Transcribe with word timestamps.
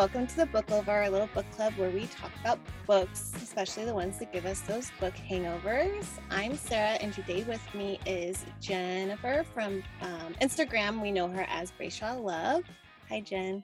welcome 0.00 0.26
to 0.26 0.36
the 0.36 0.46
Book 0.46 0.70
Over, 0.70 0.92
our 0.92 1.10
little 1.10 1.28
book 1.34 1.44
club 1.50 1.74
where 1.76 1.90
we 1.90 2.06
talk 2.06 2.30
about 2.40 2.58
books, 2.86 3.34
especially 3.36 3.84
the 3.84 3.92
ones 3.92 4.18
that 4.18 4.32
give 4.32 4.46
us 4.46 4.62
those 4.62 4.90
book 4.98 5.12
hangovers. 5.12 6.06
I'm 6.30 6.56
Sarah, 6.56 6.96
and 7.02 7.12
today 7.12 7.42
with 7.42 7.60
me 7.74 8.00
is 8.06 8.46
Jennifer 8.62 9.44
from 9.52 9.82
um, 10.00 10.34
Instagram. 10.40 11.02
We 11.02 11.12
know 11.12 11.28
her 11.28 11.44
as 11.50 11.70
Brayshaw 11.72 12.18
Love. 12.18 12.62
Hi, 13.10 13.20
Jen. 13.20 13.62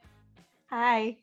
Hi. 0.69 1.17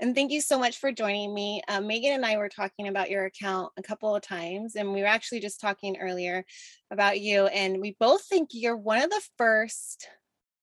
And 0.00 0.14
thank 0.14 0.32
you 0.32 0.40
so 0.40 0.58
much 0.58 0.78
for 0.78 0.90
joining 0.90 1.34
me. 1.34 1.60
Um, 1.68 1.86
Megan 1.86 2.12
and 2.12 2.24
I 2.24 2.38
were 2.38 2.48
talking 2.48 2.88
about 2.88 3.10
your 3.10 3.26
account 3.26 3.74
a 3.76 3.82
couple 3.82 4.16
of 4.16 4.22
times, 4.22 4.76
and 4.76 4.94
we 4.94 5.02
were 5.02 5.06
actually 5.06 5.40
just 5.40 5.60
talking 5.60 5.98
earlier 5.98 6.46
about 6.90 7.20
you. 7.20 7.48
And 7.48 7.82
we 7.82 7.94
both 8.00 8.24
think 8.24 8.48
you're 8.52 8.74
one 8.74 9.02
of 9.02 9.10
the 9.10 9.22
first 9.36 10.08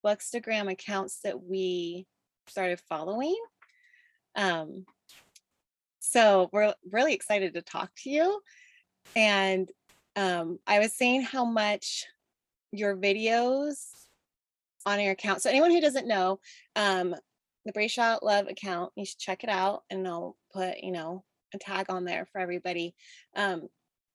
Bookstagram 0.04 0.68
accounts 0.68 1.20
that 1.22 1.40
we 1.40 2.08
started 2.48 2.80
following. 2.88 3.36
Um, 4.36 4.84
so 6.00 6.48
we're 6.52 6.74
really 6.90 7.14
excited 7.14 7.54
to 7.54 7.62
talk 7.62 7.90
to 8.02 8.10
you. 8.10 8.40
And 9.16 9.68
um, 10.16 10.58
I 10.66 10.78
was 10.78 10.92
saying 10.94 11.22
how 11.22 11.44
much 11.44 12.06
your 12.72 12.96
videos 12.96 13.76
on 14.86 15.00
your 15.00 15.12
account. 15.12 15.42
So 15.42 15.50
anyone 15.50 15.70
who 15.70 15.80
doesn't 15.80 16.06
know, 16.06 16.40
um, 16.76 17.14
the 17.64 17.72
Brayshaw 17.72 18.20
Love 18.22 18.48
account, 18.48 18.92
you 18.96 19.06
should 19.06 19.18
check 19.18 19.42
it 19.44 19.50
out 19.50 19.82
and 19.90 20.06
I'll 20.06 20.36
put, 20.52 20.82
you 20.82 20.92
know, 20.92 21.24
a 21.54 21.58
tag 21.58 21.86
on 21.88 22.04
there 22.04 22.26
for 22.30 22.40
everybody. 22.40 22.94
Um, 23.34 23.68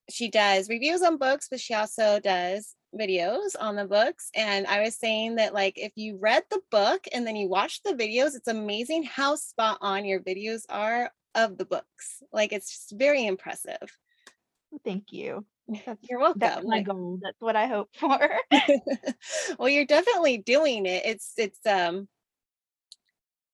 she 0.10 0.30
does 0.30 0.70
reviews 0.70 1.02
on 1.02 1.18
books, 1.18 1.48
but 1.50 1.60
she 1.60 1.74
also 1.74 2.20
does 2.20 2.76
videos 2.98 3.56
on 3.60 3.76
the 3.76 3.86
books. 3.86 4.30
And 4.36 4.68
I 4.68 4.82
was 4.82 4.96
saying 4.96 5.36
that, 5.36 5.54
like, 5.54 5.78
if 5.78 5.92
you 5.96 6.18
read 6.18 6.44
the 6.50 6.62
book 6.72 7.08
and 7.14 7.26
then 7.26 7.36
you 7.36 7.48
watch 7.48 7.82
the 7.84 7.94
videos, 7.94 8.36
it's 8.36 8.48
amazing 8.48 9.04
how 9.04 9.36
spot 9.36 9.78
on 9.82 10.06
your 10.06 10.20
videos 10.20 10.64
are 10.70 11.12
of 11.36 11.58
the 11.58 11.66
books. 11.66 12.24
Like, 12.32 12.54
it's 12.54 12.70
just 12.70 12.98
very 12.98 13.26
impressive. 13.26 13.98
Thank 14.84 15.12
you. 15.12 15.46
That's, 15.86 16.00
you're 16.10 16.20
welcome. 16.20 16.40
That's 16.40 16.66
my 16.66 16.82
goal. 16.82 17.20
That's 17.22 17.40
what 17.40 17.56
I 17.56 17.68
hope 17.68 17.90
for. 17.96 18.20
well, 19.60 19.70
you're 19.70 19.86
definitely 19.86 20.38
doing 20.40 20.86
it. 20.86 21.04
It's, 21.06 21.34
it's, 21.38 21.60
um, 21.66 22.08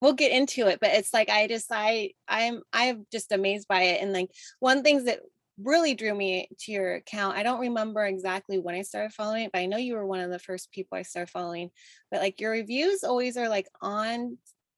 we'll 0.01 0.13
get 0.13 0.31
into 0.31 0.67
it 0.67 0.79
but 0.79 0.91
it's 0.91 1.13
like 1.13 1.29
i 1.29 1.47
just 1.47 1.71
i 1.71 2.11
i'm 2.27 2.61
i'm 2.73 3.07
just 3.11 3.31
amazed 3.31 3.67
by 3.67 3.83
it 3.83 4.01
and 4.01 4.13
like 4.13 4.29
one 4.59 4.83
things 4.83 5.05
that 5.05 5.19
really 5.61 5.93
drew 5.93 6.13
me 6.13 6.49
to 6.59 6.71
your 6.71 6.95
account. 6.95 7.37
I 7.37 7.43
don't 7.43 7.61
remember 7.61 8.05
exactly 8.05 8.59
when 8.59 8.75
I 8.75 8.81
started 8.81 9.13
following 9.13 9.45
it, 9.45 9.51
but 9.51 9.59
I 9.59 9.65
know 9.65 9.77
you 9.77 9.95
were 9.95 10.05
one 10.05 10.19
of 10.19 10.31
the 10.31 10.39
first 10.39 10.71
people 10.71 10.97
I 10.97 11.03
started 11.03 11.31
following. 11.31 11.69
But 12.11 12.21
like 12.21 12.41
your 12.41 12.51
reviews 12.51 13.03
always 13.03 13.37
are 13.37 13.49
like 13.49 13.67
on 13.81 14.37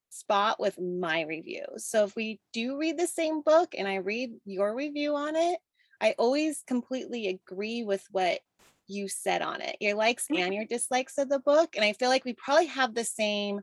spot 0.09 0.59
with 0.59 0.79
my 0.79 1.21
reviews. 1.21 1.85
So 1.85 2.03
if 2.03 2.15
we 2.15 2.39
do 2.53 2.77
read 2.77 2.97
the 2.97 3.07
same 3.07 3.41
book 3.41 3.73
and 3.77 3.87
I 3.87 3.95
read 3.95 4.31
your 4.45 4.75
review 4.75 5.15
on 5.15 5.35
it, 5.35 5.59
I 5.99 6.15
always 6.17 6.63
completely 6.67 7.27
agree 7.27 7.83
with 7.83 8.05
what 8.11 8.39
you 8.87 9.07
said 9.07 9.41
on 9.41 9.61
it. 9.61 9.77
Your 9.79 9.95
likes 9.95 10.27
and 10.29 10.53
your 10.53 10.65
dislikes 10.65 11.17
of 11.17 11.29
the 11.29 11.39
book. 11.39 11.75
And 11.75 11.83
I 11.83 11.93
feel 11.93 12.09
like 12.09 12.23
we 12.23 12.33
probably 12.33 12.67
have 12.67 12.93
the 12.93 13.03
same 13.03 13.61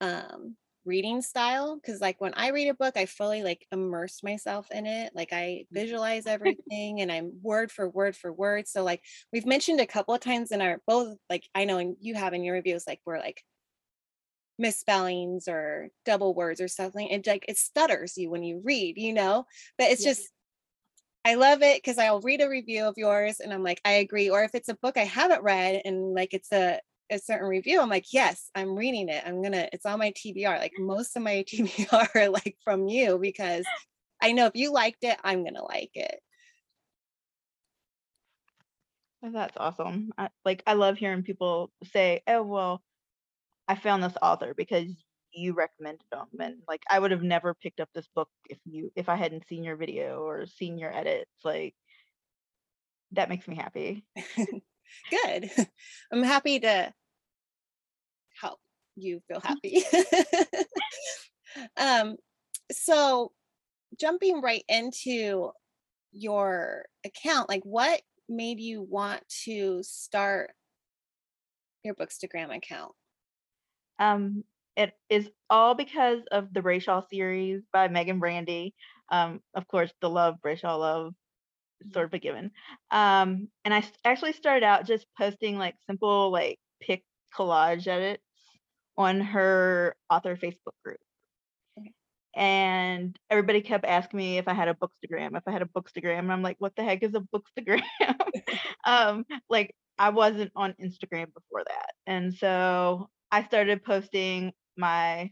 um 0.00 0.56
reading 0.84 1.22
style 1.22 1.76
because 1.76 2.00
like 2.00 2.20
when 2.20 2.34
i 2.34 2.48
read 2.48 2.68
a 2.68 2.74
book 2.74 2.96
i 2.96 3.06
fully 3.06 3.42
like 3.42 3.66
immerse 3.72 4.22
myself 4.22 4.66
in 4.70 4.86
it 4.86 5.12
like 5.14 5.32
i 5.32 5.36
mm. 5.36 5.66
visualize 5.72 6.26
everything 6.26 7.00
and 7.00 7.10
i'm 7.10 7.32
word 7.42 7.70
for 7.70 7.88
word 7.88 8.16
for 8.16 8.32
word 8.32 8.68
so 8.68 8.82
like 8.82 9.02
we've 9.32 9.46
mentioned 9.46 9.80
a 9.80 9.86
couple 9.86 10.14
of 10.14 10.20
times 10.20 10.52
in 10.52 10.60
our 10.60 10.80
both 10.86 11.16
like 11.30 11.44
i 11.54 11.64
know 11.64 11.78
and 11.78 11.96
you 12.00 12.14
have 12.14 12.34
in 12.34 12.44
your 12.44 12.54
reviews 12.54 12.84
like 12.86 13.00
we're 13.04 13.18
like 13.18 13.42
misspellings 14.58 15.48
or 15.48 15.88
double 16.04 16.32
words 16.34 16.60
or 16.60 16.68
something 16.68 17.08
it 17.08 17.26
like 17.26 17.44
it 17.48 17.58
stutters 17.58 18.16
you 18.16 18.30
when 18.30 18.44
you 18.44 18.60
read 18.62 18.96
you 18.96 19.12
know 19.12 19.44
but 19.78 19.90
it's 19.90 20.04
just 20.04 20.28
I 21.24 21.36
love 21.36 21.62
it 21.62 21.78
because 21.78 21.96
I'll 21.96 22.20
read 22.20 22.42
a 22.42 22.48
review 22.50 22.84
of 22.84 22.98
yours 22.98 23.40
and 23.40 23.50
I'm 23.50 23.62
like, 23.62 23.80
I 23.82 23.92
agree. 23.92 24.28
Or 24.28 24.42
if 24.42 24.54
it's 24.54 24.68
a 24.68 24.74
book 24.74 24.98
I 24.98 25.04
haven't 25.04 25.42
read 25.42 25.80
and 25.86 26.12
like 26.12 26.34
it's 26.34 26.52
a 26.52 26.80
a 27.10 27.18
certain 27.18 27.48
review, 27.48 27.80
I'm 27.80 27.88
like, 27.88 28.12
yes, 28.12 28.50
I'm 28.54 28.76
reading 28.76 29.08
it. 29.08 29.22
I'm 29.26 29.42
gonna, 29.42 29.68
it's 29.72 29.86
on 29.86 29.98
my 29.98 30.12
TBR. 30.12 30.58
Like 30.58 30.72
mm. 30.78 30.86
most 30.86 31.16
of 31.16 31.22
my 31.22 31.44
TBR 31.48 32.08
are 32.14 32.28
like 32.28 32.56
from 32.64 32.88
you 32.88 33.18
because 33.18 33.64
I 34.22 34.32
know 34.32 34.46
if 34.46 34.54
you 34.54 34.72
liked 34.72 35.04
it, 35.04 35.18
I'm 35.22 35.44
gonna 35.44 35.64
like 35.64 35.90
it. 35.94 36.20
Oh, 39.22 39.30
that's 39.32 39.56
awesome. 39.56 40.12
I, 40.18 40.28
like 40.44 40.62
I 40.66 40.74
love 40.74 40.98
hearing 40.98 41.22
people 41.22 41.70
say, 41.92 42.22
"Oh, 42.26 42.42
well, 42.42 42.82
I 43.68 43.74
found 43.76 44.02
this 44.02 44.16
author 44.20 44.54
because 44.54 44.90
you 45.32 45.54
recommended 45.54 46.04
them," 46.12 46.26
and 46.40 46.56
like 46.68 46.82
I 46.90 46.98
would 46.98 47.10
have 47.10 47.22
never 47.22 47.54
picked 47.54 47.80
up 47.80 47.88
this 47.94 48.08
book 48.14 48.28
if 48.50 48.58
you 48.66 48.92
if 48.96 49.08
I 49.08 49.16
hadn't 49.16 49.46
seen 49.48 49.64
your 49.64 49.76
video 49.76 50.20
or 50.22 50.46
seen 50.46 50.78
your 50.78 50.94
edits. 50.94 51.30
Like 51.44 51.74
that 53.12 53.28
makes 53.28 53.48
me 53.48 53.56
happy. 53.56 54.04
Good. 55.10 55.50
I'm 56.12 56.22
happy 56.22 56.60
to 56.60 56.92
help 58.40 58.60
you 58.96 59.20
feel 59.28 59.40
happy. 59.40 59.82
um, 61.76 62.16
so 62.70 63.32
jumping 63.98 64.40
right 64.40 64.64
into 64.68 65.50
your 66.12 66.86
account, 67.04 67.48
like 67.48 67.62
what 67.64 68.00
made 68.28 68.60
you 68.60 68.82
want 68.82 69.22
to 69.44 69.82
start 69.82 70.52
your 71.84 71.94
Bookstagram 71.94 72.54
account? 72.54 72.92
Um, 73.98 74.44
it 74.76 74.92
is 75.08 75.28
all 75.48 75.74
because 75.74 76.20
of 76.32 76.52
the 76.52 76.60
Brayshaw 76.60 77.08
series 77.08 77.62
by 77.72 77.88
Meagan 77.88 78.18
Brandy. 78.18 78.74
Um, 79.10 79.40
of 79.54 79.68
course, 79.68 79.92
the 80.00 80.10
love 80.10 80.36
Brayshaw 80.44 80.78
love 80.78 81.14
sort 81.92 82.06
of 82.06 82.14
a 82.14 82.18
given. 82.18 82.50
Um, 82.90 83.48
and 83.64 83.74
I 83.74 83.84
actually 84.04 84.32
started 84.32 84.64
out 84.64 84.86
just 84.86 85.06
posting 85.18 85.58
like 85.58 85.74
simple 85.86 86.30
like 86.30 86.58
pic 86.80 87.02
collage 87.36 87.86
edits 87.86 88.22
on 88.96 89.20
her 89.20 89.96
author 90.10 90.36
Facebook 90.36 90.74
group. 90.84 90.98
And 92.36 93.16
everybody 93.30 93.60
kept 93.60 93.84
asking 93.84 94.18
me 94.18 94.38
if 94.38 94.48
I 94.48 94.54
had 94.54 94.68
a 94.68 94.74
bookstagram, 94.74 95.36
if 95.36 95.44
I 95.46 95.52
had 95.52 95.62
a 95.62 95.66
bookstagram. 95.66 96.18
And 96.18 96.32
I'm 96.32 96.42
like, 96.42 96.56
what 96.58 96.74
the 96.74 96.82
heck 96.82 97.02
is 97.04 97.14
a 97.14 97.20
bookstagram? 97.20 97.82
um, 98.84 99.24
like 99.48 99.74
I 99.98 100.10
wasn't 100.10 100.50
on 100.56 100.74
Instagram 100.82 101.32
before 101.32 101.62
that. 101.64 101.92
And 102.06 102.34
so 102.34 103.08
I 103.30 103.44
started 103.44 103.84
posting 103.84 104.52
my 104.76 105.30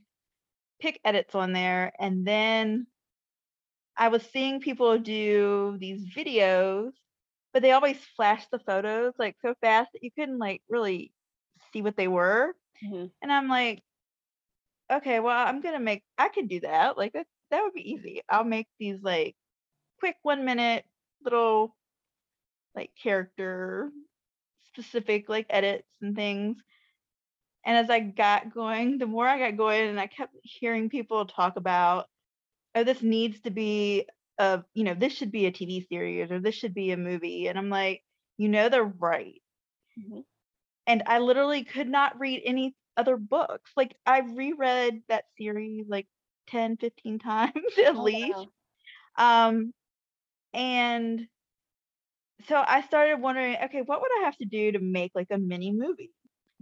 pic 0.80 1.00
edits 1.04 1.34
on 1.34 1.52
there. 1.52 1.92
And 1.98 2.24
then 2.24 2.86
I 3.96 4.08
was 4.08 4.22
seeing 4.32 4.60
people 4.60 4.98
do 4.98 5.76
these 5.78 6.04
videos, 6.14 6.92
but 7.52 7.62
they 7.62 7.72
always 7.72 7.98
flash 8.16 8.46
the 8.50 8.58
photos 8.58 9.12
like 9.18 9.36
so 9.42 9.54
fast 9.60 9.90
that 9.92 10.02
you 10.02 10.10
couldn't 10.10 10.38
like 10.38 10.62
really 10.68 11.12
see 11.72 11.82
what 11.82 11.96
they 11.96 12.08
were. 12.08 12.54
Mm-hmm. 12.84 13.06
And 13.22 13.32
I'm 13.32 13.48
like, 13.48 13.82
okay, 14.90 15.20
well, 15.20 15.46
I'm 15.46 15.60
gonna 15.60 15.80
make 15.80 16.02
I 16.18 16.28
can 16.28 16.46
do 16.46 16.60
that. 16.60 16.96
Like 16.96 17.12
that 17.12 17.26
that 17.50 17.62
would 17.62 17.74
be 17.74 17.92
easy. 17.92 18.22
I'll 18.28 18.44
make 18.44 18.66
these 18.78 19.02
like 19.02 19.36
quick 20.00 20.16
one 20.22 20.44
minute 20.44 20.84
little 21.24 21.76
like 22.74 22.90
character 23.00 23.90
specific 24.68 25.28
like 25.28 25.46
edits 25.50 25.88
and 26.00 26.16
things. 26.16 26.56
And 27.64 27.76
as 27.76 27.90
I 27.90 28.00
got 28.00 28.52
going, 28.52 28.98
the 28.98 29.06
more 29.06 29.28
I 29.28 29.38
got 29.38 29.56
going 29.56 29.88
and 29.88 30.00
I 30.00 30.06
kept 30.08 30.34
hearing 30.42 30.88
people 30.88 31.26
talk 31.26 31.56
about 31.56 32.06
oh, 32.74 32.84
this 32.84 33.02
needs 33.02 33.40
to 33.40 33.50
be 33.50 34.06
a, 34.38 34.62
you 34.74 34.84
know, 34.84 34.94
this 34.94 35.12
should 35.12 35.32
be 35.32 35.46
a 35.46 35.52
TV 35.52 35.86
series 35.88 36.30
or 36.30 36.40
this 36.40 36.54
should 36.54 36.74
be 36.74 36.90
a 36.90 36.96
movie. 36.96 37.48
And 37.48 37.58
I'm 37.58 37.70
like, 37.70 38.02
you 38.38 38.48
know, 38.48 38.68
they're 38.68 38.84
right. 38.84 39.40
Mm-hmm. 39.98 40.20
And 40.86 41.02
I 41.06 41.18
literally 41.18 41.64
could 41.64 41.88
not 41.88 42.18
read 42.18 42.42
any 42.44 42.74
other 42.96 43.16
books. 43.16 43.70
Like 43.76 43.94
I 44.06 44.20
reread 44.20 45.02
that 45.08 45.24
series 45.38 45.86
like 45.88 46.06
10, 46.48 46.76
15 46.78 47.18
times 47.20 47.52
at 47.84 47.94
oh, 47.96 48.02
least. 48.02 48.48
Wow. 49.18 49.48
Um, 49.48 49.72
and 50.54 51.26
so 52.48 52.62
I 52.66 52.82
started 52.82 53.20
wondering, 53.20 53.56
okay, 53.64 53.82
what 53.82 54.00
would 54.00 54.10
I 54.20 54.24
have 54.24 54.36
to 54.38 54.44
do 54.44 54.72
to 54.72 54.80
make 54.80 55.12
like 55.14 55.28
a 55.30 55.38
mini 55.38 55.72
movie? 55.72 56.12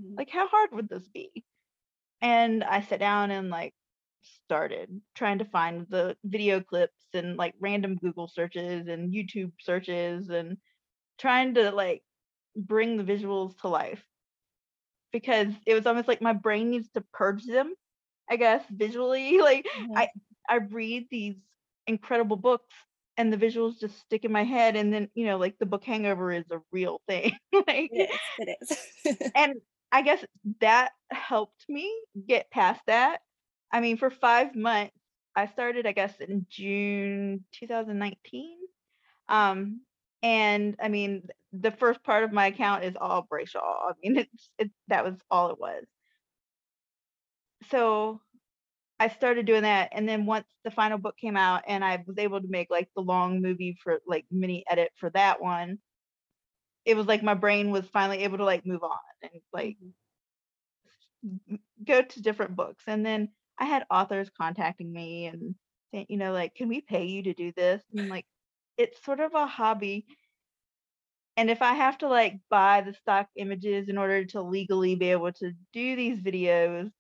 Mm-hmm. 0.01 0.17
Like, 0.17 0.31
how 0.31 0.47
hard 0.49 0.71
would 0.73 0.89
this 0.89 1.09
be? 1.09 1.45
And 2.21 2.63
I 2.63 2.83
sat 2.83 3.01
down 3.01 3.31
and 3.31 3.49
like 3.49 3.73
started 4.23 5.01
trying 5.15 5.39
to 5.39 5.45
find 5.45 5.87
the 5.89 6.17
video 6.25 6.61
clips 6.61 7.07
and 7.15 7.37
like 7.37 7.55
random 7.61 7.97
Google 7.97 8.29
searches 8.29 8.87
and 8.87 9.13
YouTube 9.13 9.53
searches 9.61 10.29
and 10.29 10.57
trying 11.19 11.55
to 11.55 11.71
like 11.71 12.03
bring 12.57 12.97
the 12.97 13.05
visuals 13.05 13.57
to 13.59 13.69
life 13.69 14.03
because 15.13 15.49
it 15.67 15.75
was 15.75 15.87
almost 15.87 16.09
like 16.09 16.23
my 16.23 16.33
brain 16.33 16.71
needs 16.71 16.89
to 16.95 17.05
purge 17.13 17.45
them 17.45 17.75
i 18.31 18.37
guess 18.37 18.63
visually 18.71 19.39
like 19.41 19.67
mm-hmm. 19.79 19.97
i 19.97 20.09
i 20.49 20.57
read 20.57 21.07
these 21.11 21.37
incredible 21.87 22.37
books 22.37 22.75
and 23.17 23.33
the 23.33 23.37
visuals 23.37 23.79
just 23.79 23.99
stick 24.01 24.25
in 24.25 24.33
my 24.33 24.45
head 24.45 24.77
and 24.77 24.93
then 24.93 25.09
you 25.15 25.27
know 25.27 25.37
like 25.37 25.57
the 25.59 25.67
book 25.67 25.85
hangover 25.85 26.33
is 26.33 26.45
a 26.51 26.59
real 26.73 27.01
thing 27.09 27.33
like 27.53 27.91
it 27.93 28.11
is, 28.11 28.79
it 29.05 29.09
is. 29.09 29.31
and 29.35 29.55
i 29.93 30.03
guess 30.03 30.25
that 30.61 30.91
helped 31.11 31.65
me 31.69 31.93
get 32.27 32.51
past 32.51 32.81
that 32.87 33.21
I 33.73 33.81
mean, 33.81 33.97
for 33.97 34.11
five 34.11 34.55
months, 34.55 34.97
I 35.37 35.47
started, 35.47 35.87
I 35.87 35.93
guess, 35.93 36.21
in 36.21 36.47
June 36.51 37.45
2019. 37.53 38.59
Um, 39.29 39.83
and 40.23 40.77
I 40.81 40.89
mean, 40.89 41.29
the 41.53 41.71
first 41.71 42.03
part 42.05 42.25
of 42.25 42.33
my 42.33 42.47
account 42.49 42.85
is 42.85 42.97
all 42.97 43.27
Brayshaw. 43.27 43.91
I 43.91 43.93
mean, 44.03 44.17
it's 44.33 44.51
it 44.59 44.71
that 44.89 45.05
was 45.05 45.21
all 45.31 45.51
it 45.51 45.59
was. 45.61 45.85
So 47.71 48.21
I 49.01 49.09
started 49.09 49.47
doing 49.47 49.63
that, 49.63 49.91
and 49.93 50.09
then 50.09 50.27
once 50.27 50.49
the 50.65 50.71
final 50.73 50.99
book 50.99 51.17
came 51.19 51.37
out, 51.37 51.65
and 51.69 51.85
I 51.85 52.03
was 52.07 52.19
able 52.19 52.41
to 52.43 52.49
make 52.49 52.71
like 52.71 52.91
the 52.97 53.03
long 53.03 53.43
movie 53.43 53.77
for 53.83 54.01
like 54.07 54.27
mini 54.31 54.65
edit 54.71 54.93
for 54.97 55.11
that 55.11 55.41
one, 55.43 55.81
it 56.85 56.97
was 56.97 57.07
like 57.07 57.23
my 57.23 57.35
brain 57.35 57.71
was 57.71 57.87
finally 57.89 58.25
able 58.25 58.39
to 58.39 58.45
like 58.45 58.67
move 58.67 58.83
on 58.83 58.99
and 59.23 59.43
like 59.53 59.77
Mhm. 61.25 61.61
go 61.85 62.03
to 62.03 62.23
different 62.23 62.57
books. 62.57 62.85
And 62.87 63.05
then 63.05 63.33
I 63.61 63.67
had 63.67 63.87
authors 63.91 64.31
contacting 64.31 64.93
me 64.93 65.27
and 65.27 65.57
saying, 65.93 66.07
you 66.11 66.17
know, 66.19 66.33
like, 66.33 66.55
can 66.57 66.69
we 66.69 66.81
pay 66.83 67.07
you 67.07 67.23
to 67.25 67.35
do 67.35 67.53
this? 67.53 67.85
And 67.93 68.09
like, 68.09 68.27
it's 68.79 69.03
sort 69.05 69.21
of 69.21 69.35
a 69.35 69.47
hobby. 69.47 70.07
And 71.37 71.51
if 71.51 71.61
I 71.63 71.75
have 71.75 71.99
to 71.99 72.09
like 72.09 72.41
buy 72.49 72.83
the 72.83 72.93
stock 72.95 73.29
images 73.37 73.89
in 73.89 73.99
order 73.99 74.25
to 74.27 74.43
legally 74.43 74.95
be 74.95 75.11
able 75.11 75.33
to 75.35 75.53
do 75.73 75.97
these 75.97 76.21
videos, 76.21 76.93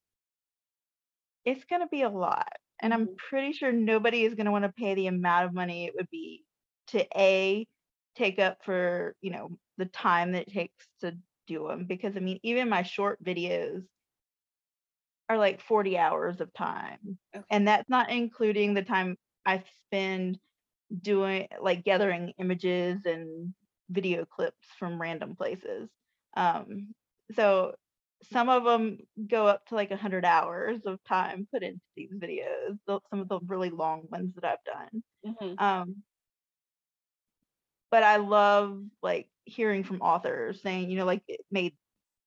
it's 1.44 1.64
going 1.64 1.80
to 1.80 1.88
be 1.88 2.02
a 2.02 2.08
lot. 2.10 2.52
And 2.80 2.94
I'm 2.94 3.10
Mhm. 3.10 3.16
pretty 3.16 3.52
sure 3.52 3.72
nobody 3.72 4.24
is 4.24 4.34
going 4.34 4.46
to 4.46 4.52
want 4.52 4.64
to 4.64 4.72
pay 4.72 4.94
the 4.94 5.06
amount 5.06 5.46
of 5.46 5.54
money 5.54 5.86
it 5.86 5.94
would 5.94 6.08
be 6.10 6.44
to 6.88 7.06
A, 7.18 7.66
take 8.14 8.38
up 8.38 8.64
for, 8.64 9.16
you 9.20 9.30
know, 9.30 9.58
the 9.76 9.86
time 9.86 10.32
that 10.32 10.48
it 10.48 10.52
takes 10.52 10.88
to 11.00 11.18
do 11.46 11.68
them. 11.68 11.86
Because 11.86 12.16
I 12.16 12.20
mean, 12.20 12.40
even 12.42 12.68
my 12.68 12.82
short 12.82 13.22
videos 13.22 13.86
are 15.30 15.38
like 15.38 15.60
40 15.62 15.96
hours 15.96 16.40
of 16.40 16.52
time. 16.52 17.18
Okay. 17.34 17.44
And 17.50 17.68
that's 17.68 17.88
not 17.88 18.10
including 18.10 18.74
the 18.74 18.82
time 18.82 19.16
I 19.46 19.62
spend 19.86 20.40
doing 21.02 21.48
like 21.60 21.84
gathering 21.84 22.34
images 22.38 23.06
and 23.06 23.54
video 23.90 24.24
clips 24.24 24.66
from 24.78 25.00
random 25.00 25.36
places. 25.36 25.88
Um, 26.36 26.92
so 27.34 27.76
some 28.32 28.48
of 28.48 28.64
them 28.64 28.98
go 29.28 29.46
up 29.46 29.64
to 29.66 29.76
like 29.76 29.90
100 29.90 30.24
hours 30.24 30.80
of 30.84 31.02
time 31.04 31.46
put 31.52 31.62
into 31.62 31.80
these 31.96 32.12
videos, 32.12 32.78
some 32.88 33.20
of 33.20 33.28
the 33.28 33.38
really 33.46 33.70
long 33.70 34.08
ones 34.10 34.34
that 34.34 34.44
I've 34.44 34.64
done. 34.64 35.02
Mhm. 35.24 35.62
Um, 35.62 36.02
but 37.90 38.02
I 38.02 38.16
love 38.16 38.84
like 39.02 39.30
hearing 39.44 39.84
from 39.84 40.00
authors 40.00 40.62
saying, 40.62 40.90
you 40.90 40.96
know, 40.96 41.04
like 41.04 41.22
it 41.28 41.40
made 41.50 41.76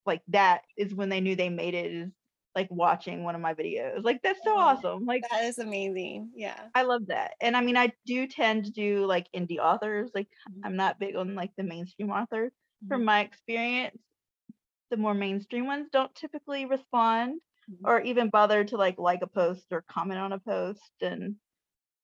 like 0.06 0.21
that 0.29 0.63
is 0.77 0.94
when 0.95 1.09
they 1.09 1.21
knew 1.21 1.35
they 1.35 1.49
made 1.49 1.73
it 1.73 1.91
is 1.91 2.11
like 2.55 2.69
watching 2.71 3.23
one 3.23 3.35
of 3.35 3.41
my 3.41 3.53
videos. 3.53 4.03
Like 4.03 4.21
that's 4.23 4.44
so 4.44 4.57
awesome. 4.57 5.05
Like 5.05 5.23
That 5.31 5.45
is 5.45 5.57
amazing. 5.57 6.31
Yeah. 6.35 6.69
I 6.75 6.83
love 6.83 7.07
that. 7.07 7.35
And 7.41 7.55
I 7.55 7.61
mean 7.61 7.77
I 7.77 7.94
do 8.05 8.27
tend 8.27 8.65
to 8.65 8.71
do 8.71 9.05
like 9.05 9.27
indie 9.35 9.59
authors. 9.59 10.11
Like 10.15 10.29
Mhm. 10.50 10.63
I'm 10.63 10.75
not 10.75 11.00
big 11.00 11.15
on 11.15 11.35
like 11.35 11.51
the 11.57 11.63
mainstream 11.63 12.09
authors. 12.11 12.51
From 12.88 13.03
Mhm. 13.03 13.05
my 13.05 13.21
experience, 13.21 14.01
the 14.91 14.97
more 14.97 15.13
mainstream 15.13 15.65
ones 15.67 15.89
don't 15.91 16.13
typically 16.15 16.65
respond 16.65 17.41
Mhm. 17.67 17.85
or 17.85 18.01
even 18.01 18.29
bother 18.29 18.63
to 18.65 18.77
like 18.77 18.97
like 18.99 19.21
a 19.21 19.27
post 19.27 19.67
or 19.71 19.83
comment 19.83 20.19
on 20.19 20.33
a 20.33 20.39
post 20.39 20.94
and 21.01 21.38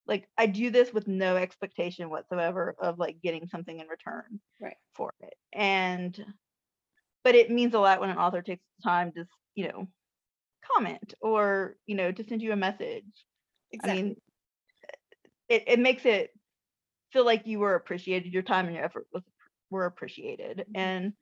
like 0.07 0.30
I 0.38 0.48
do 0.48 0.72
this 0.72 0.94
with 0.94 1.07
no 1.07 1.38
expectation 1.38 2.10
whatsoever 2.10 2.75
of 2.80 3.00
like 3.00 3.22
getting 3.22 3.48
something 3.48 3.80
in 3.80 3.88
return 3.88 4.42
Right. 4.60 4.78
for 4.95 5.13
it. 5.22 5.36
And 5.54 6.36
but 7.24 7.36
it 7.36 7.52
means 7.52 7.74
a 7.74 7.80
lot 7.80 8.00
when 8.00 8.10
an 8.10 8.18
author 8.18 8.42
takes 8.42 8.63
the 8.78 8.84
time 8.84 9.12
to, 9.13 9.28
you 9.56 9.68
know, 9.68 9.88
comment 10.74 11.13
or, 11.21 11.75
you 11.86 11.95
know, 11.95 12.12
to 12.12 12.24
send 12.24 12.42
you 12.42 12.51
a 12.51 12.56
message. 12.56 13.06
I 13.83 13.94
mean, 13.94 14.16
it, 15.48 15.63
it 15.68 15.80
makes 15.80 16.06
it 16.06 16.31
feel 17.12 17.25
like 17.25 17.48
you 17.48 17.60
were 17.60 17.75
appreciated, 17.75 18.33
your 18.33 18.44
time 18.44 18.68
and 18.68 18.75
your 18.75 18.86
effort 18.86 19.07
was 19.13 19.24
were 19.69 19.86
appreciated. 19.86 20.60
Mhm. 20.60 20.80
And 20.80 21.13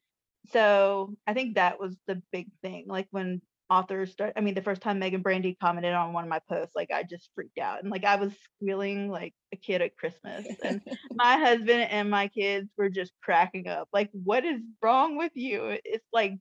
so 0.47 1.15
I 1.25 1.33
think 1.33 1.55
that 1.55 1.79
was 1.79 1.97
the 2.07 2.21
big 2.31 2.47
thing. 2.61 2.85
Like 2.87 3.07
when 3.11 3.41
authors 3.69 4.11
start 4.13 4.31
I 4.37 4.41
mean 4.41 4.53
the 4.53 4.61
first 4.61 4.81
time 4.81 4.97
Meagan 4.99 5.21
Brandy 5.21 5.57
commented 5.61 5.93
on 5.93 6.13
one 6.13 6.23
of 6.23 6.29
my 6.29 6.39
posts, 6.47 6.75
like 6.75 6.91
I 6.91 7.03
just 7.03 7.29
freaked 7.35 7.57
out 7.57 7.81
and 7.81 7.91
like 7.91 8.05
I 8.05 8.15
was 8.15 8.33
squealing 8.55 9.09
like 9.09 9.33
a 9.53 9.57
kid 9.57 9.81
at 9.81 9.97
Christmas. 9.97 10.47
And 10.63 10.81
my 11.15 11.37
husband 11.37 11.81
and 11.91 12.09
my 12.09 12.29
kids 12.29 12.69
were 12.77 12.89
just 12.89 13.11
cracking 13.21 13.67
up. 13.67 13.89
Like, 13.91 14.09
what 14.13 14.45
is 14.45 14.61
wrong 14.81 15.17
with 15.17 15.33
you? 15.35 15.77
It's 15.83 16.07
like 16.13 16.35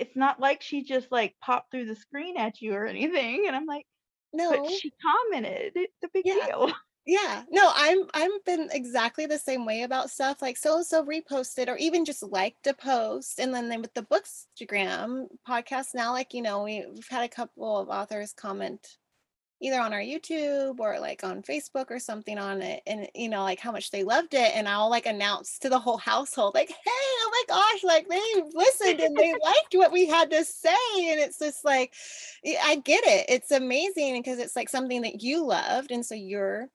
it's 0.00 0.16
not 0.16 0.40
like 0.40 0.62
she 0.62 0.82
just 0.82 1.12
like 1.12 1.34
popped 1.40 1.70
through 1.70 1.86
the 1.86 1.96
screen 1.96 2.36
at 2.38 2.60
you 2.60 2.74
or 2.74 2.86
anything. 2.86 3.44
And 3.46 3.54
I'm 3.54 3.66
like, 3.66 3.86
but 4.32 4.62
no. 4.62 4.68
she 4.68 4.92
commented. 5.02 5.72
It's 5.76 6.02
a 6.04 6.08
big 6.12 6.24
Yeah. 6.26 6.46
deal. 6.46 6.72
Yeah, 7.06 7.44
no, 7.50 7.72
I'm 7.74 8.04
I'm 8.14 8.30
been 8.44 8.68
exactly 8.72 9.24
the 9.26 9.38
same 9.38 9.64
way 9.64 9.82
about 9.82 10.10
stuff 10.10 10.42
like 10.42 10.56
so 10.58 10.76
and 10.76 10.86
so 10.86 11.04
reposted 11.04 11.68
or 11.68 11.76
even 11.76 12.04
just 12.04 12.22
liked 12.22 12.66
a 12.66 12.74
post 12.74 13.38
and 13.40 13.54
then 13.54 13.68
then 13.70 13.80
with 13.80 13.94
the 13.94 14.02
bookstagram 14.02 15.26
podcast 15.48 15.88
now 15.94 16.12
like 16.12 16.34
you 16.34 16.42
know 16.42 16.62
we, 16.62 16.84
we've 16.94 17.08
had 17.08 17.24
a 17.24 17.28
couple 17.28 17.78
of 17.78 17.88
authors 17.88 18.34
comment 18.34 18.86
either 19.60 19.80
on 19.80 19.92
our 19.92 20.00
YouTube 20.00 20.80
or 20.80 20.98
like 20.98 21.22
on 21.22 21.42
Facebook 21.42 21.90
or 21.90 21.98
something 21.98 22.38
on 22.38 22.62
it 22.62 22.82
and 22.86 23.08
you 23.14 23.28
know 23.28 23.42
like 23.42 23.60
how 23.60 23.70
much 23.70 23.90
they 23.90 24.02
loved 24.04 24.34
it 24.34 24.52
and 24.54 24.68
I'll 24.68 24.88
like 24.88 25.06
announce 25.06 25.58
to 25.58 25.68
the 25.68 25.78
whole 25.78 25.98
household 25.98 26.54
like 26.54 26.68
hey 26.68 26.76
oh 26.86 27.30
my 27.32 27.54
gosh 27.54 27.84
like 27.84 28.08
they 28.08 28.42
listened 28.54 29.00
and 29.00 29.16
they 29.16 29.32
liked 29.44 29.74
what 29.74 29.92
we 29.92 30.06
had 30.06 30.30
to 30.30 30.44
say 30.44 30.70
and 30.98 31.20
it's 31.20 31.38
just 31.38 31.64
like 31.64 31.92
I 32.64 32.76
get 32.76 33.04
it 33.04 33.26
it's 33.28 33.50
amazing 33.50 34.20
because 34.20 34.38
it's 34.38 34.56
like 34.56 34.68
something 34.68 35.02
that 35.02 35.22
you 35.22 35.44
loved 35.44 35.90
and 35.90 36.04
so 36.04 36.14
you're 36.14 36.68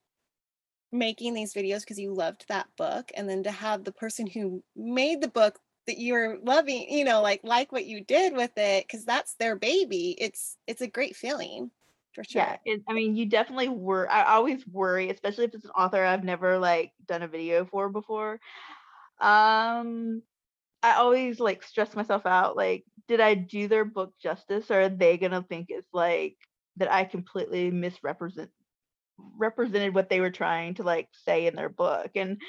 making 0.92 1.34
these 1.34 1.54
videos 1.54 1.82
because 1.82 2.00
you 2.00 2.14
loved 2.14 2.46
that 2.48 2.68
book 2.78 3.12
and 3.18 3.28
then 3.28 3.44
to 3.44 3.52
have 3.52 3.84
the 3.84 3.92
person 3.92 4.28
who 4.28 4.64
made 4.76 5.22
the 5.22 5.28
book 5.28 5.60
that 5.88 6.00
you're 6.00 6.38
loving 6.44 6.88
you 6.90 7.04
know 7.04 7.22
like 7.22 7.42
like 7.44 7.72
what 7.72 7.86
you 7.86 8.02
did 8.02 8.34
with 8.34 8.52
it 8.58 8.86
because 8.88 9.06
that's 9.06 9.36
their 9.36 9.56
baby 9.56 10.16
it's 10.20 10.58
it's 10.68 10.82
a 10.82 10.88
great 10.88 11.16
feeling 11.16 11.70
for 12.16 12.24
sure 12.26 12.48
Yeah, 12.48 12.58
it, 12.66 12.82
I 12.88 12.94
mean, 12.94 13.16
you 13.16 13.28
definitely 13.28 13.70
were. 13.70 14.10
I 14.12 14.24
always 14.36 14.66
worry, 14.68 15.10
especially 15.10 15.46
if 15.46 15.54
it's 15.54 15.66
an 15.66 15.72
author 15.72 16.04
I've 16.04 16.24
never 16.24 16.58
like 16.58 16.94
done 17.06 17.22
a 17.22 17.28
video 17.28 17.66
for 17.66 17.90
before. 17.90 18.40
Um, 19.20 20.24
I 20.84 20.96
always 20.96 21.40
like 21.40 21.64
stress 21.64 21.96
myself 21.96 22.26
out. 22.26 22.58
Like, 22.58 22.86
did 23.08 23.22
I 23.22 23.36
do 23.36 23.68
their 23.70 23.86
book 23.86 24.16
justice, 24.22 24.72
or 24.72 24.82
are 24.84 24.90
they 24.90 25.18
gonna 25.18 25.44
think 25.44 25.68
it's 25.70 25.94
like 25.94 26.38
that 26.78 26.92
I 26.92 27.06
completely 27.06 27.72
misrepresent 27.72 28.52
represented 29.18 29.94
what 29.96 30.10
they 30.10 30.22
were 30.22 30.32
trying 30.32 30.76
to 30.76 30.84
like 30.84 31.10
say 31.14 31.48
in 31.48 31.56
their 31.56 31.70
book? 31.70 32.12
And 32.16 32.42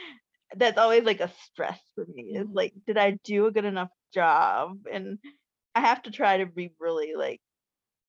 that's 0.56 0.78
always 0.78 1.04
like 1.04 1.20
a 1.20 1.28
stress 1.44 1.80
for 1.94 2.06
me. 2.06 2.36
Is 2.36 2.48
Mhm. 2.48 2.54
like, 2.54 2.74
did 2.86 2.98
I 2.98 3.12
do 3.24 3.46
a 3.46 3.52
good 3.52 3.64
enough 3.66 3.90
job? 4.14 4.80
And 4.92 5.18
I 5.74 5.80
have 5.82 6.02
to 6.04 6.12
try 6.12 6.38
to 6.38 6.46
be 6.46 6.74
really 6.80 7.14
like 7.16 7.42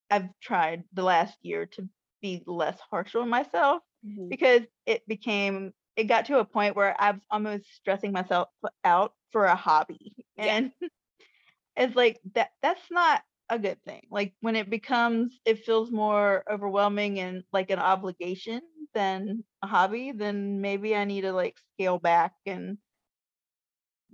I've 0.10 0.30
tried 0.42 0.86
the 0.94 1.04
last 1.04 1.38
year 1.44 1.66
to 1.68 1.90
be 2.22 2.44
less 2.48 2.80
harsh 2.80 3.16
on 3.16 3.30
myself 3.30 3.84
Mhm. 4.02 4.32
because 4.32 4.64
it 4.86 5.08
became 5.08 5.74
it 5.96 6.06
got 6.06 6.26
to 6.28 6.40
a 6.40 6.46
point 6.46 6.76
where 6.76 7.00
I 7.02 7.12
was 7.12 7.22
almost 7.32 7.66
stressing 7.74 8.12
myself 8.12 8.50
out 8.84 9.16
for 9.32 9.46
a 9.46 9.56
hobby. 9.56 10.16
Yeah. 10.38 10.54
And 10.54 10.74
it's 11.76 11.96
like 11.96 12.20
that 12.34 12.52
that's 12.62 12.90
not 12.92 13.24
a 13.50 13.60
good 13.60 13.84
thing. 13.84 14.08
Like 14.10 14.36
when 14.42 14.56
it 14.56 14.70
becomes 14.70 15.40
it 15.46 15.64
feels 15.64 15.92
more 15.92 16.44
overwhelming 16.52 17.20
and 17.20 17.44
like 17.54 17.70
an 17.72 17.80
obligation 17.80 18.62
than 18.94 19.44
a 19.62 19.68
hobby, 19.68 20.12
then 20.12 20.62
maybe 20.62 20.96
I 20.96 21.06
need 21.06 21.22
to 21.22 21.32
like 21.34 21.58
scale 21.76 22.00
back 22.00 22.34
and 22.46 22.78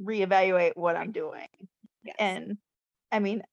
reevaluate 0.01 0.75
what 0.75 0.95
I'm 0.95 1.11
doing. 1.11 1.47
yes 2.03 2.17
And 2.17 2.57
I 3.11 3.19
mean, 3.19 3.43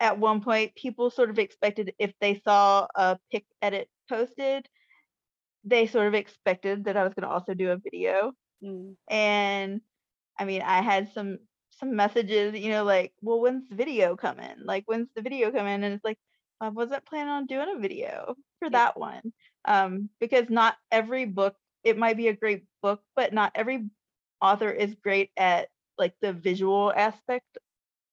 at 0.00 0.18
one 0.18 0.42
point, 0.42 0.74
people 0.76 1.10
sort 1.10 1.30
of 1.30 1.38
expected 1.38 1.94
if 1.98 2.12
they 2.20 2.40
saw 2.44 2.86
a 2.96 3.18
pic 3.32 3.46
edit 3.62 3.88
posted, 4.08 4.68
they 5.64 5.86
sort 5.86 6.06
of 6.08 6.14
expected 6.14 6.84
that 6.84 6.96
I 6.96 7.04
was 7.04 7.14
going 7.14 7.28
to 7.28 7.34
also 7.34 7.54
do 7.54 7.70
a 7.70 7.76
video. 7.76 8.32
Mm. 8.62 8.96
And 9.08 9.80
I 10.38 10.44
mean, 10.44 10.62
I 10.62 10.82
had 10.82 11.12
some 11.14 11.38
some 11.72 11.96
messages, 11.96 12.58
you 12.58 12.70
know, 12.70 12.84
like, 12.84 13.12
well, 13.22 13.40
when's 13.40 13.68
the 13.68 13.76
video 13.76 14.16
coming? 14.16 14.56
Like, 14.64 14.84
when's 14.86 15.08
the 15.16 15.22
video 15.22 15.50
coming? 15.52 15.84
And 15.84 15.94
it's 15.94 16.04
like, 16.04 16.18
I 16.60 16.68
wasn't 16.70 17.06
planning 17.06 17.30
on 17.32 17.46
doing 17.46 17.74
a 17.76 17.80
video 17.80 18.36
for 18.60 18.70
Yeah. 18.70 18.80
that 18.80 18.98
one. 18.98 19.32
Um, 19.66 20.10
because 20.20 20.50
not 20.50 20.76
every 20.92 21.24
book, 21.26 21.56
it 21.84 21.98
might 21.98 22.16
be 22.16 22.28
a 22.28 22.36
great 22.36 22.64
book, 22.82 23.02
but 23.16 23.32
not 23.32 23.52
every 23.54 23.90
author 24.40 24.70
is 24.70 24.94
great 24.94 25.30
at 25.36 25.68
like 25.98 26.14
the 26.20 26.32
visual 26.32 26.92
aspect, 26.94 27.58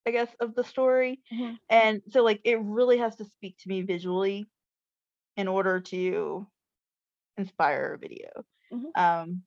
I 0.08 0.12
guess, 0.12 0.34
of 0.40 0.56
the 0.56 0.64
story. 0.64 1.22
Mhm. 1.34 1.58
And 1.70 2.02
so 2.10 2.24
like 2.24 2.42
it 2.46 2.60
really 2.62 2.98
has 3.00 3.18
to 3.18 3.26
speak 3.26 3.58
to 3.60 3.70
me 3.70 3.82
visually 3.84 4.46
in 5.38 5.48
order 5.48 5.82
to 5.82 6.48
inspire 7.38 7.94
a 7.96 8.00
video. 8.00 8.30
Mhm. 8.72 8.92
Um 8.96 9.44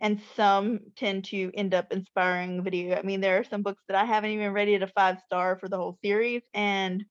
and 0.00 0.20
some 0.36 0.80
tend 0.96 1.24
to 1.26 1.50
end 1.54 1.74
up 1.74 1.92
inspiring 1.92 2.62
video. 2.62 2.96
I 2.96 3.02
mean, 3.02 3.20
there 3.20 3.38
are 3.38 3.44
some 3.44 3.62
books 3.62 3.82
that 3.88 3.96
I 3.96 4.04
haven't 4.04 4.30
even 4.30 4.52
rated 4.52 4.82
a 4.82 4.86
five 4.88 5.20
star 5.26 5.58
for 5.58 5.68
the 5.68 5.76
whole 5.76 5.98
series, 6.02 6.42
and 6.54 7.04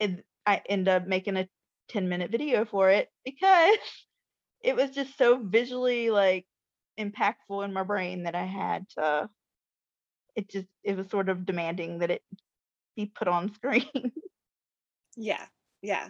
it, 0.00 0.24
I 0.46 0.62
end 0.68 0.88
up 0.88 1.06
making 1.06 1.36
a 1.36 1.48
10 1.88 2.08
minute 2.08 2.30
video 2.30 2.64
for 2.64 2.90
it 2.90 3.08
because 3.24 3.78
it 4.62 4.76
was 4.76 4.90
just 4.92 5.16
so 5.18 5.38
visually 5.38 6.10
like 6.10 6.46
impactful 6.98 7.64
in 7.64 7.72
my 7.72 7.82
brain 7.82 8.24
that 8.24 8.34
I 8.34 8.44
had 8.44 8.88
to 8.90 9.28
it 10.36 10.50
just 10.50 10.66
it 10.82 10.96
was 10.96 11.08
sort 11.08 11.28
of 11.28 11.46
demanding 11.46 12.00
that 12.00 12.10
it 12.10 12.22
be 12.96 13.06
put 13.06 13.28
on 13.28 13.52
screen. 13.54 13.88
Yeah. 15.16 15.44
Yeah. 15.82 16.08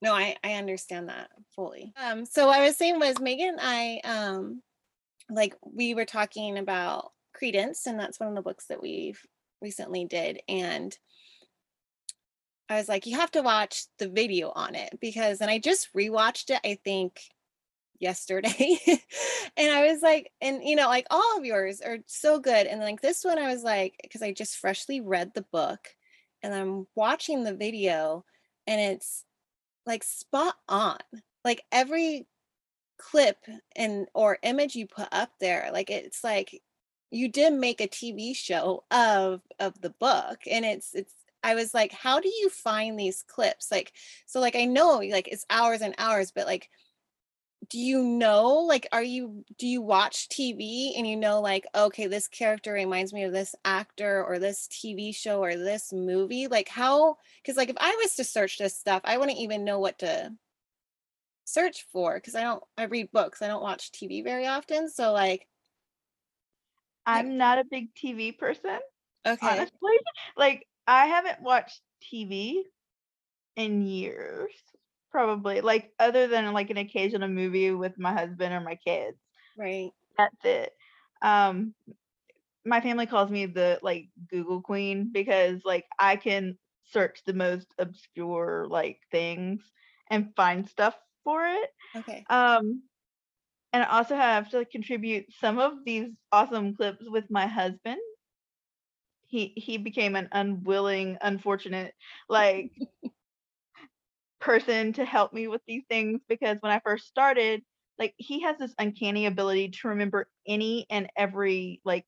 No, 0.00 0.14
I 0.14 0.36
I 0.42 0.54
understand 0.54 1.08
that 1.08 1.30
fully. 1.54 1.92
Um 1.96 2.24
so 2.24 2.46
what 2.46 2.58
I 2.58 2.64
was 2.64 2.76
saying 2.76 2.98
was 2.98 3.20
Megan 3.20 3.56
I 3.60 4.00
um 4.04 4.62
like 5.30 5.54
we 5.62 5.94
were 5.94 6.04
talking 6.04 6.58
about 6.58 7.12
Credence 7.34 7.86
and 7.86 7.98
that's 7.98 8.18
one 8.18 8.28
of 8.28 8.34
the 8.34 8.42
books 8.42 8.66
that 8.66 8.82
we've 8.82 9.20
recently 9.60 10.04
did 10.04 10.40
and 10.48 10.96
I 12.68 12.76
was 12.76 12.88
like 12.88 13.06
you 13.06 13.16
have 13.16 13.30
to 13.32 13.42
watch 13.42 13.84
the 13.98 14.08
video 14.08 14.50
on 14.54 14.74
it 14.74 14.98
because 15.00 15.40
and 15.40 15.50
I 15.50 15.58
just 15.58 15.92
rewatched 15.94 16.50
it 16.50 16.60
I 16.64 16.78
think 16.84 17.20
yesterday 18.02 18.78
and 19.56 19.70
I 19.72 19.90
was 19.90 20.02
like 20.02 20.32
and 20.40 20.62
you 20.62 20.76
know 20.76 20.88
like 20.88 21.06
all 21.10 21.38
of 21.38 21.44
yours 21.44 21.80
are 21.80 21.98
so 22.06 22.40
good 22.40 22.66
and 22.66 22.80
like 22.80 23.00
this 23.00 23.24
one 23.24 23.38
I 23.38 23.52
was 23.52 23.62
like 23.62 23.94
because 24.02 24.22
I 24.22 24.32
just 24.32 24.58
freshly 24.58 25.00
read 25.00 25.32
the 25.32 25.46
book 25.52 25.88
and 26.42 26.54
I'm 26.54 26.86
watching 26.94 27.44
the 27.44 27.54
video 27.54 28.24
and 28.66 28.80
it's 28.80 29.24
like 29.86 30.04
spot 30.04 30.56
on. 30.68 30.98
Like 31.44 31.62
every 31.72 32.26
clip 32.98 33.38
and 33.76 34.06
or 34.14 34.38
image 34.42 34.74
you 34.76 34.86
put 34.86 35.08
up 35.12 35.30
there, 35.40 35.70
like 35.72 35.90
it's 35.90 36.22
like 36.22 36.60
you 37.10 37.28
did 37.28 37.52
make 37.52 37.80
a 37.80 37.88
TV 37.88 38.34
show 38.34 38.84
of 38.90 39.42
of 39.58 39.80
the 39.80 39.90
book 39.90 40.40
and 40.50 40.64
it's 40.64 40.94
it's 40.94 41.14
I 41.42 41.54
was 41.56 41.74
like 41.74 41.92
how 41.92 42.20
do 42.20 42.28
you 42.28 42.48
find 42.48 42.98
these 42.98 43.24
clips? 43.26 43.70
Like 43.70 43.92
so 44.26 44.40
like 44.40 44.56
I 44.56 44.64
know 44.64 44.98
like 44.98 45.28
it's 45.28 45.46
hours 45.50 45.82
and 45.82 45.94
hours 45.98 46.32
but 46.32 46.46
like 46.46 46.68
do 47.68 47.78
you 47.78 48.02
know 48.02 48.54
like 48.68 48.88
are 48.92 49.02
you 49.02 49.44
do 49.58 49.66
you 49.66 49.80
watch 49.80 50.28
tv 50.28 50.92
and 50.96 51.06
you 51.06 51.16
know 51.16 51.40
like 51.40 51.64
okay 51.74 52.06
this 52.06 52.28
character 52.28 52.72
reminds 52.72 53.12
me 53.12 53.22
of 53.22 53.32
this 53.32 53.54
actor 53.64 54.24
or 54.24 54.38
this 54.38 54.68
tv 54.68 55.14
show 55.14 55.42
or 55.42 55.56
this 55.56 55.92
movie 55.92 56.48
like 56.48 56.68
how 56.68 57.16
because 57.40 57.56
like 57.56 57.68
if 57.68 57.76
i 57.78 57.96
was 58.02 58.16
to 58.16 58.24
search 58.24 58.58
this 58.58 58.76
stuff 58.76 59.02
i 59.04 59.16
wouldn't 59.16 59.38
even 59.38 59.64
know 59.64 59.78
what 59.78 59.98
to 59.98 60.32
search 61.44 61.86
for 61.92 62.14
because 62.14 62.34
i 62.34 62.42
don't 62.42 62.62
i 62.76 62.84
read 62.84 63.10
books 63.12 63.42
i 63.42 63.46
don't 63.46 63.62
watch 63.62 63.90
tv 63.92 64.24
very 64.24 64.46
often 64.46 64.88
so 64.88 65.12
like 65.12 65.46
i'm 67.06 67.36
not 67.36 67.58
a 67.58 67.64
big 67.64 67.94
tv 67.94 68.36
person 68.36 68.78
okay. 69.26 69.46
honestly 69.46 69.98
like 70.36 70.66
i 70.86 71.06
haven't 71.06 71.42
watched 71.42 71.80
tv 72.02 72.62
in 73.56 73.86
years 73.86 74.50
probably 75.12 75.60
like 75.62 75.92
other 76.00 76.28
than 76.28 76.52
like 76.54 76.70
an 76.70 76.78
occasional 76.78 77.28
movie 77.28 77.72
with 77.72 77.98
my 77.98 78.12
husband 78.12 78.54
or 78.54 78.60
my 78.60 78.76
kids. 78.76 79.18
Right. 79.56 79.92
That's 80.18 80.44
it. 80.44 80.72
Um 81.22 81.74
my 82.66 82.80
family 82.80 83.06
calls 83.06 83.30
me 83.30 83.46
the 83.46 83.78
like 83.82 84.08
google 84.30 84.60
queen 84.62 85.10
because 85.12 85.62
like 85.64 85.86
i 85.98 86.16
can 86.16 86.58
search 86.84 87.22
the 87.26 87.32
most 87.34 87.68
obscure 87.78 88.66
like 88.68 89.00
things 89.12 89.60
and 90.10 90.34
find 90.36 90.68
stuff 90.68 90.96
for 91.24 91.46
it. 91.46 91.70
Okay. 91.96 92.26
Um 92.30 92.82
and 93.72 93.82
i 93.84 93.86
also 93.98 94.16
have 94.16 94.50
to 94.50 94.64
contribute 94.66 95.26
some 95.32 95.58
of 95.58 95.72
these 95.84 96.10
awesome 96.32 96.74
clips 96.76 97.04
with 97.08 97.30
my 97.30 97.46
husband. 97.46 98.00
He 99.26 99.48
he 99.56 99.78
became 99.78 100.14
an 100.14 100.28
unwilling 100.32 101.18
unfortunate 101.22 101.94
like 102.28 102.70
person 104.42 104.94
to 104.94 105.06
help 105.06 105.32
me 105.34 105.48
with 105.48 105.62
these 105.66 105.84
things 105.88 106.22
because 106.28 106.58
when 106.60 106.72
I 106.72 106.80
first 106.80 107.08
started, 107.08 107.64
like 107.98 108.14
he 108.18 108.42
has 108.42 108.58
this 108.58 108.74
uncanny 108.78 109.26
ability 109.26 109.70
to 109.70 109.88
remember 109.88 110.28
any 110.46 110.86
and 110.90 111.10
every 111.16 111.80
like 111.84 112.06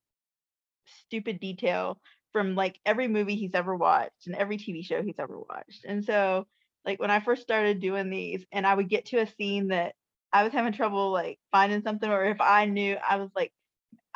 stupid 0.87 1.41
detail 1.41 2.01
from 2.33 2.55
like 2.55 2.81
every 2.85 3.09
movie 3.09 3.37
he's 3.37 3.55
ever 3.55 3.77
watched 3.77 4.27
and 4.27 4.37
every 4.37 4.57
TV 4.59 4.83
show 4.83 5.03
he's 5.03 5.19
ever 5.19 5.39
watched. 5.39 5.85
And 5.87 6.05
so 6.05 6.47
like 6.85 7.01
when 7.01 7.11
I 7.11 7.21
first 7.21 7.43
started 7.43 7.81
doing 7.81 8.11
these 8.11 8.45
and 8.53 8.67
I 8.67 8.75
would 8.75 8.89
get 8.89 9.07
to 9.07 9.19
a 9.21 9.27
scene 9.27 9.69
that 9.69 9.95
I 10.33 10.45
was 10.45 10.53
having 10.53 10.73
trouble 10.73 11.13
like 11.13 11.39
finding 11.53 11.83
something 11.83 12.11
or 12.11 12.25
if 12.25 12.41
I 12.41 12.67
knew 12.67 12.97
I 12.97 13.17
was 13.17 13.31
like 13.37 13.53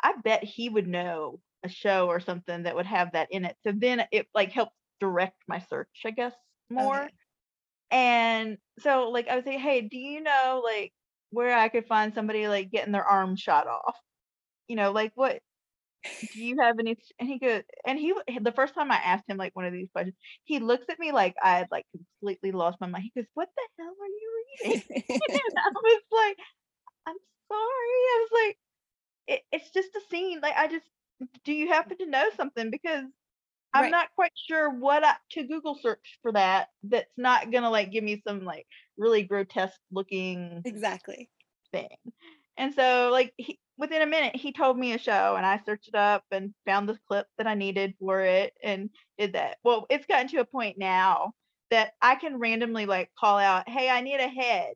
I 0.03 0.13
bet 0.23 0.43
he 0.43 0.69
would 0.69 0.87
know 0.87 1.41
a 1.63 1.69
show 1.69 2.07
or 2.07 2.19
something 2.21 2.63
that 2.63 2.75
would 2.75 2.87
have 2.87 3.13
that 3.13 3.31
in 3.31 3.45
it. 3.45 3.57
So 3.63 3.73
then 3.75 4.05
it 4.11 4.27
like 4.35 4.51
helped 4.51 4.75
direct 5.01 5.43
my 5.47 5.59
search, 5.59 6.01
I 6.05 6.11
guess, 6.11 6.35
more. 6.69 7.09
Okay. 7.09 7.18
And 7.91 8.57
so 8.79 9.09
like 9.09 9.27
I 9.27 9.35
would 9.35 9.45
say, 9.45 9.57
"Hey, 9.57 9.81
do 9.81 9.97
you 9.97 10.21
know 10.21 10.61
like 10.63 10.93
where 11.31 11.57
I 11.57 11.69
could 11.69 11.87
find 11.87 12.13
somebody 12.13 12.47
like 12.47 12.71
getting 12.71 12.93
their 12.93 13.05
arm 13.05 13.35
shot 13.35 13.67
off? 13.67 13.97
You 14.67 14.75
know, 14.77 14.91
like 14.91 15.11
what 15.15 15.41
do 16.33 16.43
you 16.43 16.57
have 16.59 16.77
any 16.79 16.95
and 17.19 17.27
he 17.29 17.39
goes 17.39 17.63
and 17.85 17.97
he 17.99 18.13
the 18.41 18.51
first 18.51 18.75
time 18.75 18.91
I 18.91 18.97
asked 18.97 19.25
him 19.27 19.37
like 19.37 19.55
one 19.55 19.65
of 19.65 19.73
these 19.73 19.89
questions, 19.91 20.15
he 20.45 20.59
looks 20.59 20.85
at 20.89 20.99
me 20.99 21.11
like 21.11 21.35
I 21.43 21.57
had 21.59 21.67
like 21.71 21.85
completely 21.91 22.51
lost 22.51 22.77
my 22.81 22.87
mind. 22.87 23.05
He 23.13 23.19
goes, 23.21 23.27
"What 23.33 23.49
the 23.55 23.83
hell 23.83 23.95
are 24.01 24.07
you 24.07 24.45
reading?" 24.63 24.83
and 25.29 25.57
I 25.57 25.69
was 25.73 26.01
like, 26.11 26.37
"I'm 27.07 27.17
sorry." 27.49 27.59
I 27.59 28.27
was 28.29 28.29
like, 28.45 28.57
it, 29.27 29.41
"It's 29.51 29.71
just 29.71 29.95
a 29.95 30.01
scene. 30.11 30.41
Like 30.41 30.55
I 30.57 30.67
just 30.67 30.87
do 31.45 31.53
you 31.53 31.69
happen 31.69 31.97
to 31.99 32.05
know 32.07 32.29
something 32.37 32.71
because 32.71 33.05
I'm 33.73 33.83
right 33.83 33.91
not 33.91 34.07
quite 34.15 34.31
sure 34.47 34.69
what 34.69 35.03
I, 35.03 35.15
to 35.31 35.43
Google 35.43 35.77
search 35.81 36.17
for 36.21 36.31
that. 36.31 36.69
That's 36.83 37.11
not 37.17 37.51
gonna 37.51 37.69
like 37.69 37.91
give 37.91 38.03
me 38.03 38.21
some 38.27 38.43
like 38.43 38.65
really 38.97 39.23
grotesque 39.23 39.79
looking 39.91 40.61
exactly 40.65 41.29
thing. 41.71 41.89
And 42.57 42.73
so 42.73 43.09
like 43.11 43.33
he, 43.37 43.59
within 43.77 44.01
a 44.01 44.07
minute 44.07 44.35
he 44.35 44.51
told 44.51 44.77
me 44.77 44.93
a 44.93 44.97
show 44.99 45.35
and 45.37 45.45
I 45.45 45.61
searched 45.65 45.87
it 45.87 45.95
up 45.95 46.23
and 46.31 46.53
found 46.65 46.89
the 46.89 46.97
clip 47.07 47.27
that 47.37 47.47
I 47.47 47.53
needed 47.53 47.93
for 47.99 48.21
it 48.21 48.53
and 48.63 48.89
did 49.17 49.33
that. 49.33 49.57
Well, 49.63 49.85
it's 49.89 50.05
gotten 50.05 50.27
to 50.29 50.39
a 50.39 50.45
point 50.45 50.77
now 50.77 51.33
that 51.71 51.93
I 52.01 52.15
can 52.15 52.39
randomly 52.39 52.85
like 52.85 53.11
call 53.17 53.37
out, 53.37 53.69
"Hey, 53.69 53.89
I 53.89 54.01
need 54.01 54.19
a 54.19 54.27
head." 54.27 54.73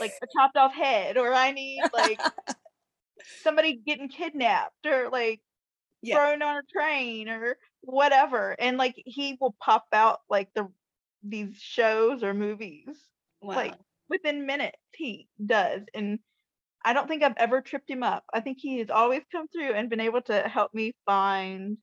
Like 0.00 0.12
a 0.22 0.26
chopped 0.34 0.56
off 0.56 0.74
head 0.74 1.18
or 1.18 1.34
I 1.34 1.52
need 1.52 1.82
like 1.92 2.18
somebody 3.42 3.80
getting 3.86 4.08
kidnapped 4.08 4.86
or 4.86 5.10
like 5.10 5.40
yeah 6.02 6.16
thrown 6.16 6.42
on 6.42 6.56
a 6.56 6.62
train 6.72 7.28
or 7.28 7.56
whatever 7.82 8.56
and 8.58 8.76
like 8.76 8.94
he 8.96 9.36
will 9.40 9.56
pop 9.60 9.86
out 9.92 10.20
like 10.28 10.48
the 10.54 10.68
these 11.22 11.56
shows 11.56 12.22
or 12.22 12.34
movies 12.34 12.86
wow. 13.40 13.56
like 13.56 13.74
within 14.08 14.46
minutes 14.46 14.78
he 14.94 15.28
does 15.44 15.82
and 15.94 16.18
i 16.84 16.92
don't 16.92 17.08
think 17.08 17.22
i've 17.22 17.36
ever 17.36 17.60
tripped 17.60 17.90
him 17.90 18.02
up. 18.02 18.24
I 18.32 18.40
think 18.40 18.58
he 18.60 18.78
has 18.78 18.90
always 18.90 19.22
come 19.32 19.48
through 19.48 19.72
and 19.72 19.90
been 19.90 20.00
able 20.00 20.22
to 20.22 20.42
help 20.48 20.74
me 20.74 20.92
find 21.06 21.78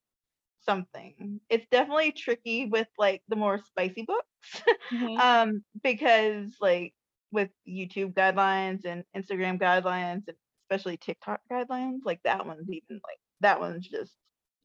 something. 0.62 1.40
It's 1.50 1.68
definitely 1.72 2.12
tricky 2.12 2.66
with 2.66 2.88
like 2.98 3.22
the 3.28 3.36
more 3.36 3.60
spicy 3.60 4.04
books 4.04 4.62
Mhm. 4.94 5.20
um 5.20 5.64
because 5.84 6.56
like 6.62 6.94
with 7.32 7.50
youtube 7.68 8.14
guidelines 8.14 8.86
and 8.86 9.04
instagram 9.16 9.60
guidelines 9.60 10.24
and 10.28 10.38
especially 10.64 10.98
tiktok 10.98 11.42
guidelines 11.52 12.00
like 12.06 12.22
that 12.24 12.46
one's 12.46 12.70
even 12.70 13.02
like 13.04 13.18
that 13.42 13.60
one's 13.60 13.88
just 13.88 14.14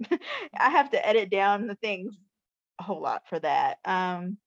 i 0.58 0.70
have 0.70 0.90
to 0.90 1.06
edit 1.06 1.30
down 1.30 1.66
the 1.66 1.74
things 1.76 2.14
a 2.80 2.82
whole 2.82 3.00
lot 3.02 3.22
for 3.28 3.38
that 3.40 3.78
um 3.84 4.38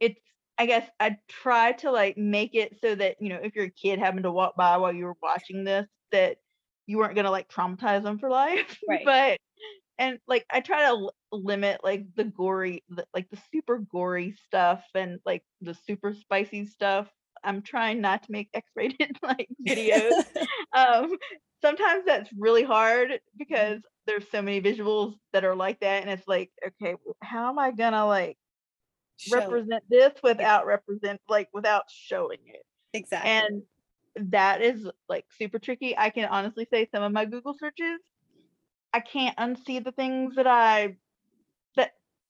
it's 0.00 0.20
i 0.58 0.66
guess 0.66 0.88
i 1.00 1.16
try 1.28 1.72
to 1.72 1.90
like 1.90 2.16
make 2.16 2.54
it 2.54 2.78
so 2.80 2.94
that 2.94 3.16
you 3.20 3.28
know 3.28 3.40
if 3.42 3.54
your 3.54 3.68
kid 3.70 3.98
happened 3.98 4.24
to 4.24 4.32
walk 4.32 4.56
by 4.56 4.76
while 4.76 4.92
you 4.92 5.04
were 5.04 5.16
watching 5.22 5.64
this 5.64 5.86
that 6.12 6.38
you 6.86 6.98
weren't 6.98 7.14
going 7.14 7.24
to 7.24 7.30
like 7.30 7.48
traumatize 7.48 8.02
them 8.02 8.18
for 8.18 8.30
life 8.30 8.78
Right. 8.88 9.04
but 9.04 9.38
and 9.98 10.18
like 10.28 10.46
i 10.50 10.60
try 10.60 10.80
to 10.82 10.86
l- 10.88 11.14
limit 11.32 11.80
like 11.84 12.06
the 12.16 12.24
gory 12.24 12.84
the, 12.88 13.06
like 13.14 13.30
the 13.30 13.38
super 13.52 13.78
gory 13.78 14.32
stuff 14.46 14.84
and 14.94 15.20
like 15.26 15.44
the 15.60 15.74
super 15.74 16.14
spicy 16.14 16.66
stuff 16.66 17.08
i'm 17.44 17.62
trying 17.62 18.00
not 18.00 18.22
to 18.22 18.32
make 18.32 18.48
x-rated 18.54 19.18
like 19.22 19.48
videos. 19.66 20.24
Um 20.72 21.16
sometimes 21.62 22.04
that's 22.06 22.30
really 22.38 22.62
hard 22.62 23.20
because 23.36 23.80
there's 24.06 24.24
so 24.30 24.40
many 24.40 24.60
visuals 24.60 25.14
that 25.32 25.44
are 25.44 25.56
like 25.56 25.80
that 25.80 26.02
and 26.02 26.10
it's 26.10 26.26
like 26.28 26.50
okay 26.66 26.94
how 27.22 27.48
am 27.48 27.58
i 27.58 27.70
gonna 27.70 28.06
like 28.06 28.38
Show 29.16 29.36
represent 29.36 29.82
this 29.90 30.12
without 30.22 30.64
represent 30.66 31.20
like 31.28 31.48
without 31.52 31.84
showing 31.90 32.38
it? 32.46 32.64
Exactly. 32.94 33.30
And 33.30 33.62
that 34.30 34.62
is 34.62 34.88
like 35.08 35.26
super 35.38 35.58
tricky. 35.58 35.96
I 35.98 36.08
can 36.08 36.24
honestly 36.24 36.66
say 36.72 36.88
some 36.92 37.02
of 37.02 37.12
my 37.12 37.24
google 37.26 37.54
searches 37.58 38.00
i 38.92 39.00
can't 39.00 39.36
unsee 39.36 39.82
the 39.82 39.92
things 39.92 40.34
that 40.36 40.46
i 40.46 40.96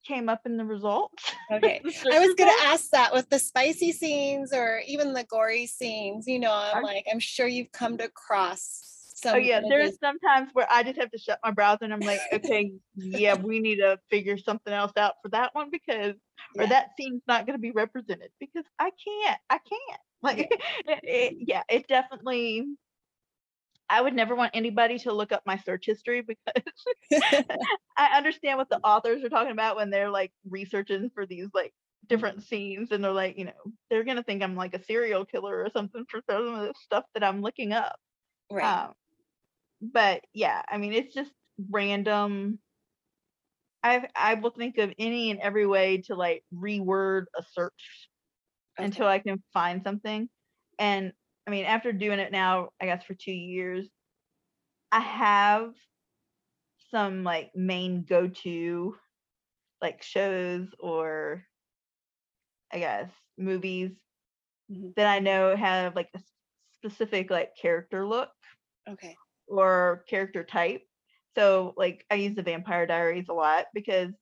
came 0.07 0.29
up 0.29 0.41
in 0.47 0.57
the 0.57 0.65
results 0.65 1.23
Okay. 1.53 1.81
I 2.13 2.19
was 2.21 2.35
gonna 2.35 2.53
ask 2.63 2.91
that 2.91 3.13
with 3.13 3.29
the 3.29 3.39
spicy 3.39 3.93
scenes 3.93 4.53
or 4.53 4.81
even 4.87 5.13
the 5.15 5.25
gory 5.25 5.67
scenes, 5.67 6.27
you 6.29 6.39
know, 6.39 6.53
I'm 6.53 6.83
like, 6.83 7.07
I'm 7.11 7.19
sure 7.19 7.47
you've 7.47 7.73
come 7.73 7.99
across 8.01 8.87
Oh 9.23 9.33
some 9.33 9.43
yeah, 9.43 9.61
there's 9.69 9.99
sometimes 10.03 10.51
where 10.55 10.67
I 10.71 10.83
just 10.83 10.99
have 10.99 11.11
to 11.11 11.19
shut 11.19 11.39
my 11.45 11.51
browser 11.51 11.85
and 11.85 11.93
I'm 11.93 12.01
like, 12.01 12.21
okay, 12.33 12.73
yeah, 12.97 13.35
we 13.35 13.59
need 13.61 13.77
to 13.77 13.99
figure 14.11 14.39
something 14.39 14.73
else 14.73 14.93
out 14.97 15.15
for 15.23 15.29
that 15.31 15.55
one 15.55 15.71
because 15.71 16.15
or 16.59 16.67
that 16.67 16.91
scene's 16.99 17.23
not 17.27 17.45
going 17.47 17.57
to 17.59 17.61
be 17.61 17.71
represented 17.71 18.31
because 18.41 18.65
I 18.79 18.91
can't. 18.91 19.41
I 19.51 19.59
can't. 19.59 20.01
Like 20.23 20.39
it, 20.87 21.01
it- 21.03 21.37
yeah, 21.49 21.63
it 21.71 21.89
definitely 21.89 22.67
I 23.91 24.01
would 24.03 24.15
never 24.15 24.37
want 24.37 24.53
anybody 24.55 24.99
to 25.01 25.13
look 25.13 25.33
up 25.33 25.43
my 25.47 25.59
search 25.59 25.87
history 25.87 26.23
because 26.23 26.65
I 27.97 28.17
understand 28.17 28.59
what 28.59 28.71
the 28.71 28.81
authors 28.85 29.25
are 29.25 29.29
talking 29.29 29.53
about 29.53 29.77
when 29.77 29.91
they're 29.91 30.11
like 30.11 30.33
researching 30.49 31.11
for 31.15 31.27
these 31.27 31.49
like 31.55 31.75
different 32.07 32.43
scenes 32.43 32.93
and 32.93 33.05
they're 33.05 33.13
like, 33.13 33.37
you 33.39 33.47
know, 33.47 33.73
they're 33.91 34.05
gonna 34.05 34.23
think 34.23 34.43
I'm 34.43 34.57
like 34.57 34.75
a 34.75 34.83
serial 34.83 35.27
killer 35.27 35.63
or 35.65 35.71
something 35.71 36.05
for 36.09 36.21
some 36.31 36.55
of 36.55 36.61
the 36.69 36.75
stuff 36.85 37.05
that 37.15 37.25
I'm 37.25 37.43
looking 37.43 37.73
up. 37.73 37.97
Right. 38.51 38.79
Um, 38.79 38.95
but 39.83 40.23
yeah, 40.35 40.63
I 40.69 40.79
mean, 40.79 40.95
it's 40.95 41.15
just 41.15 41.33
random. 41.71 42.61
I 43.83 44.09
I 44.15 44.35
will 44.35 44.51
think 44.51 44.79
of 44.79 44.93
any 44.99 45.31
and 45.31 45.41
every 45.41 45.67
way 45.67 45.99
to 46.03 46.15
like 46.15 46.45
reword 46.55 47.25
a 47.39 47.43
search 47.43 48.09
Okay. 48.79 48.91
until 48.91 49.07
I 49.07 49.19
can 49.21 49.43
find 49.53 49.83
something. 49.85 50.29
And 50.79 51.13
I 51.47 51.51
mean, 51.51 51.65
after 51.65 51.93
doing 51.93 52.19
it 52.19 52.33
now, 52.33 52.71
I 52.81 52.87
guess 52.87 53.05
for 53.05 53.15
two 53.15 53.33
years, 53.33 53.89
I 54.93 55.01
have 55.01 55.75
some 56.91 57.23
like 57.25 57.55
main 57.55 58.05
go-to 58.05 58.97
like 59.83 60.03
shows 60.03 60.75
or 60.81 61.47
I 62.73 62.79
guess 62.79 63.13
movies 63.37 63.93
Mhm. 64.69 64.95
that 64.97 65.07
I 65.07 65.19
know 65.19 65.57
have 65.57 65.97
like 65.97 66.11
a 66.15 66.21
specific 66.83 67.31
like 67.31 67.57
character 67.57 68.07
look 68.07 68.31
Okay. 68.89 69.21
or 69.47 70.05
character 70.09 70.45
type. 70.45 70.83
So 71.37 71.75
like 71.77 72.05
I 72.11 72.17
use 72.17 72.35
the 72.35 72.43
Vampire 72.43 72.87
Diaries 72.87 73.29
a 73.29 73.33
lot 73.35 73.67
because 73.75 74.13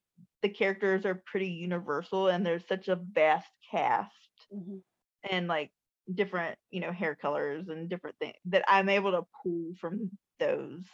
the 0.42 0.48
characters 0.48 1.04
are 1.04 1.22
pretty 1.26 1.48
universal 1.50 2.28
and 2.28 2.44
there's 2.44 2.66
such 2.66 2.88
a 2.88 2.96
vast 2.96 3.50
cast 3.70 4.12
Mhm. 4.50 4.80
and 5.28 5.48
like 5.48 5.72
different, 6.14 6.58
you 6.70 6.80
know, 6.80 6.92
hair 6.92 7.14
colors 7.16 7.68
and 7.68 7.88
different 7.90 8.16
things 8.18 8.36
that 8.46 8.64
I'm 8.68 8.88
able 8.88 9.12
to 9.12 9.26
pull 9.42 9.74
from 9.80 10.10
those. 10.38 10.84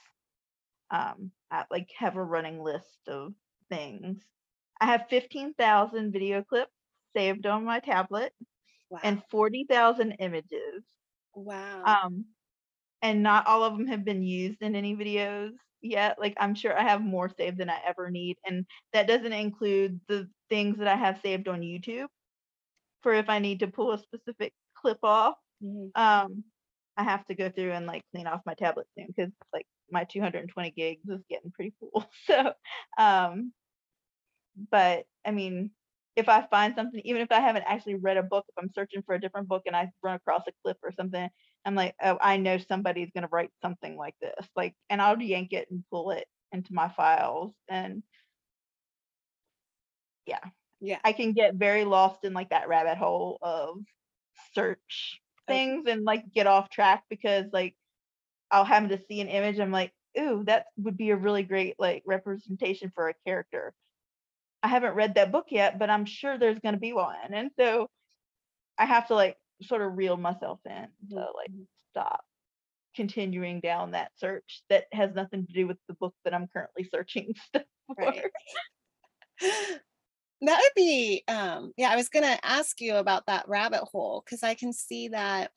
Um, 0.90 1.32
I 1.50 1.64
like 1.70 1.90
have 1.98 2.16
a 2.16 2.24
running 2.24 2.60
list 2.62 3.08
of 3.08 3.34
things. 3.70 4.22
I 4.80 4.86
have 4.86 5.08
15,000 5.08 6.12
video 6.12 6.42
clips 6.44 6.72
saved 7.16 7.46
on 7.46 7.64
my 7.64 7.80
tablet 7.80 8.32
Wow. 8.88 9.00
and 9.02 9.22
40,000 9.30 10.12
images. 10.20 10.84
wow. 11.34 11.98
Um, 12.02 12.26
and 13.02 13.22
not 13.22 13.46
all 13.46 13.64
of 13.64 13.76
them 13.76 13.88
have 13.88 14.04
been 14.04 14.22
used 14.22 14.62
in 14.62 14.76
any 14.76 14.96
videos 14.96 15.54
yet. 15.82 16.18
Like 16.20 16.34
I'm 16.38 16.54
sure 16.54 16.78
I 16.78 16.82
have 16.84 17.02
more 17.02 17.30
saved 17.30 17.58
than 17.58 17.70
I 17.70 17.80
ever 17.86 18.10
need, 18.10 18.38
and 18.46 18.66
that 18.92 19.08
doesn't 19.08 19.32
include 19.32 20.00
the 20.08 20.30
things 20.50 20.78
that 20.78 20.88
I 20.88 20.96
have 20.96 21.20
saved 21.22 21.48
on 21.48 21.60
YouTube 21.62 22.08
for 23.02 23.14
if 23.14 23.28
I 23.28 23.38
need 23.38 23.60
to 23.60 23.68
pull 23.68 23.92
a 23.92 23.98
specific 23.98 24.52
clip 24.84 24.98
off. 25.04 25.36
Mhm. 25.60 25.94
Um, 25.96 26.44
I 26.96 27.04
have 27.04 27.26
to 27.26 27.34
go 27.36 27.50
through 27.50 27.72
and 27.72 27.86
like 27.86 28.02
clean 28.12 28.26
off 28.28 28.42
my 28.46 28.54
tablet 28.54 28.88
soon 28.98 29.08
because 29.08 29.32
like 29.52 29.66
my 29.90 30.04
220 30.04 30.72
gigs 30.72 31.08
is 31.08 31.24
getting 31.30 31.52
pretty 31.52 31.74
full. 31.80 32.06
So, 32.26 32.54
um, 32.98 33.52
but 34.70 35.06
I 35.26 35.30
mean, 35.30 35.70
if 36.16 36.28
I 36.28 36.46
find 36.46 36.74
something, 36.76 37.00
even 37.04 37.22
if 37.22 37.32
I 37.32 37.40
haven't 37.40 37.64
actually 37.66 37.96
read 37.96 38.16
a 38.16 38.22
book, 38.22 38.44
if 38.48 38.54
I'm 38.62 38.70
searching 38.72 39.02
for 39.02 39.14
a 39.14 39.20
different 39.20 39.48
book 39.48 39.62
and 39.66 39.74
I 39.76 39.90
run 40.02 40.14
across 40.14 40.42
a 40.46 40.52
clip 40.62 40.78
or 40.82 40.92
something, 40.92 41.28
I'm 41.64 41.74
like, 41.74 41.94
oh, 42.02 42.18
I 42.20 42.36
know 42.36 42.58
somebody's 42.58 43.10
gonna 43.14 43.28
write 43.32 43.50
something 43.62 43.96
like 43.96 44.14
this, 44.20 44.48
like, 44.54 44.74
and 44.90 45.02
I'll 45.02 45.20
yank 45.20 45.52
it 45.52 45.70
and 45.70 45.84
pull 45.90 46.10
it 46.12 46.26
into 46.52 46.72
my 46.72 46.88
files, 46.88 47.52
and 47.68 48.02
yeah, 50.26 50.40
Yeah. 50.80 51.00
I 51.04 51.12
can 51.12 51.32
get 51.32 51.54
very 51.54 51.84
lost 51.84 52.24
in 52.24 52.32
like 52.32 52.50
that 52.50 52.68
rabbit 52.68 52.98
hole 52.98 53.38
of 53.42 53.78
search 54.54 55.20
Okay. 55.50 55.58
things 55.58 55.86
and 55.88 56.04
like 56.04 56.32
get 56.32 56.46
off 56.46 56.70
track 56.70 57.04
because 57.10 57.46
like 57.52 57.76
I'll 58.50 58.64
happen 58.64 58.90
to 58.90 59.00
see 59.08 59.20
an 59.20 59.28
image, 59.28 59.58
I'm 59.58 59.72
like, 59.72 59.92
ooh, 60.18 60.44
that 60.46 60.66
would 60.78 60.96
be 60.96 61.10
a 61.10 61.16
really 61.16 61.42
great 61.42 61.74
like 61.78 62.02
representation 62.06 62.92
for 62.94 63.08
a 63.08 63.14
character. 63.26 63.74
I 64.62 64.68
haven't 64.68 64.94
read 64.94 65.14
that 65.16 65.32
book 65.32 65.46
yet, 65.50 65.78
but 65.78 65.90
I'm 65.90 66.06
sure 66.06 66.38
there's 66.38 66.58
gonna 66.60 66.78
be 66.78 66.92
one. 66.92 67.34
And 67.34 67.50
so 67.58 67.90
I 68.78 68.86
have 68.86 69.08
to 69.08 69.14
like 69.14 69.36
sort 69.62 69.82
of 69.82 69.96
reel 69.96 70.16
myself 70.16 70.60
in 70.66 70.88
to 71.10 71.16
like 71.16 71.50
mhm. 71.50 71.66
stop 71.92 72.24
continuing 72.96 73.60
down 73.60 73.92
that 73.92 74.12
search 74.16 74.62
that 74.70 74.84
has 74.92 75.14
nothing 75.14 75.46
to 75.46 75.52
do 75.52 75.66
with 75.66 75.78
the 75.88 75.94
book 75.94 76.14
that 76.24 76.34
I'm 76.34 76.48
currently 76.48 76.84
searching 76.84 77.34
stuff 77.46 77.64
for. 77.96 77.96
Right. 78.04 78.30
That 80.46 80.58
would 80.60 80.72
be, 80.76 81.22
um, 81.28 81.72
yeah, 81.76 81.90
I 81.90 81.96
was 81.96 82.08
gonna 82.08 82.38
ask 82.42 82.80
you 82.80 82.96
about 82.96 83.26
that 83.26 83.48
rabbit 83.48 83.82
hole 83.92 84.22
because 84.24 84.42
I 84.42 84.54
can 84.54 84.72
see 84.72 85.08
that 85.08 85.50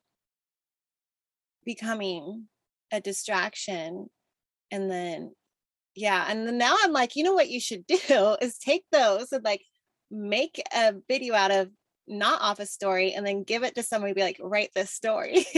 becoming 1.66 2.48
a 2.92 3.02
distraction. 3.02 4.08
And 4.72 4.90
then, 4.92 5.34
yeah, 5.96 6.26
and 6.30 6.48
then 6.48 6.58
now 6.58 6.76
I'm 6.84 6.94
like, 6.94 7.16
you 7.16 7.24
know 7.24 7.34
what 7.34 7.50
you 7.50 7.60
should 7.62 7.86
do 8.10 8.38
is 8.42 8.58
take 8.60 8.86
those 8.92 9.32
and 9.32 9.44
like 9.44 9.64
make 10.12 10.62
a 10.76 10.94
video 11.10 11.36
out 11.36 11.52
of 11.52 11.70
not 12.08 12.42
office 12.42 12.72
story 12.72 13.14
and 13.14 13.26
then 13.28 13.44
give 13.44 13.64
it 13.64 13.76
to 13.76 13.84
somebody 13.84 14.14
be 14.14 14.22
like, 14.22 14.40
write 14.42 14.72
this 14.76 14.92
story. 14.92 15.46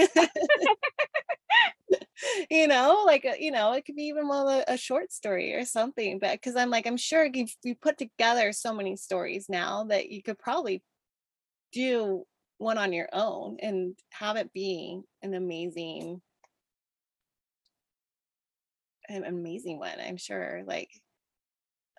you 2.50 2.68
know, 2.68 3.04
like, 3.06 3.26
a, 3.26 3.36
you 3.40 3.52
know, 3.52 3.74
it 3.74 3.86
could 3.86 3.96
be 3.96 4.04
even 4.04 4.28
well 4.28 4.50
a, 4.50 4.64
a 4.68 4.78
short 4.78 5.12
story 5.12 5.56
or 5.56 5.66
something. 5.66 6.20
But 6.20 6.34
because 6.34 6.56
I'm 6.56 6.70
like, 6.70 6.88
I'm 6.88 6.98
sure 6.98 7.26
you 7.26 7.48
you 7.64 7.76
put 7.76 7.98
together 7.98 8.52
so 8.54 8.74
many 8.74 8.96
stories 8.96 9.48
now 9.50 9.86
that 9.86 10.10
you 10.12 10.22
could 10.24 10.40
probably 10.40 10.84
do 11.72 12.26
one 12.58 12.78
on 12.78 12.94
your 12.94 13.10
own 13.14 13.58
and 13.62 13.98
have 14.12 14.36
it 14.36 14.52
be 14.54 15.00
an 15.24 15.34
amazing 15.34 16.22
an 19.08 19.24
amazing 19.24 19.80
one 19.80 19.98
i'm 20.06 20.18
sure 20.18 20.62
like 20.68 20.90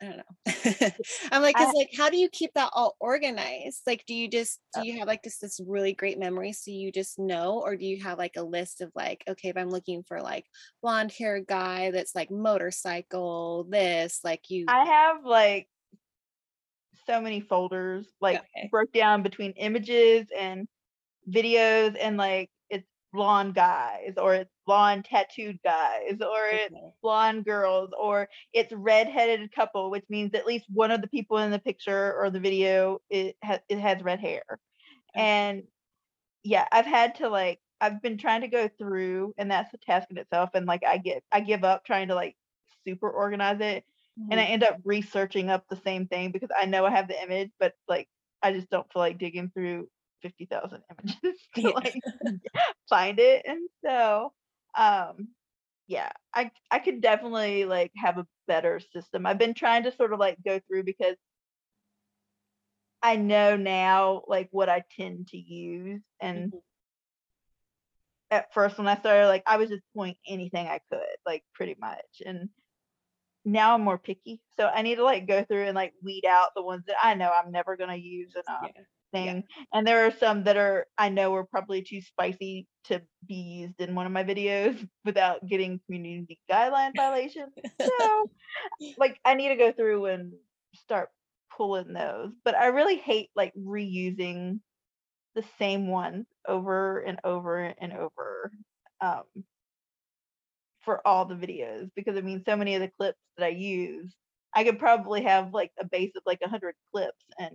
i 0.03 0.07
don't 0.07 0.17
know. 0.17 0.25
I'm 1.33 1.43
like 1.43 1.57
I 1.57 1.61
because 1.61 1.75
like 1.77 1.91
how 1.97 2.09
do 2.11 2.17
you 2.17 2.29
keep 2.31 2.53
that 2.55 2.71
all 2.73 2.97
organized? 3.01 3.83
Like 3.87 4.05
do 4.07 4.15
you 4.15 4.29
just 4.29 4.61
do 4.75 4.87
you 4.87 4.99
have 4.99 5.09
like 5.09 5.23
this 5.23 5.39
this 5.39 5.61
really 5.67 5.93
great 5.93 6.19
memory 6.19 6.53
so 6.53 6.71
you 6.71 6.91
just 6.91 7.19
know 7.19 7.61
or 7.65 7.77
do 7.77 7.85
you 7.85 8.03
have 8.03 8.19
like 8.19 8.37
a 8.37 8.43
list 8.43 8.81
of 8.81 8.91
like 8.95 9.23
okay 9.29 9.49
if 9.49 9.57
i'm 9.57 9.71
looking 9.71 10.03
for 10.03 10.23
like 10.23 10.47
blonde 10.83 11.13
hair 11.13 11.41
guy 11.41 11.91
that's 11.91 12.15
like 12.15 12.31
motorcycle 12.31 13.67
this 13.69 14.21
like 14.25 14.49
you 14.49 14.65
I 14.69 14.85
have 14.85 15.25
like 15.25 15.69
so 17.07 17.21
many 17.21 17.41
folders 17.41 18.07
like 18.21 18.39
okay. 18.39 18.69
broke 18.71 18.93
down 18.93 19.23
between 19.23 19.53
images 19.53 20.27
and 20.39 20.69
videos 21.29 21.97
and 22.01 22.17
like 22.17 22.51
it's 22.51 22.60
blonde 23.13 23.55
guys 23.55 24.13
or 24.17 24.35
it's 24.35 24.51
blonde 24.67 25.05
tattooed 25.05 25.59
guys 25.65 26.17
or 26.21 26.47
it's 26.47 26.75
blonde 27.03 27.45
girls 27.45 27.91
or 27.99 28.29
it's 28.53 28.73
redheaded 28.73 29.53
couple 29.53 29.91
which 29.91 30.05
means 30.09 30.33
at 30.35 30.47
least 30.47 30.67
one 30.69 30.91
of 30.91 31.01
the 31.01 31.09
people 31.09 31.39
in 31.39 31.51
the 31.51 31.59
picture 31.59 32.15
or 32.19 32.31
the 32.31 32.41
video 32.41 33.01
it 33.11 33.37
has 33.43 33.59
it 33.69 33.79
has 33.79 34.03
red 34.03 34.21
hair. 34.21 34.43
Okay. 34.49 35.25
And 35.25 35.63
yeah 36.43 36.67
i've 36.73 36.87
had 36.87 37.17
to 37.17 37.29
like 37.29 37.59
i've 37.81 38.01
been 38.01 38.17
trying 38.17 38.41
to 38.41 38.49
go 38.49 38.69
through 38.79 39.35
and 39.37 39.51
that's 39.51 39.75
a 39.75 39.79
task 39.79 40.09
in 40.11 40.17
itself 40.17 40.51
and 40.55 40.67
like 40.67 40.83
i 40.87 40.97
get 40.97 41.23
i 41.33 41.41
give 41.41 41.65
up 41.65 41.85
trying 41.85 42.09
to 42.09 42.15
like 42.15 42.35
super 42.87 43.11
organize 43.11 43.61
it 43.61 43.85
and 44.17 44.33
mm-hmm. 44.33 44.39
I 44.41 44.45
end 44.45 44.65
up 44.65 44.79
researching 44.85 45.51
up 45.51 45.65
the 45.69 45.81
same 45.85 46.07
thing 46.07 46.31
because 46.31 46.51
I 46.59 46.67
know 46.67 46.85
I 46.85 46.91
have 46.91 47.09
the 47.09 47.23
image, 47.23 47.51
but 47.59 47.75
like 47.89 48.09
I 48.43 48.53
just 48.53 48.69
don't 48.71 48.91
feel 48.93 49.01
like 49.01 49.19
digging 49.19 49.51
through 49.55 49.89
fifty 50.23 50.47
thousand 50.47 50.83
images 50.91 51.41
to 51.57 51.63
yeah 51.63 51.73
like 51.75 52.03
find 52.89 53.19
it. 53.19 53.45
And 53.47 53.69
so 53.85 54.33
um 54.77 55.29
yeah, 55.87 56.11
I 56.35 56.51
I 56.71 56.79
could 56.79 57.01
definitely 57.01 57.65
like 57.65 57.93
have 57.97 58.19
a 58.19 58.27
better 58.47 58.81
system. 58.81 59.27
I've 59.27 59.39
been 59.39 59.55
trying 59.55 59.85
to 59.85 59.93
sort 59.97 60.13
of 60.13 60.21
like 60.21 60.39
go 60.45 60.61
through 60.69 60.85
because 60.85 61.17
I 63.03 63.17
know 63.17 63.57
now 63.57 64.23
like 64.29 64.49
what 64.53 64.69
I 64.69 64.85
tend 64.97 65.29
to 65.29 65.39
use 65.39 66.03
and 66.21 66.53
Mhm. 66.53 66.63
at 68.31 68.53
first 68.55 68.79
when 68.79 68.87
I 68.87 68.97
started 68.99 69.27
like 69.29 69.43
I 69.47 69.57
was 69.57 69.71
just 69.71 69.83
pulling 69.95 70.17
anything 70.27 70.67
I 70.67 70.81
could, 70.91 71.01
like 71.27 71.45
pretty 71.55 71.77
much. 71.81 72.23
And 72.25 72.51
now 73.45 73.75
I'm 73.75 73.83
more 73.83 73.99
picky. 73.99 74.41
So 74.57 74.67
I 74.67 74.83
need 74.83 74.97
to 74.97 75.05
like 75.05 75.27
go 75.27 75.45
through 75.45 75.65
and 75.65 75.75
like 75.75 75.95
weed 76.03 76.25
out 76.27 76.51
the 76.55 76.63
ones 76.63 76.85
that 76.87 76.97
I 77.03 77.15
know 77.15 77.33
I'm 77.33 77.51
never 77.51 77.77
gonna 77.77 77.97
use 77.97 78.35
in 78.37 78.43
a 78.47 78.69
yeah 78.77 78.83
yeah 79.15 79.33
thing. 79.33 79.45
And 79.73 79.87
there 79.87 80.07
are 80.07 80.11
some 80.11 80.45
that 80.45 80.57
are 80.57 80.87
I 80.99 81.09
know 81.09 81.35
are 81.35 81.45
probably 81.45 81.83
too 81.83 82.01
spicy 82.01 82.67
to 82.85 83.03
be 83.27 83.35
used 83.35 83.81
in 83.81 83.95
one 83.95 84.07
of 84.07 84.13
my 84.13 84.25
videos 84.25 84.87
without 85.05 85.47
getting 85.47 85.81
community 85.87 86.39
guideline 86.51 86.93
violations. 86.97 87.53
So 87.81 88.31
like 88.99 89.19
I 89.25 89.35
need 89.35 89.49
to 89.49 89.57
go 89.57 89.73
through 89.73 90.07
and 90.07 90.33
start 90.75 91.09
pulling 91.57 91.93
those. 91.93 92.33
But 92.45 92.55
I 92.55 92.67
really 92.67 92.97
hate 92.97 93.31
like 93.37 93.53
reusing 93.55 94.61
the 95.35 95.45
same 95.59 95.89
ones 95.89 96.27
over 96.47 97.01
and 97.01 97.19
over 97.25 97.75
and 97.81 97.93
over. 97.93 98.53
Um 99.01 99.25
for 100.81 101.07
all 101.07 101.27
the 101.27 101.35
videos 101.35 101.91
because 101.95 102.17
I 102.17 102.23
mean 102.23 102.43
so 102.47 102.57
many 102.57 102.75
of 102.75 102.81
the 102.81 102.91
clips 102.99 103.19
that 103.37 103.45
I 103.45 103.49
use, 103.49 104.15
I 104.55 104.65
could 104.65 104.79
probably 104.79 105.23
have 105.23 105.53
like 105.53 105.71
a 105.79 105.85
base 105.85 106.13
of 106.17 106.23
like 106.25 106.41
a 106.43 106.49
hundred 106.49 106.75
clips 106.93 107.23
and 107.39 107.53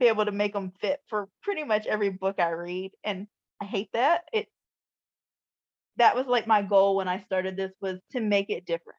be 0.00 0.08
able 0.08 0.26
to 0.26 0.32
make 0.32 0.54
them 0.54 0.72
fit 0.80 1.00
for 1.08 1.30
pretty 1.42 1.64
much 1.64 1.86
every 1.86 2.10
book 2.10 2.40
I 2.40 2.50
read. 2.50 2.92
And 3.04 3.28
I 3.62 3.66
hate 3.66 3.90
that. 3.94 4.24
It 4.34 4.48
that 5.96 6.14
was 6.16 6.26
like 6.26 6.46
my 6.46 6.62
goal 6.62 6.96
when 6.96 7.08
I 7.08 7.18
started 7.24 7.56
this 7.56 7.72
was 7.80 8.00
to 8.12 8.20
make 8.20 8.50
it 8.50 8.64
different. 8.64 8.98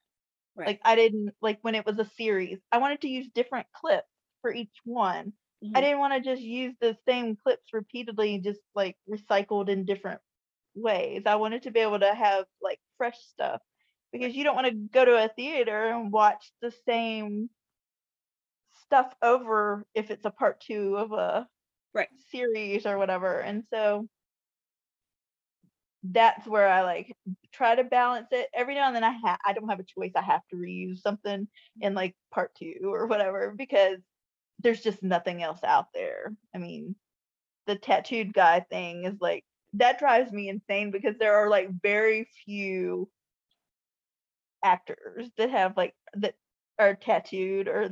Right. 0.56 0.68
Like 0.68 0.82
I 0.86 0.96
didn't 0.96 1.36
like 1.42 1.60
when 1.64 1.76
it 1.76 1.86
was 1.86 2.00
a 2.00 2.06
series, 2.06 2.60
I 2.72 2.80
wanted 2.80 3.02
to 3.02 3.10
use 3.10 3.30
different 3.34 3.68
clips 3.74 4.10
for 4.42 4.54
each 4.54 4.76
one. 4.86 5.34
I 5.76 5.82
Mhm. 5.82 5.82
didn't 5.82 6.00
want 6.00 6.14
to 6.16 6.22
just 6.22 6.42
use 6.44 6.76
the 6.82 6.98
same 7.08 7.38
clips 7.38 7.74
repeatedly, 7.74 8.40
just 8.40 8.62
like 8.76 8.98
recycled 9.10 9.70
in 9.70 9.86
different 9.86 10.22
ways. 10.76 11.24
I 11.28 11.36
wanted 11.36 11.64
to 11.64 11.72
be 11.72 11.82
able 11.82 12.00
to 12.00 12.14
have 12.14 12.46
like 12.62 12.80
fresh 12.98 13.20
stuff 13.20 13.62
because 14.14 14.36
you 14.36 14.44
don't 14.44 14.56
want 14.56 14.68
to 14.68 14.74
go 14.74 15.06
to 15.06 15.26
a 15.26 15.30
theater 15.30 15.90
and 15.90 16.12
watch 16.14 16.52
the 16.62 16.72
same 16.88 17.50
stuff 18.92 19.14
over 19.22 19.86
if 19.96 20.12
it's 20.12 20.26
a 20.26 20.32
part 20.32 20.60
two 20.60 20.98
of 20.98 21.14
a 21.14 21.48
Right. 21.94 22.10
series 22.30 22.86
or 22.86 22.98
whatever. 22.98 23.40
And 23.40 23.64
so 23.74 24.08
that's 26.04 26.48
where 26.48 26.68
I 26.68 26.82
like 26.82 27.16
try 27.54 27.76
to 27.76 27.84
balance 27.84 28.28
it. 28.32 28.50
Every 28.54 28.76
now 28.76 28.88
and 28.88 28.96
then 28.96 29.04
I 29.04 29.12
ha- 29.12 29.38
I 29.46 29.54
don't 29.54 29.70
have 29.70 29.80
a 29.80 29.84
choice. 29.84 30.12
I 30.16 30.22
have 30.22 30.42
to 30.50 30.56
reuse 30.58 31.00
something 31.00 31.48
in 31.80 31.94
like 31.94 32.16
part 32.32 32.52
two 32.56 32.80
or 32.84 33.08
whatever 33.08 33.54
because 33.58 34.00
there's 34.60 34.82
just 34.82 35.04
nothing 35.04 35.44
else 35.44 35.64
out 35.64 35.88
there. 35.94 36.34
I 36.56 36.58
mean, 36.60 36.96
the 37.68 37.76
tattooed 37.78 38.34
guy 38.34 38.62
thing 38.62 39.06
is 39.06 39.16
like 39.22 39.46
that 39.74 40.00
drives 40.00 40.32
me 40.32 40.50
insane 40.50 40.92
because 40.92 41.18
there 41.20 41.36
are 41.36 41.50
like 41.50 41.70
very 41.84 42.28
few 42.46 43.10
actors 44.64 45.30
that 45.38 45.50
have 45.50 45.76
like 45.78 45.96
that 46.16 46.36
are 46.80 46.96
tattooed 46.96 47.68
or 47.68 47.90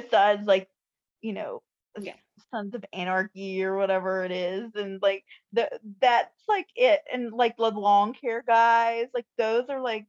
besides 0.00 0.46
like 0.46 0.68
you 1.22 1.32
know 1.32 1.62
Yeah. 1.98 2.16
sons 2.52 2.74
of 2.74 2.84
anarchy 2.92 3.62
or 3.64 3.76
whatever 3.76 4.24
it 4.24 4.30
is 4.32 4.74
and 4.74 5.00
like 5.02 5.24
the 5.52 5.68
that's 6.00 6.44
like 6.48 6.68
it 6.76 7.00
and 7.12 7.32
like 7.32 7.56
the 7.56 7.70
long 7.70 8.14
hair 8.22 8.42
guys 8.46 9.06
like 9.14 9.26
those 9.38 9.64
are 9.68 9.80
like 9.80 10.06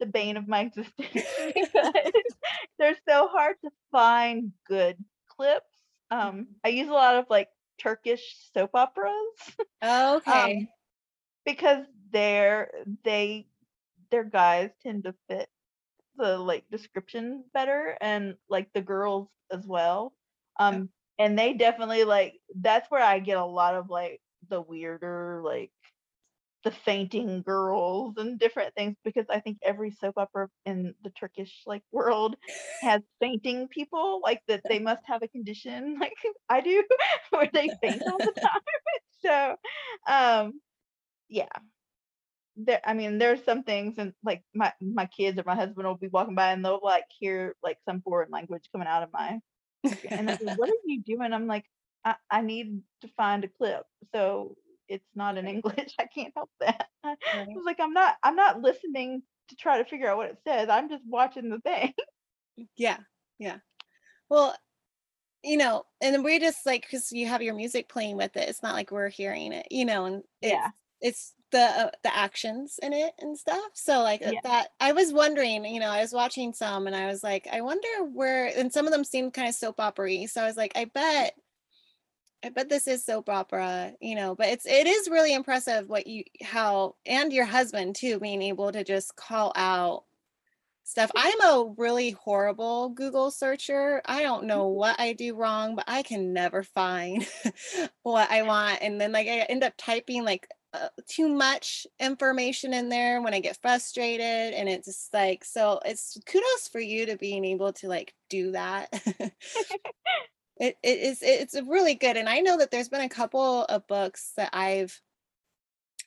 the 0.00 0.06
bane 0.06 0.36
of 0.36 0.48
my 0.48 0.60
existence 0.62 1.24
they're 2.78 2.96
so 3.08 3.28
hard 3.28 3.56
to 3.64 3.70
find 3.92 4.52
good 4.66 4.96
clips 5.28 5.76
um 6.10 6.48
i 6.64 6.68
use 6.68 6.88
a 6.88 6.92
lot 6.92 7.16
of 7.16 7.26
like 7.30 7.48
turkish 7.78 8.36
soap 8.54 8.70
operas 8.74 9.12
Oh, 9.82 10.16
okay. 10.16 10.54
um, 10.54 10.68
because 11.44 11.84
they're 12.12 12.70
they 13.04 13.46
their 14.10 14.24
guys 14.24 14.70
tend 14.82 15.04
to 15.04 15.14
fit 15.28 15.48
the 16.20 16.38
like 16.38 16.64
description 16.70 17.44
better 17.54 17.96
and 18.00 18.34
like 18.48 18.68
the 18.74 18.82
girls 18.82 19.28
as 19.52 19.66
well 19.66 20.12
um 20.60 20.88
and 21.18 21.38
they 21.38 21.54
definitely 21.54 22.04
like 22.04 22.34
that's 22.56 22.90
where 22.90 23.02
i 23.02 23.18
get 23.18 23.38
a 23.38 23.44
lot 23.44 23.74
of 23.74 23.90
like 23.90 24.20
the 24.48 24.60
weirder 24.60 25.42
like 25.44 25.70
the 26.64 26.70
fainting 26.70 27.42
girls 27.42 28.14
and 28.18 28.38
different 28.38 28.74
things 28.74 28.94
because 29.04 29.26
i 29.30 29.40
think 29.40 29.58
every 29.62 29.90
soap 29.90 30.14
opera 30.18 30.48
in 30.66 30.94
the 31.04 31.10
turkish 31.10 31.62
like 31.66 31.82
world 31.90 32.36
has 32.82 33.00
fainting 33.20 33.66
people 33.68 34.20
like 34.22 34.42
that 34.46 34.62
they 34.68 34.78
must 34.78 35.02
have 35.06 35.22
a 35.22 35.28
condition 35.28 35.96
like 36.00 36.12
i 36.50 36.60
do 36.60 36.84
where 37.30 37.48
they 37.52 37.70
faint 37.82 38.02
all 38.06 38.20
the 38.22 38.34
time. 38.42 38.60
So 39.22 39.56
um 40.12 40.60
yeah 41.28 41.48
there 42.64 42.80
i 42.84 42.94
mean 42.94 43.18
there's 43.18 43.42
some 43.44 43.62
things 43.62 43.94
and 43.98 44.12
like 44.24 44.42
my 44.54 44.72
my 44.80 45.06
kids 45.06 45.38
or 45.38 45.44
my 45.46 45.54
husband 45.54 45.86
will 45.86 45.96
be 45.96 46.08
walking 46.08 46.34
by 46.34 46.52
and 46.52 46.64
they'll 46.64 46.80
like 46.82 47.04
hear 47.18 47.56
like 47.62 47.78
some 47.84 48.00
foreign 48.02 48.30
language 48.30 48.68
coming 48.72 48.88
out 48.88 49.02
of 49.02 49.12
my 49.12 49.38
and 50.12 50.26
like, 50.26 50.38
what 50.56 50.68
are 50.68 50.72
you 50.84 51.02
doing 51.02 51.32
i'm 51.32 51.46
like 51.46 51.64
I, 52.04 52.14
I 52.30 52.40
need 52.40 52.80
to 53.02 53.08
find 53.16 53.44
a 53.44 53.48
clip 53.48 53.84
so 54.14 54.56
it's 54.88 55.04
not 55.14 55.38
in 55.38 55.46
english 55.46 55.94
i 55.98 56.06
can't 56.06 56.32
help 56.34 56.50
that 56.60 56.88
i 57.04 57.14
was 57.32 57.64
like 57.64 57.80
i'm 57.80 57.92
not 57.92 58.16
i'm 58.22 58.36
not 58.36 58.60
listening 58.60 59.22
to 59.48 59.56
try 59.56 59.78
to 59.78 59.84
figure 59.84 60.08
out 60.08 60.16
what 60.16 60.30
it 60.30 60.38
says 60.46 60.68
i'm 60.68 60.88
just 60.88 61.04
watching 61.06 61.50
the 61.50 61.60
thing 61.60 61.92
Yeah, 62.76 62.98
yeah. 63.38 63.58
Well, 64.28 64.54
you 65.42 65.56
know, 65.56 65.84
and 66.00 66.22
we 66.22 66.38
just 66.38 66.66
like 66.66 66.82
because 66.82 67.10
you 67.12 67.26
have 67.26 67.42
your 67.42 67.54
music 67.54 67.88
playing 67.88 68.16
with 68.16 68.36
it. 68.36 68.48
It's 68.48 68.62
not 68.62 68.74
like 68.74 68.90
we're 68.90 69.08
hearing 69.08 69.52
it, 69.52 69.66
you 69.70 69.84
know, 69.84 70.04
and 70.04 70.22
it's 70.42 70.52
Yeah. 70.52 70.70
it's 71.00 71.34
the 71.50 71.58
uh, 71.60 71.90
the 72.02 72.14
actions 72.16 72.78
in 72.82 72.92
it 72.92 73.14
and 73.18 73.38
stuff. 73.38 73.70
So 73.74 74.02
like 74.02 74.22
uh, 74.22 74.32
Yeah. 74.32 74.40
that, 74.42 74.68
I 74.80 74.92
was 74.92 75.12
wondering, 75.12 75.64
you 75.64 75.80
know, 75.80 75.90
I 75.90 76.00
was 76.00 76.12
watching 76.12 76.52
some 76.52 76.86
and 76.86 76.96
I 76.96 77.06
was 77.06 77.22
like, 77.22 77.46
I 77.52 77.60
wonder 77.62 78.04
where, 78.12 78.46
and 78.56 78.72
some 78.72 78.86
of 78.86 78.92
them 78.92 79.04
seemed 79.04 79.34
kind 79.34 79.48
of 79.48 79.54
soap 79.54 79.80
opera 79.80 80.26
So 80.28 80.42
I 80.42 80.46
was 80.46 80.56
like, 80.56 80.72
I 80.76 80.86
bet. 80.86 81.34
I 82.42 82.48
bet 82.48 82.68
this 82.70 82.86
is 82.88 83.04
soap 83.04 83.28
opera, 83.28 83.94
you 84.00 84.14
know, 84.14 84.34
but 84.34 84.48
it's 84.48 84.64
it 84.66 84.86
is 84.86 85.10
really 85.10 85.34
impressive 85.34 85.88
what 85.88 86.06
you 86.06 86.24
how 86.42 86.96
and 87.04 87.32
your 87.32 87.44
husband 87.44 87.96
too 87.96 88.18
being 88.18 88.40
able 88.40 88.72
to 88.72 88.82
just 88.82 89.14
call 89.16 89.52
out 89.56 90.04
stuff. 90.84 91.10
I'm 91.16 91.40
a 91.42 91.74
really 91.78 92.10
horrible 92.12 92.90
Google 92.90 93.30
searcher. 93.30 94.02
I 94.06 94.22
don't 94.22 94.44
know 94.46 94.68
what 94.68 95.00
I 95.00 95.12
do 95.14 95.36
wrong, 95.36 95.76
but 95.76 95.84
I 95.88 96.02
can 96.02 96.32
never 96.32 96.62
find 96.64 97.26
what 98.02 98.30
I 98.30 98.42
want. 98.42 98.80
And 98.82 99.00
then 99.00 99.12
like 99.12 99.28
I 99.28 99.40
end 99.42 99.64
up 99.64 99.74
typing 99.78 100.24
like 100.24 100.48
uh, 100.72 100.88
too 101.08 101.28
much 101.28 101.86
information 101.98 102.72
in 102.72 102.88
there 102.88 103.20
when 103.20 103.34
I 103.34 103.40
get 103.40 103.58
frustrated 103.60 104.54
and 104.54 104.68
it's 104.68 104.86
just 104.86 105.12
like 105.12 105.44
so 105.44 105.80
it's 105.84 106.16
kudos 106.26 106.68
for 106.70 106.80
you 106.80 107.06
to 107.06 107.16
being 107.16 107.44
able 107.44 107.72
to 107.74 107.88
like 107.88 108.14
do 108.28 108.52
that. 108.52 108.88
it, 108.92 109.32
it 110.60 110.78
is 110.82 111.18
it's 111.22 111.60
really 111.66 111.94
good 111.94 112.16
and 112.16 112.28
I 112.28 112.40
know 112.40 112.58
that 112.58 112.70
there's 112.70 112.88
been 112.88 113.00
a 113.00 113.08
couple 113.08 113.64
of 113.64 113.86
books 113.88 114.32
that 114.36 114.50
I've 114.52 115.00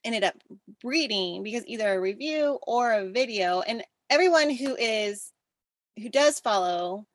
ended 0.06 0.24
up 0.24 0.36
reading 0.84 1.44
because 1.44 1.66
either 1.68 1.94
a 1.94 2.00
review 2.00 2.60
or 2.66 2.94
a 2.94 3.10
video 3.10 3.62
and 3.62 3.84
everyone 4.10 4.50
who 4.50 4.76
is 4.76 5.32
who 6.02 6.10
does 6.10 6.40
follow 6.40 7.06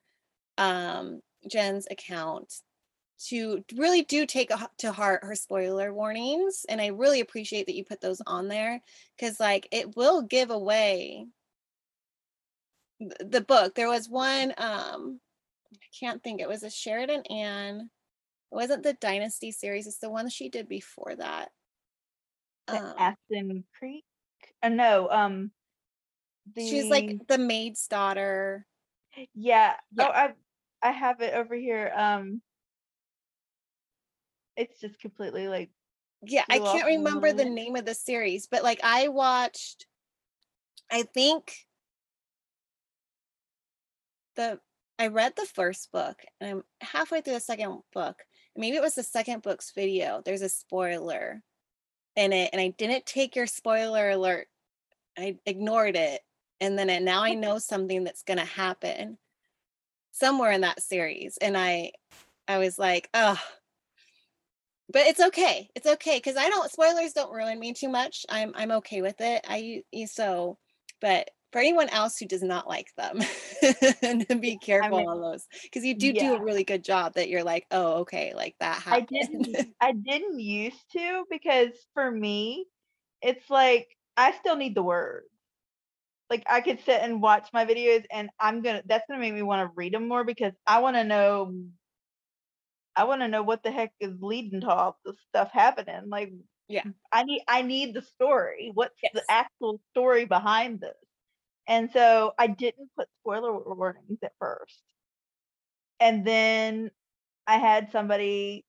um 0.57 1.21
Jen's 1.49 1.87
account 1.89 2.53
to 3.27 3.63
really 3.75 4.01
do 4.03 4.25
take 4.25 4.49
to 4.77 4.91
heart 4.91 5.23
her 5.23 5.35
spoiler 5.35 5.93
warnings 5.93 6.65
and 6.69 6.79
I 6.79 6.87
really 6.87 7.19
appreciate 7.19 7.65
that 7.65 7.75
you 7.75 7.83
put 7.83 8.01
those 8.01 8.21
on 8.25 8.47
there 8.47 8.81
cuz 9.19 9.39
like 9.39 9.67
it 9.71 9.95
will 9.95 10.21
give 10.21 10.49
away 10.49 11.27
the 12.99 13.41
book 13.41 13.75
there 13.75 13.89
was 13.89 14.09
one 14.09 14.53
um 14.57 15.19
I 15.73 15.77
can't 15.97 16.23
think 16.23 16.41
it 16.41 16.47
was 16.47 16.63
a 16.63 16.69
Sheridan 16.69 17.23
anne 17.29 17.89
it 18.51 18.55
wasn't 18.55 18.83
the 18.83 18.93
Dynasty 18.93 19.51
series 19.51 19.87
it's 19.87 19.99
the 19.99 20.09
one 20.09 20.29
she 20.29 20.49
did 20.49 20.69
before 20.69 21.15
that 21.17 21.51
The 22.67 22.77
um, 22.77 22.93
aston 22.97 23.63
creek 23.77 24.05
uh, 24.63 24.69
no 24.69 25.09
um 25.09 25.51
the 26.55 26.61
she's 26.61 26.89
like 26.89 27.17
the 27.27 27.37
maid's 27.37 27.87
daughter 27.87 28.65
yeah. 29.33 29.75
Yeah. 29.91 30.07
Oh, 30.07 30.11
I 30.11 30.33
I 30.81 30.91
have 30.91 31.21
it 31.21 31.33
over 31.33 31.55
here. 31.55 31.91
Um, 31.95 32.41
it's 34.59 34.79
just 34.79 34.99
completely 34.99 35.47
like 35.47 35.69
yeah 36.21 36.43
i 36.49 36.59
can't 36.59 36.85
remember 36.85 37.31
the 37.31 37.45
name 37.45 37.77
of 37.77 37.85
the 37.85 37.93
series 37.93 38.45
but 38.51 38.61
like 38.61 38.81
i 38.83 39.07
watched 39.07 39.87
i 40.91 41.01
think 41.01 41.55
the 44.35 44.59
i 44.99 45.07
read 45.07 45.33
the 45.37 45.45
first 45.45 45.91
book 45.93 46.21
and 46.39 46.49
i'm 46.49 46.63
halfway 46.81 47.21
through 47.21 47.33
the 47.33 47.39
second 47.39 47.79
book 47.93 48.21
maybe 48.57 48.75
it 48.75 48.81
was 48.81 48.95
the 48.95 49.03
second 49.03 49.41
book's 49.41 49.71
video 49.71 50.21
there's 50.25 50.41
a 50.41 50.49
spoiler 50.49 51.41
in 52.17 52.33
it 52.33 52.49
and 52.51 52.61
i 52.61 52.67
didn't 52.77 53.05
take 53.05 53.37
your 53.37 53.47
spoiler 53.47 54.09
alert 54.09 54.47
i 55.17 55.37
ignored 55.45 55.95
it 55.95 56.19
and 56.59 56.77
then 56.77 56.89
it, 56.89 57.01
now 57.01 57.23
i 57.23 57.33
know 57.33 57.59
something 57.59 58.03
that's 58.03 58.23
going 58.23 58.39
to 58.39 58.45
happen 58.45 59.17
somewhere 60.11 60.51
in 60.51 60.61
that 60.61 60.81
series 60.81 61.37
and 61.37 61.55
i 61.55 61.91
i 62.49 62.57
was 62.57 62.77
like 62.77 63.09
oh 63.13 63.39
but 64.91 65.05
it's 65.05 65.19
okay 65.19 65.69
it's 65.75 65.87
okay 65.87 66.17
because 66.17 66.35
i 66.37 66.49
don't 66.49 66.71
spoilers 66.71 67.13
don't 67.13 67.33
ruin 67.33 67.59
me 67.59 67.73
too 67.73 67.89
much 67.89 68.25
i'm 68.29 68.51
i'm 68.55 68.71
okay 68.71 69.01
with 69.01 69.19
it 69.19 69.45
I 69.47 69.83
so 70.05 70.57
but 71.01 71.29
for 71.51 71.59
anyone 71.59 71.89
else 71.89 72.17
who 72.17 72.25
does 72.25 72.43
not 72.43 72.67
like 72.67 72.87
them 72.95 73.19
be 74.39 74.57
careful 74.57 74.99
mean, 74.99 75.09
on 75.09 75.21
those 75.21 75.47
because 75.63 75.83
you 75.83 75.95
do 75.95 76.13
do 76.13 76.35
a 76.35 76.43
really 76.43 76.63
good 76.63 76.83
job 76.83 77.13
that 77.15 77.29
you're 77.29 77.43
like 77.43 77.65
oh 77.71 77.99
okay 77.99 78.33
like 78.35 78.55
that 78.59 78.81
happened. 78.81 79.09
I 79.11 79.25
didn't 79.25 79.75
I 79.81 79.91
didn't 79.93 80.39
used 80.39 80.91
to 80.93 81.25
because 81.29 81.71
for 81.93 82.09
me 82.09 82.65
it's 83.21 83.49
like 83.49 83.87
I 84.15 84.33
still 84.33 84.55
need 84.55 84.75
the 84.75 84.83
words. 84.83 85.27
Like 86.29 86.43
I 86.47 86.61
could 86.61 86.79
sit 86.85 87.01
and 87.01 87.21
watch 87.21 87.47
my 87.53 87.65
videos 87.65 88.03
and 88.11 88.29
I'm 88.39 88.61
gonna 88.61 88.83
that's 88.85 89.05
gonna 89.09 89.19
make 89.19 89.33
me 89.33 89.41
want 89.41 89.67
to 89.67 89.73
read 89.75 89.93
them 89.93 90.07
more 90.07 90.23
because 90.23 90.53
I 90.67 90.79
want 90.79 90.95
to 90.97 91.03
know 91.03 91.55
I 92.99 93.05
want 93.05 93.21
to 93.21 93.27
know 93.29 93.43
what 93.43 93.63
the 93.63 93.71
heck 93.71 93.93
is 94.01 94.13
leading 94.21 94.61
to 94.61 94.69
all 94.69 94.99
this 95.05 95.15
stuff 95.29 95.51
happening. 95.53 96.09
Like 96.09 96.33
Yeah. 96.67 96.83
I 97.11 97.23
need 97.23 97.43
I 97.47 97.61
need 97.63 97.93
the 97.95 98.01
story. 98.03 98.71
What's 98.73 98.95
Yes. 99.03 99.13
the 99.13 99.23
actual 99.29 99.81
story 99.91 100.25
behind 100.25 100.81
this? 100.81 100.97
And 101.67 101.91
so 101.91 102.33
I 102.39 102.47
didn't 102.47 102.91
put 102.97 103.07
spoiler 103.21 103.53
warnings 103.57 104.19
at 104.23 104.33
first. 104.39 104.83
And 105.99 106.25
then 106.25 106.91
I 107.47 107.57
had 107.59 107.91
somebody 107.91 108.65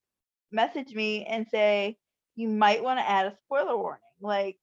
message 0.52 0.94
me 0.94 1.24
and 1.26 1.46
say, 1.48 1.98
you 2.36 2.48
might 2.48 2.82
want 2.82 2.98
to 3.00 3.08
add 3.08 3.26
a 3.26 3.36
spoiler 3.46 3.76
warning, 3.76 4.02
like, 4.20 4.58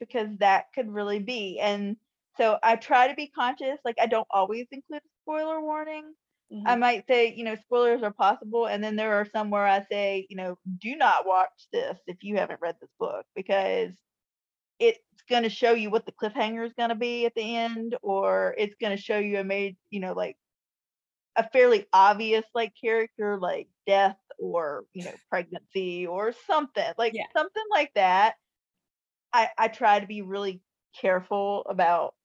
because 0.00 0.28
that 0.38 0.66
could 0.74 0.90
really 0.92 1.18
be. 1.20 1.58
And 1.60 1.96
so 2.36 2.58
I 2.62 2.76
try 2.76 3.08
to 3.08 3.14
be 3.14 3.28
conscious. 3.28 3.78
Like, 3.84 3.96
I 4.00 4.06
don't 4.06 4.28
always 4.30 4.66
include 4.72 5.02
a 5.04 5.08
spoiler 5.22 5.60
warning. 5.60 6.14
I 6.66 6.76
Mhm. 6.76 6.76
might 6.76 7.06
say, 7.06 7.34
you 7.34 7.44
know, 7.44 7.56
spoilers 7.56 8.02
are 8.02 8.12
possible. 8.12 8.66
And 8.66 8.84
then 8.84 8.96
there 8.96 9.14
are 9.14 9.24
some 9.24 9.50
where 9.50 9.66
I 9.66 9.84
say, 9.90 10.26
you 10.30 10.36
know, 10.36 10.58
do 10.78 10.96
not 10.96 11.26
watch 11.26 11.68
this 11.72 11.98
if 12.06 12.22
you 12.22 12.36
haven't 12.36 12.60
read 12.60 12.76
this 12.80 12.90
book 12.98 13.26
because 13.34 13.92
it's 14.80 15.00
going 15.28 15.44
to 15.44 15.50
show 15.50 15.72
you 15.72 15.90
what 15.90 16.06
the 16.06 16.12
cliffhanger 16.12 16.66
is 16.66 16.74
going 16.74 16.90
to 16.90 16.96
be 16.96 17.26
at 17.26 17.34
the 17.36 17.56
end, 17.56 17.96
or 18.02 18.54
it's 18.58 18.76
going 18.80 18.96
to 18.96 19.02
show 19.02 19.18
you 19.18 19.38
a 19.40 19.44
made, 19.44 19.78
you 19.90 20.00
know, 20.00 20.14
like 20.14 20.38
a 21.36 21.48
fairly 21.50 21.86
obvious 21.92 22.44
like 22.54 22.74
character 22.80 23.38
like 23.38 23.68
death 23.86 24.18
or 24.38 24.84
you 24.92 25.02
know 25.04 25.20
pregnancy 25.28 26.06
or 26.06 26.32
something 26.32 26.92
like 26.98 27.16
Yeah. 27.16 27.26
something 27.36 27.62
like 27.70 27.92
that 27.94 28.34
i 29.32 29.50
i 29.58 29.68
try 29.68 30.00
to 30.00 30.06
be 30.08 30.22
really 30.22 30.62
careful 30.94 31.64
about 31.68 32.16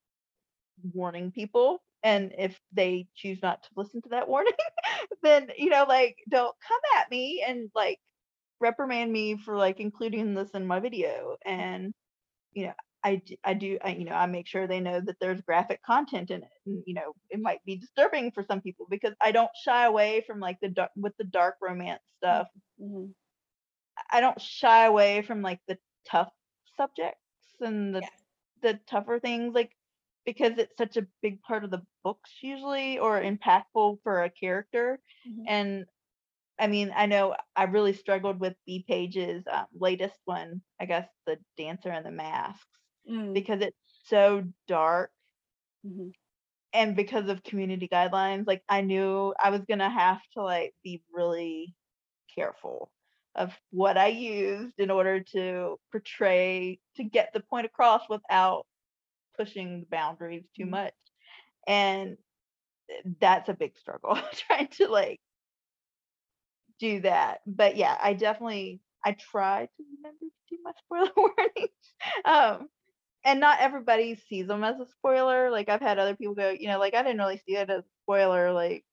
warning 0.93 1.31
people 1.31 1.85
and 2.05 2.33
if 2.39 2.59
they 2.73 3.07
choose 3.15 3.41
not 3.43 3.63
to 3.63 3.69
listen 3.77 4.01
to 4.03 4.09
that 4.11 4.29
warning 4.29 4.53
then 5.23 5.49
you 5.57 5.69
know 5.71 5.85
like 5.89 6.17
don't 6.29 6.55
come 6.67 6.81
at 6.99 7.11
me 7.11 7.43
and 7.47 7.71
like 7.75 7.99
reprimand 8.61 9.11
me 9.11 9.37
for 9.37 9.57
like 9.57 9.79
including 9.81 10.33
this 10.35 10.51
in 10.51 10.65
my 10.67 10.79
video 10.79 11.37
and 11.45 11.93
you 12.53 12.67
know 12.67 12.73
i 13.03 13.21
i 13.43 13.53
do 13.53 13.77
I, 13.83 13.91
you 13.91 14.05
know 14.05 14.13
I 14.13 14.27
make 14.27 14.47
sure 14.47 14.67
they 14.67 14.79
know 14.81 15.01
that 15.01 15.17
there's 15.21 15.41
graphic 15.41 15.81
content 15.83 16.31
in 16.31 16.43
it 16.43 16.49
and 16.65 16.83
you 16.85 16.95
know 16.95 17.13
it 17.29 17.39
might 17.41 17.63
be 17.65 17.77
disturbing 17.77 18.31
for 18.31 18.43
some 18.43 18.61
people 18.61 18.87
because 18.89 19.13
I 19.21 19.31
don't 19.31 19.51
shy 19.63 19.85
away 19.85 20.23
from 20.27 20.39
like 20.39 20.59
the 20.61 20.69
dark 20.69 20.91
with 20.97 21.13
the 21.17 21.25
dark 21.25 21.55
romance 21.61 22.03
stuff 22.17 22.47
Mhm. 22.79 23.15
I 24.11 24.21
don't 24.21 24.41
shy 24.41 24.85
away 24.85 25.21
from 25.21 25.41
like 25.41 25.61
the 25.67 25.77
tough 26.05 26.31
subjects 26.77 27.19
and 27.59 27.95
the 27.95 28.01
Yeah. 28.01 28.09
the 28.61 28.79
tougher 28.87 29.19
things 29.19 29.53
like 29.53 29.74
because 30.25 30.57
it's 30.57 30.77
such 30.77 30.97
a 30.97 31.07
big 31.21 31.41
part 31.41 31.63
of 31.63 31.71
the 31.71 31.85
books 32.03 32.31
usually 32.41 32.99
or 32.99 33.21
impactful 33.21 33.99
for 34.03 34.23
a 34.23 34.29
character 34.29 34.99
Mhm. 35.25 35.45
and 35.47 35.85
I 36.59 36.67
mean 36.67 36.91
I 36.95 37.05
know 37.07 37.35
I 37.55 37.65
really 37.65 37.93
struggled 37.93 38.39
with 38.39 38.55
Bea 38.65 38.85
Paige's 38.88 39.43
um, 39.51 39.67
latest 39.73 40.19
one 40.25 40.61
I 40.79 40.85
guess 40.85 41.09
the 41.27 41.39
dancer 41.57 41.91
and 41.91 42.05
the 42.05 42.11
masks 42.11 42.67
Mm. 43.09 43.33
because 43.33 43.61
it's 43.61 43.77
so 44.05 44.43
dark 44.67 45.11
Mhm. 45.83 46.11
and 46.73 46.95
because 46.95 47.29
of 47.29 47.43
community 47.43 47.88
guidelines 47.88 48.45
like 48.47 48.63
I 48.69 48.81
knew 48.81 49.33
I 49.41 49.49
was 49.49 49.61
going 49.65 49.79
to 49.79 49.89
have 49.89 50.21
to 50.33 50.43
like 50.43 50.75
be 50.83 51.03
really 51.11 51.75
careful 52.35 52.91
of 53.35 53.53
what 53.71 53.97
I 53.97 54.07
used 54.07 54.79
in 54.79 54.91
order 54.91 55.21
to 55.33 55.77
portray 55.91 56.79
to 56.97 57.03
get 57.03 57.33
the 57.33 57.41
point 57.41 57.65
across 57.65 58.09
without 58.09 58.65
pushing 59.38 59.82
the 59.82 59.86
boundaries 59.88 60.45
too 60.56 60.65
Mhm. 60.65 60.67
much. 60.67 60.93
And 61.67 62.17
eh, 62.89 63.02
that's 63.19 63.50
a 63.50 63.56
big 63.56 63.78
struggle 63.78 64.15
trying 64.34 64.69
to 64.69 64.89
like 64.89 65.21
do 66.80 67.02
that. 67.02 67.41
But 67.45 67.76
yeah, 67.76 67.98
I 68.02 68.13
definitely 68.13 68.82
I 69.04 69.13
try 69.13 69.67
to 69.67 69.84
remember 69.98 70.26
to 70.26 70.56
do 70.56 70.60
my 70.63 70.71
spoiler 70.78 71.12
warnings. 71.17 71.93
Um 72.26 72.69
and 73.26 73.39
not 73.41 73.60
everybody 73.62 74.15
sees 74.15 74.48
them 74.48 74.63
as 74.63 74.80
a 74.80 74.88
spoiler. 74.88 75.52
Like 75.52 75.69
I've 75.69 75.82
had 75.82 76.00
other 76.00 76.15
people 76.15 76.36
go, 76.36 76.52
you 76.52 76.67
know, 76.67 76.80
like 76.80 76.95
I 76.95 77.04
didn't 77.04 77.19
really 77.19 77.38
see 77.39 77.58
it 77.58 77.69
as 77.69 77.86
a 77.86 77.89
spoiler. 78.04 78.54
Like, 78.54 78.86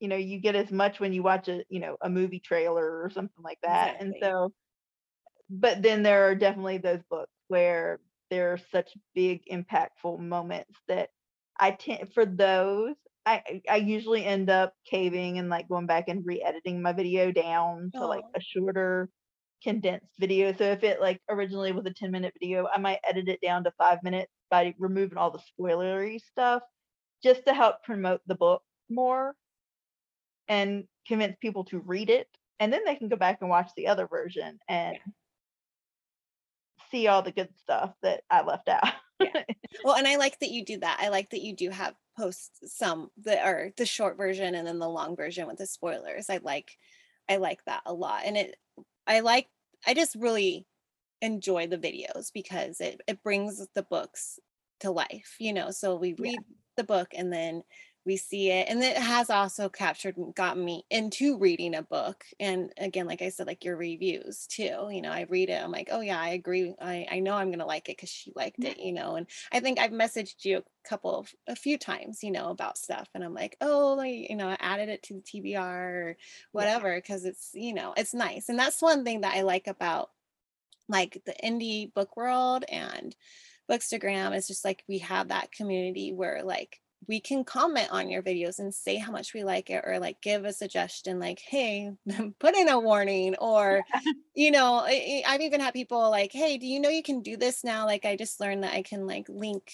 you 0.00 0.08
know, 0.08 0.16
you 0.16 0.38
get 0.40 0.54
as 0.54 0.70
much 0.70 1.00
when 1.00 1.12
you 1.12 1.22
watch 1.22 1.48
a, 1.48 1.64
you 1.68 1.80
know, 1.80 1.96
a 2.00 2.08
movie 2.08 2.40
trailer 2.40 3.02
or 3.02 3.10
something 3.10 3.42
like 3.42 3.58
that. 3.62 3.96
And 4.00 4.16
so, 4.22 4.54
but 5.50 5.82
then 5.82 6.02
there 6.02 6.28
are 6.28 6.34
definitely 6.34 6.78
those 6.78 7.02
books 7.10 7.32
where 7.48 8.00
there 8.30 8.52
are 8.52 8.58
such 8.72 8.90
big 9.14 9.42
impactful 9.50 10.18
moments 10.20 10.78
that 10.88 11.10
I 11.58 11.72
tend 11.72 12.12
for 12.12 12.24
those. 12.26 12.94
I, 13.26 13.62
I 13.68 13.76
usually 13.76 14.24
end 14.24 14.48
up 14.48 14.72
caving 14.90 15.38
and 15.38 15.48
like 15.50 15.68
going 15.68 15.86
back 15.86 16.08
and 16.08 16.24
re-editing 16.24 16.80
my 16.80 16.92
video 16.92 17.30
down 17.32 17.90
to 17.94 18.06
like 18.06 18.24
Oh. 18.24 18.30
a 18.36 18.40
shorter 18.40 19.10
condensed 19.62 20.06
video. 20.18 20.52
So 20.52 20.64
if 20.64 20.82
it 20.84 21.00
like 21.00 21.20
originally 21.28 21.72
was 21.72 21.84
a 21.86 21.92
10 21.92 22.10
minute 22.10 22.32
video, 22.40 22.68
I 22.74 22.78
might 22.78 23.00
edit 23.08 23.28
it 23.28 23.40
down 23.42 23.64
to 23.64 23.72
five 23.78 24.02
minutes 24.02 24.32
by 24.50 24.74
removing 24.78 25.18
all 25.18 25.30
the 25.30 25.40
spoilery 25.60 26.20
stuff 26.20 26.62
just 27.22 27.44
to 27.46 27.52
help 27.54 27.82
promote 27.82 28.20
the 28.26 28.34
book 28.36 28.62
more 28.88 29.34
and 30.48 30.84
convince 31.06 31.36
people 31.40 31.64
to 31.64 31.80
read 31.80 32.10
it. 32.10 32.28
And 32.60 32.72
then 32.72 32.84
they 32.84 32.94
can 32.96 33.08
go 33.08 33.16
back 33.16 33.38
and 33.40 33.50
watch 33.50 33.70
the 33.76 33.88
other 33.88 34.06
version 34.06 34.58
and 34.68 34.96
see 36.90 37.06
all 37.06 37.22
the 37.22 37.32
good 37.32 37.56
stuff 37.58 37.94
that 38.02 38.24
I 38.30 38.42
left 38.42 38.68
out. 38.68 38.94
Yeah. 39.20 39.44
Well, 39.82 39.96
and 39.96 40.06
I 40.08 40.16
like 40.16 40.40
that 40.40 40.50
you 40.50 40.64
do 40.64 40.78
that. 40.78 40.98
I 41.00 41.08
like 41.08 41.30
that 41.30 41.42
you 41.42 41.54
do 41.54 41.70
have 41.70 41.94
posts 42.16 42.60
some 42.76 43.10
that 43.18 43.44
are 43.46 43.70
the 43.76 43.86
short 43.86 44.16
version 44.16 44.54
and 44.54 44.66
then 44.66 44.78
the 44.80 44.88
long 44.88 45.16
version 45.16 45.46
with 45.46 45.58
the 45.58 45.66
spoilers. 45.66 46.28
I 46.30 46.38
like 46.38 46.78
I 47.28 47.36
like 47.36 47.64
that 47.66 47.82
a 47.86 47.94
lot. 47.94 48.24
And 48.24 48.36
it 48.36 48.56
I 49.06 49.20
like 49.20 49.48
I 49.86 49.94
just 49.94 50.14
really 50.16 50.66
enjoy 51.22 51.66
the 51.68 51.78
videos 51.78 52.32
because 52.32 52.80
it 52.80 53.00
it 53.08 53.22
brings 53.22 53.66
the 53.74 53.82
books 53.84 54.38
to 54.80 54.90
life, 54.90 55.36
you 55.40 55.52
know. 55.52 55.70
So 55.72 55.96
we 55.96 56.14
Yeah. 56.22 56.32
read 56.32 56.44
the 56.76 56.84
book 56.84 57.08
and 57.14 57.32
then 57.32 57.62
we 58.08 58.16
see 58.16 58.50
it 58.50 58.66
and 58.70 58.82
it 58.82 58.96
has 58.96 59.28
also 59.28 59.68
captured 59.68 60.16
and 60.16 60.34
gotten 60.34 60.64
me 60.64 60.82
into 60.88 61.36
reading 61.36 61.74
a 61.74 61.82
book 61.82 62.24
and 62.40 62.72
again 62.78 63.06
like 63.06 63.20
i 63.20 63.28
said 63.28 63.46
like 63.46 63.66
your 63.66 63.76
reviews 63.76 64.46
too 64.46 64.88
you 64.90 65.02
know 65.02 65.12
i 65.12 65.26
read 65.28 65.50
it 65.50 65.62
i'm 65.62 65.70
like 65.70 65.90
oh 65.92 66.00
yeah 66.00 66.18
i 66.18 66.30
agree 66.30 66.74
i, 66.80 67.06
I 67.10 67.18
know 67.20 67.34
i'm 67.34 67.50
gonna 67.50 67.66
like 67.66 67.90
it 67.90 67.98
because 67.98 68.08
she 68.08 68.32
liked 68.34 68.64
it 68.64 68.80
you 68.80 68.92
know 68.92 69.16
and 69.16 69.26
i 69.52 69.60
think 69.60 69.78
i've 69.78 69.90
messaged 69.90 70.46
you 70.46 70.56
a 70.56 70.88
couple 70.88 71.18
of 71.18 71.34
a 71.46 71.54
few 71.54 71.76
times 71.76 72.24
you 72.24 72.30
know 72.30 72.48
about 72.48 72.78
stuff 72.78 73.10
and 73.14 73.22
i'm 73.22 73.34
like 73.34 73.58
oh 73.60 73.92
like 73.92 74.30
you 74.30 74.36
know 74.36 74.48
i 74.48 74.56
added 74.58 74.88
it 74.88 75.02
to 75.02 75.12
the 75.12 75.20
tbr 75.20 75.58
or 75.58 76.16
whatever 76.52 76.96
because 76.96 77.26
it's 77.26 77.50
you 77.52 77.74
know 77.74 77.92
it's 77.98 78.14
nice 78.14 78.48
and 78.48 78.58
that's 78.58 78.80
one 78.80 79.04
thing 79.04 79.20
that 79.20 79.34
i 79.34 79.42
like 79.42 79.66
about 79.66 80.08
like 80.88 81.20
the 81.26 81.34
indie 81.44 81.92
book 81.92 82.16
world 82.16 82.64
and 82.70 83.14
bookstagram 83.70 84.34
is 84.34 84.48
just 84.48 84.64
like 84.64 84.82
we 84.88 84.96
have 84.96 85.28
that 85.28 85.52
community 85.52 86.10
where 86.10 86.42
like 86.42 86.80
we 87.06 87.20
can 87.20 87.44
comment 87.44 87.88
on 87.90 88.10
your 88.10 88.22
videos 88.22 88.58
and 88.58 88.74
say 88.74 88.96
how 88.96 89.12
much 89.12 89.32
we 89.32 89.44
like 89.44 89.70
it 89.70 89.84
or 89.86 89.98
like 89.98 90.20
give 90.20 90.44
a 90.44 90.52
suggestion 90.52 91.18
like 91.18 91.38
hey 91.40 91.90
put 92.38 92.54
in 92.56 92.68
a 92.68 92.78
warning 92.78 93.36
or 93.36 93.84
you 94.34 94.50
know 94.50 94.80
I, 94.84 95.22
i've 95.26 95.40
even 95.40 95.60
had 95.60 95.74
people 95.74 96.10
like 96.10 96.32
hey 96.32 96.58
do 96.58 96.66
you 96.66 96.80
know 96.80 96.88
you 96.90 97.02
can 97.02 97.22
do 97.22 97.36
this 97.36 97.64
now? 97.64 97.86
Like 97.86 98.04
i 98.04 98.16
just 98.16 98.40
learned 98.40 98.64
that 98.64 98.74
i 98.74 98.82
can 98.82 99.06
like 99.06 99.28
link 99.28 99.72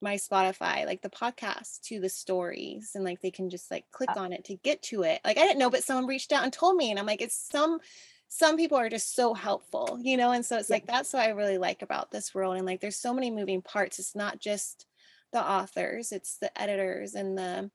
my 0.00 0.16
spotify 0.16 0.84
like 0.84 1.00
the 1.00 1.08
podcast 1.10 1.80
to 1.82 1.98
the 1.98 2.08
stories 2.10 2.90
and 2.94 3.04
like 3.04 3.20
they 3.22 3.30
can 3.30 3.48
just 3.48 3.70
like 3.70 3.86
click 3.90 4.08
Uh, 4.08 4.14
on 4.16 4.32
it 4.32 4.44
to 4.44 4.56
get 4.56 4.82
to 4.82 5.02
it. 5.02 5.20
Like 5.24 5.38
i 5.38 5.42
didn't 5.42 5.58
know 5.58 5.70
but 5.70 5.84
someone 5.84 6.06
reached 6.06 6.32
out 6.32 6.44
and 6.44 6.52
told 6.52 6.76
me 6.76 6.90
and 6.90 6.98
i'm 6.98 7.06
like 7.06 7.22
it's 7.22 7.48
some 7.50 7.80
some 8.28 8.56
people 8.56 8.76
are 8.76 8.88
just 8.90 9.14
so 9.14 9.32
helpful 9.32 9.98
you 10.02 10.16
know 10.16 10.32
and 10.32 10.44
so 10.44 10.58
it's 10.58 10.68
Yeah. 10.68 10.76
like 10.76 10.86
that's 10.86 11.12
what 11.12 11.22
i 11.22 11.28
really 11.30 11.56
like 11.56 11.80
about 11.82 12.10
this 12.10 12.34
world 12.34 12.56
and 12.56 12.66
like 12.66 12.80
there's 12.80 12.96
so 12.96 13.14
many 13.14 13.30
moving 13.30 13.62
parts 13.62 13.98
it's 13.98 14.14
not 14.14 14.40
just 14.40 14.86
the 15.34 15.42
authors 15.50 16.12
it's 16.12 16.38
the 16.38 16.62
editors 16.62 17.14
and 17.14 17.38
the 17.38 17.70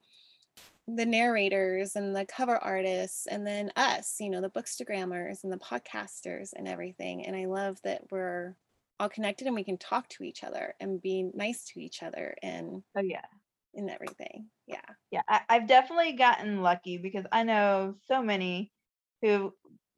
the 0.88 1.06
narrators 1.06 1.96
and 1.96 2.16
the 2.16 2.26
cover 2.26 2.58
artists 2.58 3.28
and 3.28 3.46
then 3.46 3.72
us 3.76 4.18
you 4.20 4.30
know 4.30 4.42
the 4.42 4.50
bookstagrammers 4.50 5.44
and 5.44 5.54
the 5.54 5.58
podcasters 5.60 6.52
and 6.56 6.68
everything 6.68 7.26
and 7.26 7.36
i 7.36 7.46
love 7.46 7.80
that 7.84 8.04
we're 8.12 8.56
all 9.00 9.10
connected 9.10 9.48
and 9.48 9.56
we 9.56 9.64
can 9.64 9.78
talk 9.78 10.10
to 10.10 10.24
each 10.24 10.44
other 10.44 10.76
and 10.80 11.02
be 11.02 11.24
nice 11.34 11.66
to 11.66 11.80
each 11.80 12.04
other 12.04 12.36
and 12.42 12.84
Oh 12.96 13.02
yeah. 13.02 13.26
and 13.76 13.90
everything 13.90 14.50
yeah 14.68 14.82
Yeah, 15.12 15.22
I, 15.28 15.42
I've 15.50 15.68
definitely 15.68 16.14
gotten 16.14 16.62
lucky 16.62 16.98
because 16.98 17.26
I 17.32 17.44
know 17.44 17.96
so 18.06 18.22
many 18.22 18.72
who 19.22 19.56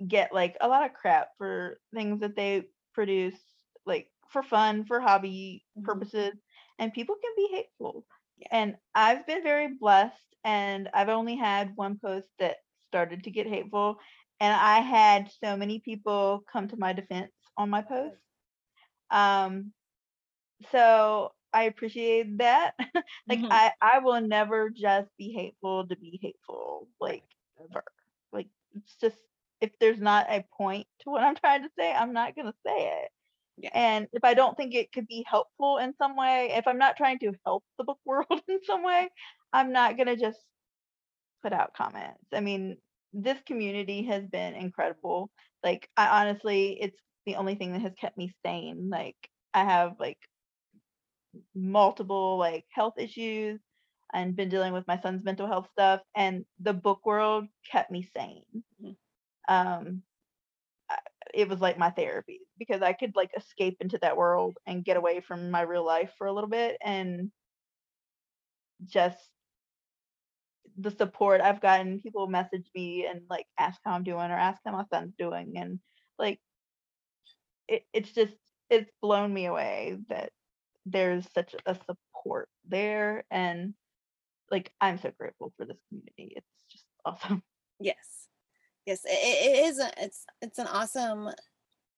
get 0.07 0.33
like 0.33 0.57
a 0.61 0.67
lot 0.67 0.85
of 0.85 0.93
crap 0.95 1.29
for 1.37 1.79
things 1.93 2.21
that 2.21 2.35
they 2.35 2.69
produce 2.93 3.39
like 3.85 4.09
for 4.29 4.41
fun, 4.43 4.85
for 4.85 4.99
hobby 5.01 5.65
Mhm. 5.75 6.11
purposes, 6.11 6.33
and 6.79 6.93
people 6.93 7.15
can 7.21 7.31
be 7.35 7.49
hateful. 7.51 8.05
And 8.51 8.77
I've 8.95 9.25
been 9.27 9.43
very 9.43 9.67
blessed 9.79 10.35
and 10.43 10.89
I've 10.93 11.09
only 11.09 11.35
had 11.35 11.75
one 11.75 11.99
post 11.99 12.27
that 12.39 12.57
started 12.87 13.23
to 13.23 13.31
get 13.31 13.47
hateful 13.47 13.97
and 14.39 14.53
I 14.53 14.79
had 14.79 15.31
so 15.43 15.55
many 15.55 15.79
people 15.79 16.43
come 16.51 16.67
to 16.69 16.77
my 16.77 16.93
defense 16.93 17.31
on 17.57 17.69
my 17.69 17.81
post. 17.81 18.17
Um 19.11 19.73
so 20.71 21.33
I 21.53 21.63
appreciate 21.63 22.37
that. 22.39 22.75
like 23.29 23.39
Mhm. 23.39 23.51
I 23.51 23.73
I 23.81 23.99
will 23.99 24.21
never 24.21 24.69
just 24.69 25.09
be 25.17 25.31
hateful 25.31 25.87
to 25.87 25.95
be 25.95 26.19
hateful 26.21 26.87
like 26.99 27.23
ever. 27.59 27.83
Like 28.31 28.49
it's 28.75 28.95
just 28.97 29.17
if 29.61 29.77
there's 29.79 29.99
not 30.01 30.27
a 30.29 30.45
point 30.57 30.87
to 31.01 31.09
what 31.09 31.23
I'm 31.23 31.35
trying 31.35 31.63
to 31.63 31.69
say, 31.77 31.91
I'm 31.93 32.13
not 32.13 32.35
gonna 32.35 32.53
say 32.65 33.03
it. 33.03 33.11
Yeah. 33.61 33.69
And 33.73 34.07
if 34.13 34.23
I 34.23 34.33
don't 34.33 34.57
think 34.57 34.73
it 34.75 34.91
could 34.91 35.07
be 35.07 35.25
helpful 35.27 35.77
in 35.79 35.95
some 35.97 36.15
way, 36.17 36.51
if 36.53 36.67
I'm 36.67 36.79
not 36.79 36.97
trying 36.97 37.19
to 37.19 37.33
help 37.45 37.63
the 37.77 37.83
book 37.85 37.99
world 38.05 38.41
in 38.47 38.59
some 38.63 38.83
way, 38.83 39.09
I'm 39.53 39.71
not 39.71 39.97
gonna 39.97 40.17
just 40.17 40.39
put 41.41 41.53
out 41.53 41.73
comments. 41.75 42.23
I 42.33 42.39
mean, 42.39 42.77
this 43.13 43.41
community 43.45 44.03
has 44.05 44.25
been 44.27 44.53
incredible. 44.55 45.31
Like 45.63 45.89
I 45.97 46.21
honestly, 46.21 46.79
it's 46.81 46.97
the 47.25 47.35
only 47.35 47.55
thing 47.55 47.73
that 47.73 47.81
has 47.81 47.93
kept 47.99 48.17
me 48.17 48.33
sane. 48.45 48.89
Like 48.89 49.17
I 49.53 49.63
have 49.65 49.95
like 49.99 50.19
multiple 51.55 52.37
like 52.37 52.65
health 52.71 52.95
issues 52.97 53.59
and 54.13 54.35
been 54.35 54.49
dealing 54.49 54.73
with 54.73 54.87
my 54.87 54.99
son's 55.01 55.23
mental 55.23 55.47
health 55.47 55.67
stuff 55.71 56.01
and 56.15 56.45
the 56.59 56.73
book 56.73 57.05
world 57.05 57.45
kept 57.71 57.91
me 57.91 58.03
sane. 58.15 58.43
Mhm. 58.81 58.95
Um 59.47 60.03
it 61.33 61.49
was 61.49 61.59
like 61.61 61.77
my 61.77 61.89
therapy 61.91 62.41
because 62.59 62.81
I 62.81 62.93
could 62.93 63.15
like 63.15 63.31
escape 63.37 63.77
into 63.81 63.97
that 64.01 64.17
world 64.17 64.57
and 64.65 64.85
get 64.85 64.97
away 64.97 65.21
from 65.21 65.51
my 65.51 65.61
real 65.61 65.85
life 65.85 66.11
for 66.17 66.27
a 66.27 66.33
little 66.33 66.49
bit 66.49 66.77
and 66.83 67.31
just 68.85 69.29
the 70.77 70.91
support 70.91 71.41
I've 71.41 71.61
gotten, 71.61 71.99
people 71.99 72.27
message 72.27 72.69
me 72.73 73.05
and 73.05 73.21
like 73.29 73.45
ask 73.59 73.79
how 73.83 73.93
I'm 73.93 74.03
doing 74.03 74.31
or 74.31 74.37
ask 74.37 74.59
how 74.65 74.71
my 74.71 74.85
son's 74.91 75.13
doing 75.17 75.53
and 75.57 75.79
like 76.17 76.39
it, 77.67 77.83
it's 77.93 78.11
just 78.11 78.35
it's 78.69 78.89
blown 79.01 79.33
me 79.33 79.45
away 79.45 79.97
that 80.09 80.31
there's 80.85 81.27
such 81.33 81.55
a 81.65 81.75
support 81.75 82.49
there 82.67 83.23
and 83.31 83.73
like 84.51 84.71
I'm 84.81 84.99
so 84.99 85.11
grateful 85.19 85.53
for 85.57 85.65
this 85.65 85.77
community. 85.89 86.33
It's 86.37 86.47
just 86.71 86.85
awesome. 87.05 87.43
Yes. 87.79 88.20
Yes. 88.85 89.01
It, 89.05 89.09
it 89.11 89.65
is. 89.67 89.79
A, 89.79 89.91
it's 89.97 90.25
it's 90.41 90.59
an 90.59 90.67
awesome. 90.67 91.29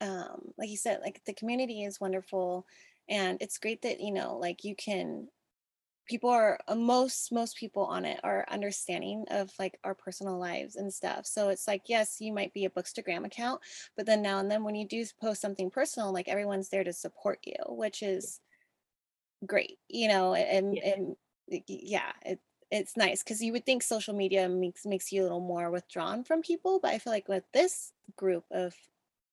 Um, 0.01 0.53
like 0.57 0.69
you 0.69 0.77
said, 0.77 0.99
like 1.01 1.21
the 1.25 1.33
community 1.33 1.83
is 1.83 2.01
wonderful, 2.01 2.65
and 3.09 3.37
it's 3.41 3.57
great 3.57 3.81
that 3.83 4.01
you 4.01 4.11
know, 4.11 4.37
like 4.37 4.63
you 4.63 4.75
can. 4.75 5.27
People 6.07 6.29
are 6.31 6.59
uh, 6.67 6.75
most 6.75 7.31
most 7.31 7.55
people 7.57 7.85
on 7.85 8.03
it 8.05 8.19
are 8.23 8.45
understanding 8.49 9.25
of 9.31 9.51
like 9.57 9.79
our 9.85 9.95
personal 9.95 10.37
lives 10.37 10.75
and 10.75 10.93
stuff. 10.93 11.25
So 11.25 11.49
it's 11.49 11.67
like 11.67 11.83
yes, 11.87 12.17
you 12.19 12.33
might 12.33 12.53
be 12.53 12.65
a 12.65 12.69
Bookstagram 12.69 13.25
account, 13.25 13.61
but 13.95 14.05
then 14.05 14.21
now 14.21 14.39
and 14.39 14.51
then 14.51 14.63
when 14.65 14.75
you 14.75 14.85
do 14.87 15.05
post 15.21 15.41
something 15.41 15.69
personal, 15.71 16.11
like 16.13 16.27
everyone's 16.27 16.69
there 16.69 16.83
to 16.83 16.91
support 16.93 17.39
you, 17.45 17.55
which 17.69 18.03
is 18.03 18.41
great. 19.45 19.79
You 19.89 20.07
know, 20.07 20.33
and 20.33 20.75
Yeah. 20.75 20.93
and 20.95 21.15
yeah, 21.67 22.11
it, 22.25 22.39
it's 22.73 22.97
nice 22.97 23.23
because 23.23 23.41
you 23.43 23.51
would 23.53 23.65
think 23.65 23.83
social 23.83 24.15
media 24.15 24.49
makes 24.49 24.85
makes 24.85 25.11
you 25.11 25.21
a 25.21 25.25
little 25.25 25.39
more 25.41 25.71
withdrawn 25.71 26.23
from 26.23 26.41
people 26.41 26.79
but 26.81 26.91
i 26.91 26.99
feel 26.99 27.13
like 27.13 27.27
with 27.29 27.45
this 27.53 27.93
group 28.17 28.45
of 28.51 28.75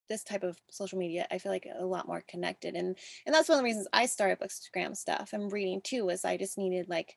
this 0.09 0.25
type 0.25 0.43
of 0.43 0.59
social 0.71 0.99
media 0.99 1.27
i 1.31 1.39
feel 1.39 1.53
like 1.53 1.67
a 1.79 1.87
lot 1.87 2.07
more 2.09 2.23
connected 2.29 2.75
and 2.75 2.99
and 3.27 3.35
that's 3.35 3.49
one 3.49 3.57
of 3.59 3.61
the 3.61 3.65
reasons 3.65 3.89
i 3.93 4.07
started 4.07 4.41
bookstagram 4.41 4.97
stuff 4.97 5.33
and 5.33 5.53
reading 5.53 5.81
too 5.83 6.05
was 6.05 6.25
i 6.25 6.37
just 6.37 6.59
needed 6.59 6.89
like 6.89 7.17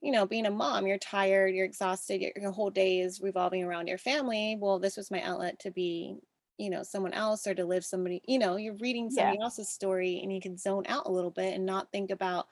you 0.00 0.12
know 0.12 0.26
being 0.26 0.46
a 0.46 0.50
mom 0.50 0.86
you're 0.86 0.98
tired 0.98 1.54
you're 1.54 1.66
exhausted 1.66 2.20
your, 2.20 2.32
your 2.36 2.52
whole 2.52 2.70
day 2.70 3.00
is 3.00 3.20
revolving 3.20 3.62
around 3.64 3.86
your 3.86 3.98
family 3.98 4.56
well 4.60 4.78
this 4.78 4.96
was 4.96 5.10
my 5.10 5.22
outlet 5.22 5.58
to 5.60 5.70
be 5.70 6.16
you 6.58 6.70
know 6.70 6.82
someone 6.82 7.12
else 7.12 7.46
or 7.46 7.54
to 7.54 7.64
live 7.64 7.84
somebody 7.84 8.22
you 8.26 8.38
know 8.38 8.56
you're 8.56 8.76
reading 8.76 9.08
Yeah. 9.08 9.34
somebody 9.34 9.38
else's 9.40 9.68
story 9.68 10.20
and 10.22 10.32
you 10.32 10.40
can 10.40 10.56
zone 10.56 10.84
out 10.88 11.06
a 11.06 11.12
little 11.12 11.30
bit 11.30 11.54
and 11.54 11.66
not 11.66 11.90
think 11.92 12.10
about 12.10 12.46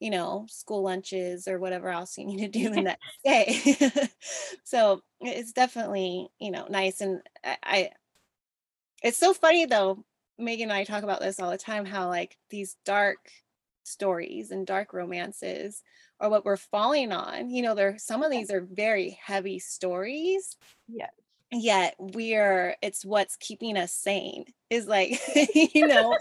you 0.00 0.10
know, 0.10 0.46
school 0.48 0.82
lunches 0.82 1.48
or 1.48 1.58
whatever 1.58 1.88
else 1.88 2.18
you 2.18 2.26
need 2.26 2.38
to 2.40 2.48
do 2.48 2.70
the 2.74 2.82
next 2.82 3.00
day. 3.24 4.10
so 4.64 5.02
it's 5.20 5.52
definitely, 5.52 6.28
you 6.38 6.50
know, 6.50 6.66
nice. 6.68 7.00
And 7.00 7.20
I, 7.44 7.56
I, 7.62 7.90
it's 9.02 9.18
so 9.18 9.34
funny 9.34 9.66
though, 9.66 10.04
Megan 10.38 10.70
and 10.70 10.72
I 10.72 10.84
talk 10.84 11.02
about 11.02 11.20
this 11.20 11.38
all 11.40 11.50
the 11.50 11.58
time, 11.58 11.84
how 11.84 12.08
like 12.08 12.36
these 12.50 12.76
dark 12.84 13.18
stories 13.84 14.50
and 14.50 14.66
dark 14.66 14.92
romances 14.92 15.82
are 16.20 16.30
what 16.30 16.44
we're 16.44 16.56
falling 16.56 17.12
on. 17.12 17.50
You 17.50 17.62
know, 17.62 17.74
there 17.74 17.96
some 17.98 18.22
of 18.22 18.30
these 18.30 18.50
are 18.50 18.60
very 18.62 19.18
heavy 19.22 19.58
stories, 19.58 20.56
Yeah. 20.88 21.08
yet 21.52 21.94
we're 21.98 22.76
it's 22.82 23.04
what's 23.04 23.36
keeping 23.36 23.76
us 23.76 23.92
sane 23.92 24.44
is 24.70 24.86
like 24.86 25.20
you 25.54 25.86
know 25.86 26.12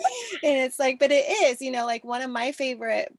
and 0.43 0.57
it's 0.59 0.77
like 0.79 0.99
but 0.99 1.11
it 1.11 1.25
is 1.45 1.61
you 1.61 1.71
know 1.71 1.85
like 1.85 2.03
one 2.03 2.21
of 2.21 2.29
my 2.29 2.51
favorite 2.51 3.11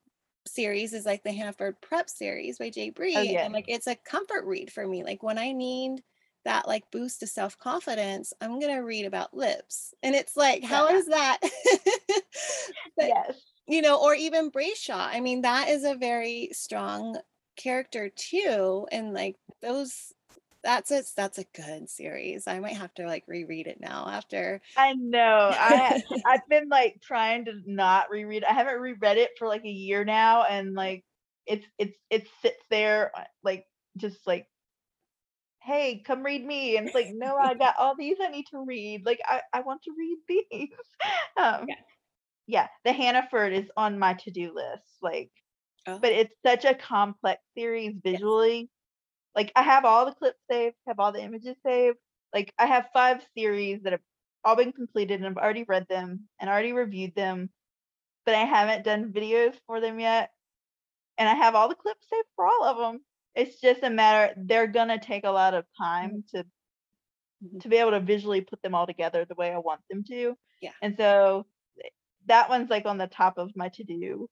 series 0.47 0.93
is 0.93 1.05
like 1.07 1.23
the 1.23 1.33
Hannaford 1.33 1.81
Prep 1.81 2.09
series 2.09 2.59
by 2.59 2.71
Jay 2.71 2.89
oh, 2.91 2.93
Bree. 2.93 3.17
Oh, 3.17 3.23
yeah. 3.23 3.45
And 3.45 3.53
like 3.53 3.67
it's 3.69 3.87
a 3.87 3.97
comfort 3.97 4.45
read 4.45 4.73
for 4.73 4.87
me. 4.87 5.05
Like 5.05 5.23
when 5.23 5.39
I 5.39 5.53
need 5.53 6.03
that 6.45 6.69
like 6.69 6.91
boost 6.91 7.21
to 7.21 7.27
self-confidence, 7.27 8.33
I'm 8.41 8.61
gonna 8.61 8.83
read 8.83 9.07
about 9.07 9.35
lips. 9.35 9.95
And 10.03 10.15
it's 10.15 10.37
like, 10.37 10.63
how 10.63 10.89
Yeah. 10.89 10.97
is 10.97 11.07
that? 11.07 11.39
but 12.97 13.09
yes. 13.09 13.41
you 13.67 13.83
know, 13.83 14.01
or 14.01 14.15
even 14.15 14.51
Brayshaw. 14.51 15.09
I 15.11 15.21
mean, 15.21 15.43
that 15.43 15.69
is 15.69 15.85
a 15.85 15.95
very 15.95 16.51
strong 16.53 17.19
character 17.57 18.11
too. 18.11 18.87
And 18.91 19.15
like 19.15 19.37
those 19.63 20.13
that's 20.65 20.91
a 20.91 21.05
that's 21.17 21.39
a 21.39 21.45
good 21.55 21.89
series. 21.91 22.49
I 22.49 22.59
might 22.61 22.77
have 22.77 22.95
to 22.95 23.07
like 23.07 23.25
reread 23.29 23.69
it 23.69 23.81
now 23.81 24.09
after 24.09 24.61
I 24.77 24.95
know. 24.95 25.55
I 25.57 25.99
I've 26.25 26.47
been 26.49 26.69
like 26.69 27.01
trying 27.03 27.45
to 27.47 27.61
not 27.67 28.11
reread. 28.11 28.45
I 28.45 28.53
haven't 28.53 28.81
reread 28.81 29.19
it 29.19 29.33
for 29.39 29.47
like 29.49 29.65
a 29.65 29.69
year 29.69 30.05
now, 30.05 30.45
and 30.45 30.75
like 30.75 31.05
it's 31.47 31.67
it's 31.79 31.97
it 32.11 32.29
sits 32.43 32.63
there 32.71 33.17
uh, 33.17 33.25
like 33.43 33.67
just 33.97 34.27
like, 34.27 34.49
hey, 35.63 36.03
come 36.05 36.23
read 36.23 36.45
me, 36.45 36.77
and 36.77 36.87
it's 36.87 36.95
like, 36.95 37.09
no, 37.11 37.37
I 37.37 37.55
got 37.55 37.77
all 37.79 37.97
these 37.97 38.19
I 38.21 38.29
need 38.29 38.47
to 38.51 38.65
read. 38.65 39.07
Like 39.07 39.21
I 39.25 39.43
I 39.53 39.61
want 39.61 39.83
to 39.83 39.93
read 39.97 40.19
these. 40.51 40.71
um, 41.37 41.69
Yeah. 41.69 41.77
yeah, 42.47 42.69
the 42.85 42.93
Hannaford 42.93 43.55
is 43.55 43.71
on 43.77 43.99
my 43.99 44.15
to 44.15 44.33
do 44.33 44.55
list. 44.55 44.99
Like, 45.03 45.33
Oh, 45.87 46.03
but 46.03 46.13
it's 46.13 46.35
such 46.47 46.65
a 46.67 46.75
complex 46.77 47.43
series 47.57 47.97
visually. 48.05 48.71
Like 49.35 49.53
I 49.57 49.63
have 49.63 49.85
all 49.85 50.07
the 50.07 50.15
clips 50.15 50.41
saved, 50.51 50.77
have 50.87 51.01
all 51.01 51.13
the 51.13 51.23
images 51.23 51.57
saved. 51.67 51.99
Like 52.33 52.53
I 52.59 52.67
have 52.67 52.91
five 52.93 53.25
series 53.37 53.83
that 53.83 53.93
have 53.93 54.03
all 54.45 54.57
been 54.57 54.73
completed 54.73 55.21
and 55.21 55.27
I've 55.27 55.43
already 55.43 55.65
read 55.65 55.87
them 55.89 56.29
and 56.41 56.51
already 56.51 56.73
reviewed 56.73 57.15
them, 57.15 57.51
but 58.27 58.35
I 58.35 58.45
haven't 58.45 58.85
done 58.85 59.13
videos 59.13 59.59
for 59.67 59.81
them 59.81 60.01
yet. 60.01 60.33
And 61.19 61.29
I 61.29 61.35
have 61.35 61.55
all 61.55 61.69
the 61.69 61.75
clips 61.75 62.07
saved 62.11 62.29
for 62.37 62.47
all 62.47 62.65
of 62.65 62.79
them. 62.79 63.05
It's 63.35 63.61
just 63.61 63.83
a 63.83 63.91
matter 63.91 64.35
they're 64.37 64.67
gonna 64.69 64.99
take 65.01 65.25
a 65.25 65.31
lot 65.31 65.55
of 65.55 65.67
time 65.79 66.25
to 66.35 66.45
Mhm. 67.43 67.61
to 67.61 67.69
be 67.69 67.77
able 67.77 67.91
to 67.93 68.01
visually 68.01 68.41
put 68.41 68.63
them 68.63 68.75
all 68.75 68.87
together 68.87 69.25
the 69.25 69.35
way 69.35 69.53
I 69.53 69.59
want 69.59 69.83
them 69.91 70.05
to. 70.05 70.37
Yeah. 70.61 70.73
And 70.83 70.97
so 70.97 71.47
that 72.27 72.49
one's 72.49 72.71
like 72.71 72.87
on 72.87 72.99
the 72.99 73.07
top 73.07 73.39
of 73.39 73.57
my 73.57 73.69
to 73.71 73.85
do 73.85 74.29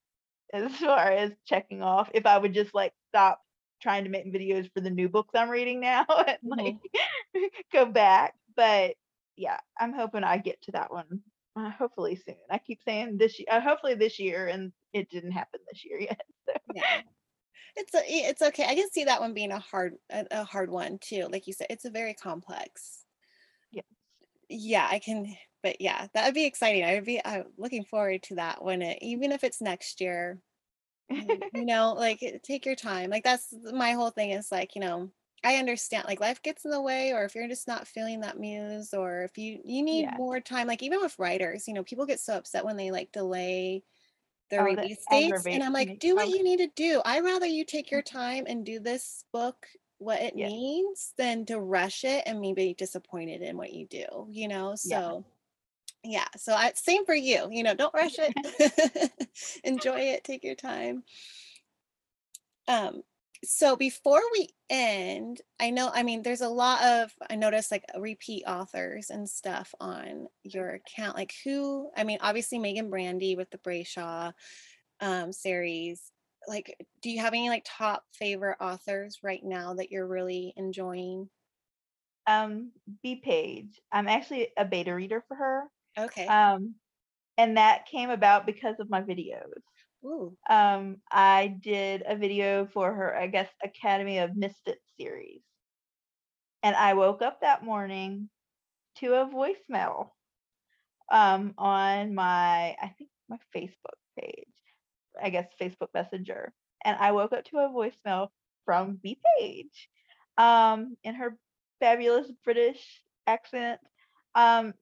as 0.52 0.76
far 0.78 1.10
as 1.12 1.32
checking 1.46 1.82
off. 1.82 2.10
If 2.14 2.26
I 2.26 2.38
would 2.38 2.54
just 2.54 2.74
like 2.74 2.94
stop 3.10 3.42
trying 3.82 4.04
to 4.04 4.10
make 4.10 4.32
videos 4.32 4.70
for 4.72 4.80
the 4.80 4.90
new 4.90 5.08
books 5.08 5.34
I'm 5.34 5.50
reading 5.50 5.80
now 5.80 6.06
and 6.26 6.38
like 6.44 6.76
go 7.72 7.86
back. 7.86 8.34
But 8.56 8.94
yeah, 9.36 9.58
I'm 9.78 9.92
hoping 9.92 10.24
I 10.24 10.38
get 10.38 10.62
to 10.62 10.72
that 10.72 10.92
one 10.92 11.22
uh, 11.56 11.70
hopefully 11.70 12.16
soon. 12.16 12.36
I 12.50 12.58
keep 12.58 12.80
saying 12.84 13.18
this 13.18 13.38
year, 13.38 13.46
uh, 13.50 13.60
hopefully 13.60 13.94
this 13.94 14.18
year, 14.18 14.46
and 14.46 14.72
it 14.92 15.10
didn't 15.10 15.32
happen 15.32 15.60
this 15.70 15.84
year 15.84 16.00
yet. 16.00 16.20
So 16.48 16.54
yeah. 16.74 17.02
It's 17.76 17.94
a, 17.94 18.00
it's 18.04 18.42
okay. 18.42 18.64
I 18.64 18.74
can 18.74 18.90
see 18.90 19.04
that 19.04 19.20
one 19.20 19.32
being 19.32 19.52
a 19.52 19.60
hard 19.60 19.94
a, 20.10 20.26
a 20.32 20.44
hard 20.44 20.70
one 20.70 20.98
too. 21.00 21.28
Like 21.30 21.46
you 21.46 21.52
said, 21.52 21.68
it's 21.70 21.84
a 21.84 21.90
very 21.90 22.14
complex. 22.14 23.04
Yeah. 23.70 23.82
Yeah, 24.48 24.88
I 24.90 24.98
can. 24.98 25.34
But 25.62 25.80
yeah, 25.80 26.08
that 26.12 26.24
would 26.26 26.34
be 26.34 26.44
exciting. 26.44 26.84
I 26.84 26.94
would 26.94 27.04
be 27.04 27.20
I'm 27.24 27.44
looking 27.56 27.84
forward 27.84 28.24
to 28.24 28.34
that 28.34 28.62
when 28.62 28.82
it 28.82 28.98
even 29.02 29.30
if 29.30 29.44
it's 29.44 29.62
next 29.62 30.00
year. 30.00 30.40
And, 31.16 31.44
you 31.52 31.64
know, 31.66 31.92
like 31.94 32.22
eh, 32.22 32.38
take 32.42 32.66
your 32.66 32.76
time. 32.76 33.10
Like 33.10 33.24
that's 33.24 33.52
my 33.72 33.92
whole 33.92 34.10
thing 34.10 34.30
is 34.30 34.52
like, 34.52 34.74
you 34.74 34.80
know, 34.80 35.10
I 35.44 35.56
understand 35.56 36.04
like 36.06 36.20
life 36.20 36.42
gets 36.42 36.64
in 36.64 36.70
the 36.70 36.80
way 36.82 37.12
or 37.12 37.24
if 37.24 37.34
you're 37.34 37.48
just 37.48 37.66
not 37.68 37.88
feeling 37.88 38.20
that 38.20 38.38
muse 38.38 38.94
or 38.94 39.22
if 39.24 39.36
you 39.38 39.60
you 39.64 39.82
need 39.82 40.10
Yeah. 40.10 40.16
more 40.16 40.40
time 40.40 40.66
like 40.68 40.82
even 40.82 41.00
with 41.00 41.18
writers, 41.18 41.66
you 41.68 41.74
know, 41.74 41.84
people 41.84 42.06
get 42.06 42.20
so 42.20 42.36
upset 42.36 42.64
when 42.64 42.76
they 42.76 42.90
like 42.90 43.12
delay 43.12 43.84
their 44.50 44.62
Oh, 44.62 44.64
release 44.64 45.06
dates 45.08 45.46
and 45.50 45.62
I'm 45.62 45.72
like, 45.72 45.98
do 45.98 46.14
what 46.16 46.28
you 46.28 46.42
need 46.44 46.58
to 46.58 46.68
do. 46.68 47.02
I'd 47.04 47.24
rather 47.24 47.46
you 47.46 47.64
take 47.64 47.90
your 47.90 48.02
time 48.02 48.44
and 48.46 48.66
do 48.66 48.80
this 48.80 49.24
book 49.32 49.68
what 49.98 50.20
it 50.20 50.34
Yeah. 50.34 50.48
needs 50.48 51.14
than 51.16 51.46
to 51.46 51.60
rush 51.60 52.04
it 52.04 52.24
and 52.26 52.40
maybe 52.40 52.74
disappointed 52.74 53.40
in 53.42 53.56
what 53.56 53.72
you 53.72 53.86
do, 53.86 54.26
you 54.30 54.48
know? 54.48 54.74
So 54.74 55.24
yeah, 56.04 56.26
so 56.36 56.52
I 56.52 56.72
same 56.74 57.04
for 57.04 57.14
you, 57.14 57.48
you 57.50 57.62
know, 57.62 57.74
don't 57.74 57.94
rush 57.94 58.16
it. 58.18 59.30
Enjoy 59.64 59.98
it, 59.98 60.24
take 60.24 60.44
your 60.44 60.54
time. 60.54 61.04
Um, 62.68 63.02
so 63.44 63.76
before 63.76 64.22
we 64.32 64.48
end, 64.70 65.40
I 65.60 65.70
know, 65.70 65.90
I 65.92 66.02
mean, 66.04 66.22
there's 66.22 66.40
a 66.42 66.48
lot 66.48 66.82
of, 66.84 67.12
I 67.28 67.34
noticed 67.34 67.72
like 67.72 67.84
repeat 67.98 68.44
authors 68.46 69.10
and 69.10 69.28
stuff 69.28 69.74
on 69.80 70.28
your 70.44 70.70
account. 70.70 71.16
Like 71.16 71.34
who, 71.44 71.90
I 71.96 72.04
mean, 72.04 72.18
obviously 72.20 72.58
Meagan 72.58 72.88
Brandy 72.88 73.34
with 73.36 73.50
the 73.50 73.58
Brayshaw 73.58 74.32
um, 75.00 75.32
series. 75.32 76.12
Like, 76.48 76.76
do 77.00 77.10
you 77.10 77.20
have 77.20 77.32
any 77.32 77.48
like 77.48 77.64
top 77.66 78.04
favorite 78.12 78.58
authors 78.60 79.18
right 79.22 79.42
now 79.42 79.74
that 79.74 79.90
you're 79.90 80.06
really 80.06 80.52
enjoying? 80.56 81.28
um 82.26 82.70
Bea 83.02 83.16
Paige. 83.16 83.80
I'm 83.90 84.08
actually 84.08 84.48
a 84.56 84.64
beta 84.64 84.94
reader 84.94 85.24
for 85.26 85.34
her. 85.34 85.64
Okay. 85.98 86.26
Um 86.26 86.74
and 87.38 87.56
that 87.56 87.86
came 87.86 88.10
about 88.10 88.46
because 88.46 88.78
of 88.78 88.90
my 88.90 89.02
videos. 89.02 89.62
Ooh. 90.04 90.36
Um 90.48 90.98
I 91.10 91.56
did 91.60 92.02
a 92.06 92.16
video 92.16 92.66
for 92.66 92.92
her, 92.92 93.16
I 93.16 93.26
guess 93.26 93.48
Academy 93.62 94.18
of 94.18 94.36
Misfits 94.36 94.84
series. 94.98 95.42
And 96.62 96.76
I 96.76 96.94
woke 96.94 97.22
up 97.22 97.40
that 97.40 97.64
morning 97.64 98.28
to 98.96 99.14
a 99.14 99.26
voicemail 99.26 100.10
um 101.10 101.54
on 101.58 102.14
my 102.14 102.76
I 102.80 102.94
think 102.98 103.10
my 103.28 103.38
Facebook 103.54 103.98
page. 104.18 104.46
I 105.20 105.30
guess 105.30 105.46
Facebook 105.60 105.88
Messenger. 105.94 106.52
And 106.84 106.96
I 106.98 107.12
woke 107.12 107.32
up 107.32 107.44
to 107.46 107.58
a 107.58 107.68
voicemail 107.68 108.28
from 108.64 108.96
Bea 109.02 109.18
Paige 109.38 109.88
um 110.38 110.96
in 111.04 111.14
her 111.14 111.36
fabulous 111.80 112.30
British 112.44 113.02
accent 113.26 113.80
um 114.34 114.72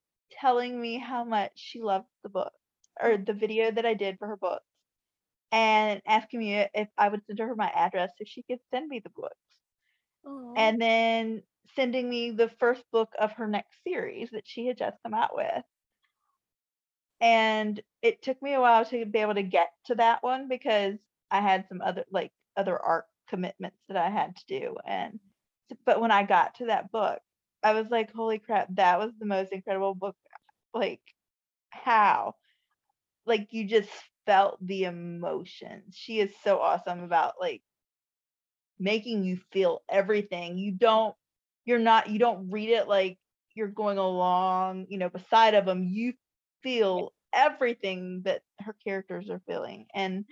telling 0.40 0.80
me 0.80 0.98
how 0.98 1.24
much 1.24 1.52
she 1.54 1.80
loved 1.80 2.06
the 2.22 2.28
book 2.28 2.52
or 3.00 3.16
the 3.16 3.32
video 3.34 3.70
that 3.70 3.86
I 3.86 3.94
did 3.94 4.18
for 4.18 4.28
her 4.28 4.36
book 4.36 4.62
and 5.52 6.00
asking 6.06 6.40
me 6.40 6.66
if 6.74 6.88
I 6.98 7.08
would 7.08 7.22
send 7.26 7.38
her 7.38 7.54
my 7.54 7.70
address 7.74 8.10
so 8.18 8.24
she 8.26 8.42
could 8.42 8.60
send 8.72 8.88
me 8.88 9.00
the 9.00 9.10
books. 9.10 9.34
And 10.56 10.80
then 10.80 11.42
sending 11.76 12.08
me 12.08 12.30
the 12.32 12.50
first 12.60 12.84
book 12.92 13.10
of 13.18 13.32
her 13.32 13.46
next 13.48 13.82
series 13.84 14.30
that 14.32 14.46
she 14.46 14.66
had 14.66 14.78
just 14.78 14.96
come 15.02 15.14
out 15.14 15.34
with. 15.34 15.64
And 17.20 17.80
it 18.02 18.22
took 18.22 18.40
me 18.42 18.54
a 18.54 18.60
while 18.60 18.84
to 18.86 19.04
be 19.04 19.18
able 19.18 19.34
to 19.34 19.42
get 19.42 19.70
to 19.86 19.94
that 19.96 20.22
one 20.22 20.48
because 20.48 20.96
I 21.30 21.40
had 21.40 21.66
some 21.68 21.82
other 21.82 22.04
like 22.10 22.32
other 22.56 22.78
art 22.78 23.06
commitments 23.28 23.78
that 23.88 23.96
I 23.96 24.10
had 24.10 24.36
to 24.36 24.44
do. 24.46 24.76
And 24.86 25.20
but 25.84 26.00
when 26.00 26.10
I 26.10 26.24
got 26.24 26.56
to 26.56 26.66
that 26.66 26.90
book, 26.90 27.20
I 27.62 27.74
was 27.74 27.90
like, 27.90 28.12
holy 28.12 28.38
crap, 28.38 28.68
that 28.74 28.98
was 28.98 29.12
the 29.18 29.26
most 29.26 29.52
incredible 29.52 29.94
book. 29.94 30.16
Like, 30.74 31.00
how? 31.70 32.36
Like 33.26 33.52
you 33.52 33.64
just 33.66 33.90
felt 34.26 34.58
the 34.64 34.84
emotions. 34.84 35.96
She 35.96 36.20
is 36.20 36.32
so 36.44 36.60
awesome 36.60 37.02
about 37.02 37.34
like 37.40 37.62
making 38.78 39.24
you 39.24 39.38
feel 39.52 39.82
everything. 39.88 40.58
You 40.58 40.72
don't 40.72 41.14
you're 41.64 41.78
not 41.78 42.08
you 42.08 42.18
don't 42.18 42.50
read 42.50 42.70
it 42.70 42.88
like 42.88 43.18
you're 43.54 43.68
going 43.68 43.98
along, 43.98 44.86
you 44.88 44.98
know, 44.98 45.08
beside 45.08 45.54
of 45.54 45.66
them. 45.66 45.84
You 45.84 46.14
feel 46.62 47.12
everything 47.32 48.22
that 48.24 48.42
her 48.60 48.74
characters 48.84 49.28
are 49.30 49.42
feeling. 49.46 49.86
And 49.94 50.24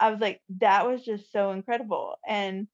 I 0.00 0.10
was 0.10 0.20
like, 0.20 0.40
that 0.58 0.86
was 0.86 1.04
just 1.04 1.32
so 1.32 1.52
incredible. 1.52 2.16
And 2.26 2.68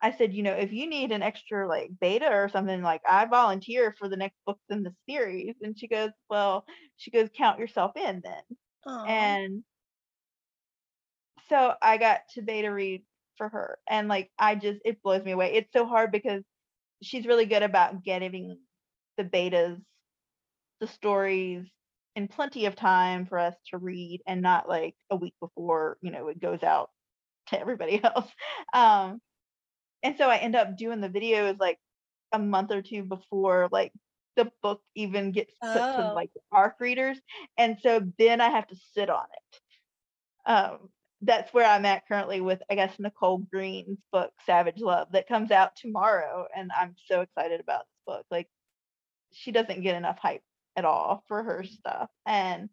I 0.00 0.12
said, 0.12 0.34
you 0.34 0.42
know, 0.42 0.54
if 0.54 0.72
you 0.72 0.88
need 0.88 1.12
an 1.12 1.22
extra 1.22 1.66
like 1.68 1.90
beta 2.00 2.28
or 2.30 2.48
something, 2.48 2.82
like 2.82 3.02
I 3.08 3.24
volunteer 3.26 3.94
for 3.98 4.08
the 4.08 4.16
next 4.16 4.36
books 4.46 4.62
in 4.70 4.82
the 4.84 4.94
series. 5.08 5.56
And 5.62 5.78
she 5.78 5.88
goes, 5.88 6.10
Well, 6.30 6.64
she 6.96 7.10
goes, 7.10 7.28
count 7.36 7.58
yourself 7.58 7.96
in 7.96 8.20
then. 8.24 8.42
Aw. 8.86 9.04
And 9.06 9.64
so 11.48 11.74
I 11.82 11.96
got 11.98 12.20
to 12.34 12.42
beta 12.42 12.72
read 12.72 13.02
for 13.36 13.48
her. 13.48 13.78
And 13.88 14.08
like 14.08 14.30
I 14.38 14.54
just 14.54 14.80
it 14.84 15.02
blows 15.02 15.24
me 15.24 15.32
away. 15.32 15.54
It's 15.54 15.72
so 15.72 15.86
hard 15.86 16.12
because 16.12 16.42
she's 17.02 17.26
really 17.26 17.46
good 17.46 17.62
about 17.62 18.04
getting 18.04 18.58
the 19.16 19.24
betas, 19.24 19.80
the 20.80 20.86
stories 20.86 21.66
in 22.16 22.28
plenty 22.28 22.66
of 22.66 22.76
time 22.76 23.26
for 23.26 23.38
us 23.38 23.54
to 23.70 23.78
read 23.78 24.22
and 24.26 24.42
not 24.42 24.68
like 24.68 24.94
a 25.10 25.16
week 25.16 25.34
before, 25.40 25.98
you 26.02 26.10
know, 26.10 26.28
it 26.28 26.40
goes 26.40 26.62
out 26.62 26.90
to 27.48 27.60
everybody 27.60 28.02
else. 28.04 28.30
Um 28.74 29.20
and 30.02 30.16
so 30.16 30.28
I 30.28 30.36
end 30.38 30.56
up 30.56 30.76
doing 30.76 31.00
the 31.00 31.08
videos 31.08 31.58
like 31.58 31.78
a 32.32 32.38
month 32.38 32.70
or 32.70 32.82
two 32.82 33.02
before 33.02 33.68
like 33.72 33.92
the 34.36 34.50
book 34.62 34.82
even 34.94 35.32
gets 35.32 35.52
put 35.60 35.74
to 35.74 36.10
Oh. 36.10 36.14
like 36.14 36.30
ARC 36.52 36.76
readers. 36.80 37.18
And 37.56 37.78
so 37.82 38.00
then 38.18 38.40
I 38.40 38.50
have 38.50 38.68
to 38.68 38.76
sit 38.94 39.10
on 39.10 39.24
it. 39.32 39.60
Um 40.50 40.90
that's 41.22 41.52
where 41.52 41.66
I'm 41.68 41.84
at 41.84 42.06
currently 42.06 42.40
with 42.40 42.62
I 42.70 42.76
guess 42.76 42.98
Nicole 42.98 43.38
Green's 43.38 43.98
book 44.12 44.30
Savage 44.46 44.80
Love 44.80 45.08
that 45.12 45.26
comes 45.26 45.50
out 45.50 45.74
tomorrow 45.76 46.46
and 46.54 46.70
I'm 46.72 46.94
so 47.06 47.22
excited 47.22 47.60
about 47.60 47.80
this 47.80 48.14
book. 48.14 48.26
Like 48.30 48.48
she 49.32 49.50
doesn't 49.52 49.82
get 49.82 49.96
enough 49.96 50.18
hype 50.18 50.42
at 50.76 50.84
all 50.84 51.24
for 51.26 51.42
her 51.42 51.64
stuff 51.64 52.08
and 52.24 52.70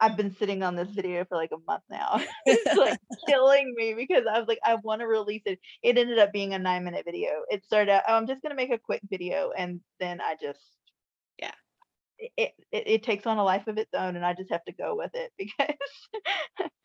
I've 0.00 0.16
been 0.16 0.34
sitting 0.36 0.62
on 0.62 0.76
this 0.76 0.88
video 0.88 1.24
for 1.24 1.36
like 1.36 1.50
a 1.52 1.58
month 1.66 1.82
now. 1.90 2.20
it's 2.46 2.76
like 2.76 2.98
killing 3.26 3.74
me 3.76 3.94
because 3.94 4.24
I 4.30 4.38
was 4.38 4.48
like, 4.48 4.60
I 4.64 4.76
want 4.76 5.00
to 5.00 5.06
release 5.06 5.42
it. 5.46 5.58
It 5.82 5.98
ended 5.98 6.18
up 6.18 6.32
being 6.32 6.54
a 6.54 6.58
nine 6.58 6.84
minute 6.84 7.04
video. 7.04 7.30
It 7.48 7.64
started 7.64 7.90
out, 7.90 8.02
oh, 8.08 8.14
I'm 8.14 8.26
just 8.26 8.42
gonna 8.42 8.54
make 8.54 8.72
a 8.72 8.78
quick 8.78 9.00
video, 9.10 9.50
and 9.56 9.80
then 10.00 10.20
I 10.20 10.36
just 10.40 10.60
Yeah. 11.38 11.52
it, 12.18 12.32
it 12.36 12.52
it 12.72 12.82
it 12.86 13.02
takes 13.02 13.26
on 13.26 13.38
a 13.38 13.44
life 13.44 13.66
of 13.66 13.78
its 13.78 13.92
own, 13.94 14.16
and 14.16 14.24
I 14.24 14.34
just 14.34 14.50
have 14.50 14.64
to 14.64 14.72
go 14.72 14.94
with 14.96 15.10
it 15.14 15.32
because 15.38 15.76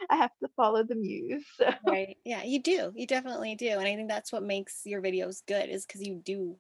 I 0.10 0.16
have 0.18 0.32
to 0.42 0.50
follow 0.56 0.84
the 0.84 0.96
muse. 0.96 1.46
So 1.58 1.72
Right. 1.86 2.18
Yeah, 2.24 2.44
you 2.44 2.62
do. 2.62 2.94
You 2.96 3.08
definitely 3.08 3.56
do. 3.56 3.70
And 3.70 3.88
I 3.88 3.96
think 3.96 4.10
that's 4.10 4.32
what 4.32 4.44
makes 4.44 4.82
your 4.86 5.02
videos 5.02 5.42
good 5.46 5.70
is 5.70 5.86
because 5.86 6.02
you 6.02 6.22
do 6.24 6.58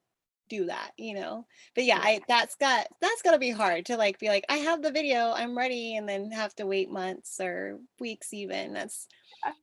do 0.49 0.65
that, 0.65 0.91
you 0.97 1.13
know. 1.13 1.45
But 1.75 1.85
yeah. 1.85 1.99
I 2.01 2.21
that's 2.27 2.55
got 2.55 2.87
that's 3.01 3.21
gotta 3.21 3.39
be 3.39 3.51
hard 3.51 3.85
to 3.87 3.97
like 3.97 4.19
be 4.19 4.27
like, 4.27 4.45
I 4.49 4.57
have 4.57 4.81
the 4.81 4.91
video, 4.91 5.31
I'm 5.31 5.57
ready, 5.57 5.95
and 5.95 6.07
then 6.07 6.31
have 6.31 6.55
to 6.55 6.65
wait 6.65 6.89
months 6.89 7.39
or 7.39 7.79
weeks 7.99 8.33
even. 8.33 8.73
That's 8.73 9.07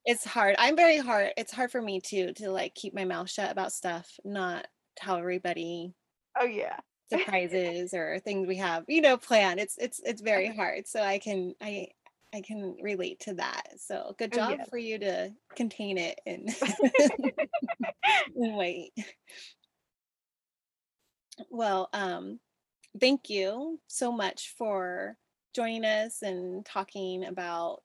it's 0.05 0.25
hard. 0.25 0.57
I'm 0.59 0.77
very 0.77 0.99
hard. 0.99 1.31
It's 1.37 1.53
hard 1.53 1.71
for 1.71 1.81
me 1.81 2.01
too 2.01 2.33
to 2.35 2.51
like 2.51 2.75
keep 2.75 2.95
my 2.95 3.05
mouth 3.05 3.31
shut 3.31 3.51
about 3.51 3.73
stuff, 3.73 4.09
not 4.25 4.67
tell 4.97 5.17
everybody 5.17 5.95
oh 6.41 6.47
yeah, 6.47 6.77
surprises 7.11 7.95
or 7.95 8.19
things 8.21 8.47
we 8.47 8.57
have, 8.57 8.85
you 8.89 9.01
know, 9.01 9.17
planned. 9.17 9.61
It's 9.61 9.77
it's 9.79 10.01
it's 10.05 10.23
very 10.23 10.55
hard. 10.55 10.87
So 10.87 11.03
I 11.03 11.19
can 11.19 11.55
I 11.61 11.89
I 12.33 12.43
can 12.43 12.77
relate 12.81 13.21
to 13.21 13.35
that. 13.35 13.63
So 13.79 14.15
good 14.19 14.31
oh 14.35 14.37
job 14.37 14.55
yeah. 14.59 14.65
for 14.67 14.79
you 14.79 14.99
to 15.01 15.33
contain 15.57 15.99
it 15.99 16.21
and, 16.27 16.49
and 18.37 18.57
wait. 18.57 18.93
Well, 21.49 21.89
um, 21.93 22.41
thank 23.01 23.31
you 23.31 23.81
so 23.87 24.13
much 24.13 24.55
for 24.59 25.17
joining 25.55 25.85
us 25.85 26.23
and 26.23 26.65
talking 26.65 27.25
about 27.25 27.83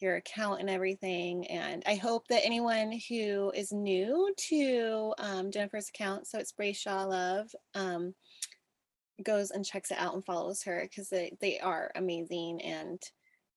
your 0.00 0.16
account 0.16 0.60
and 0.60 0.68
everything. 0.68 1.46
And 1.46 1.82
I 1.86 1.94
hope 1.94 2.26
that 2.28 2.44
anyone 2.44 2.98
who 3.08 3.52
is 3.54 3.72
new 3.72 4.34
to 4.48 5.14
um, 5.18 5.50
Jennifer's 5.50 5.88
account, 5.88 6.26
so 6.26 6.38
it's 6.38 6.52
Brayshaw 6.52 7.08
Love, 7.08 7.54
um, 7.74 8.14
goes 9.22 9.52
and 9.52 9.64
checks 9.64 9.92
it 9.92 9.98
out 9.98 10.14
and 10.14 10.24
follows 10.24 10.64
her 10.64 10.80
because 10.82 11.08
they, 11.08 11.36
they 11.40 11.60
are 11.60 11.92
amazing 11.94 12.60
and 12.62 13.00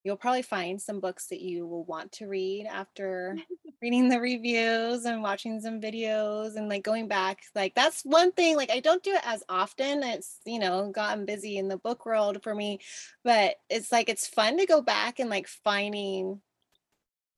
you'll 0.06 0.16
probably 0.16 0.44
find 0.44 0.80
some 0.80 1.00
books 1.00 1.28
that 1.28 1.42
you 1.42 1.66
will 1.66 1.84
want 1.84 2.12
to 2.14 2.28
read 2.28 2.68
after 2.72 3.36
reading 3.82 4.08
the 4.08 4.20
reviews 4.20 5.04
and 5.04 5.22
watching 5.22 5.60
some 5.60 5.82
videos 5.82 6.56
and 6.56 6.70
like 6.70 6.84
going 6.84 7.08
back 7.08 7.42
like 7.56 7.74
that's 7.76 8.04
one 8.04 8.32
thing 8.32 8.56
like 8.56 8.72
i 8.72 8.80
don't 8.80 9.04
do 9.04 9.12
it 9.12 9.22
as 9.26 9.44
often 9.50 10.04
it's 10.04 10.40
you 10.46 10.60
know 10.60 10.92
gotten 10.92 11.26
busy 11.26 11.58
in 11.58 11.68
the 11.68 11.78
book 11.78 12.06
world 12.06 12.42
for 12.44 12.54
me 12.54 12.80
but 13.24 13.56
it's 13.70 13.92
like 13.92 14.08
it's 14.08 14.28
fun 14.28 14.58
to 14.58 14.66
go 14.66 14.82
back 14.82 15.20
and 15.20 15.30
like 15.30 15.48
finding 15.48 16.40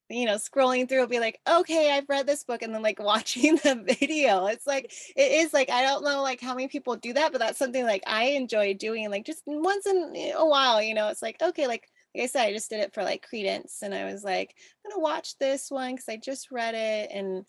you 0.10 0.26
know 0.26 0.36
scrolling 0.36 0.88
through 0.88 1.00
will 1.00 1.08
be 1.08 1.20
like 1.20 1.40
okay 1.50 1.92
i've 1.92 2.08
read 2.08 2.28
this 2.28 2.44
book 2.44 2.62
and 2.62 2.74
then 2.74 2.82
like 2.82 3.00
watching 3.04 3.56
the 3.58 3.76
video. 4.00 4.46
It's 4.48 4.68
like 4.68 4.92
it 5.16 5.32
is 5.32 5.54
like 5.54 5.70
i 5.70 5.82
don't 5.84 6.04
know 6.04 6.22
like 6.22 6.42
how 6.42 6.54
many 6.54 6.68
people 6.68 6.96
do 6.96 7.14
that 7.14 7.32
but 7.32 7.40
that's 7.40 7.60
something 7.60 7.86
like 7.86 8.04
i 8.08 8.26
enjoy 8.26 8.74
doing 8.74 9.10
like 9.10 9.26
just 9.26 9.44
once 9.46 9.86
in 9.86 10.34
a 10.36 10.46
while 10.46 10.82
you 10.82 10.94
know 10.94 11.10
it's 11.10 11.22
like 11.22 11.42
okay 11.42 11.68
like 11.68 11.90
like 12.16 12.24
I 12.24 12.28
said, 12.28 12.46
I 12.48 12.54
just 12.54 12.70
did 12.70 12.80
it 12.82 12.94
for 12.94 13.04
like 13.04 13.28
credence, 13.28 13.82
and 13.84 13.94
I 13.96 14.06
was 14.06 14.24
like, 14.24 14.56
I'm 14.86 14.92
gonna 14.92 15.02
watch 15.04 15.38
this 15.38 15.70
one 15.72 15.96
because 15.96 16.10
I 16.10 16.18
just 16.18 16.52
read 16.52 16.76
it, 16.76 17.12
and 17.12 17.46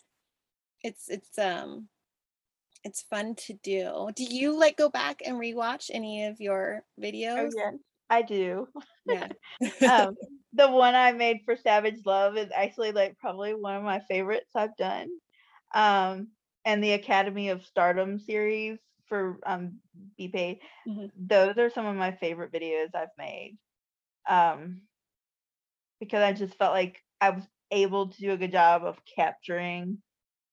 it's 0.83 1.09
it's 1.09 1.37
um 1.39 1.89
it's 2.83 3.03
fun 3.03 3.35
to 3.35 3.53
do. 3.55 4.09
Do 4.15 4.23
you 4.25 4.57
like 4.59 4.77
go 4.77 4.89
back 4.89 5.21
and 5.25 5.37
rewatch 5.37 5.89
any 5.93 6.25
of 6.25 6.41
your 6.41 6.85
Oh 7.37 7.51
videos? 7.51 7.55
I 8.09 8.21
do. 8.23 8.67
Yeah. 9.05 9.29
Um, 9.85 10.17
the 10.53 10.69
one 10.69 10.95
I 10.95 11.11
made 11.11 11.41
for 11.45 11.55
Savage 11.55 12.05
Love 12.05 12.37
is 12.37 12.51
actually 12.53 12.91
like 12.91 13.17
probably 13.17 13.53
one 13.53 13.75
of 13.75 13.83
my 13.83 13.99
favorites 14.01 14.51
I've 14.55 14.75
done. 14.77 15.09
Um, 15.73 16.31
and 16.65 16.83
the 16.83 16.93
Academy 16.93 17.49
of 17.49 17.65
Stardom 17.65 18.19
series 18.19 18.79
for 19.07 19.39
um 19.45 19.81
BP, 20.17 20.61
Mhm. 20.85 21.09
those 21.15 21.57
are 21.57 21.69
some 21.69 21.85
of 21.85 21.95
my 21.95 22.11
favorite 22.13 22.51
videos 22.53 22.95
I've 22.95 23.09
made. 23.17 23.57
Um, 24.27 24.81
because 25.99 26.21
I 26.21 26.33
just 26.33 26.57
felt 26.57 26.73
like 26.73 26.99
I 27.21 27.31
was 27.31 27.43
able 27.71 28.09
to 28.09 28.19
do 28.19 28.31
a 28.31 28.37
good 28.37 28.51
job 28.51 28.83
of 28.83 28.97
capturing 29.15 30.01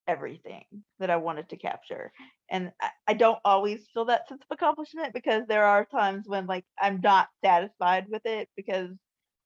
everything 0.08 0.64
that 0.98 1.10
I 1.10 1.16
wanted 1.16 1.48
to 1.50 1.56
capture. 1.56 2.12
And 2.50 2.72
I, 2.80 2.90
I 3.08 3.14
don't 3.14 3.38
always 3.44 3.88
feel 3.92 4.04
that 4.06 4.28
sense 4.28 4.42
of 4.48 4.54
accomplishment 4.54 5.14
because 5.14 5.44
there 5.48 5.64
are 5.64 5.84
times 5.84 6.24
when 6.26 6.46
like 6.46 6.64
I'm 6.80 7.00
not 7.02 7.28
satisfied 7.44 8.06
with 8.08 8.22
it 8.24 8.48
because 8.56 8.90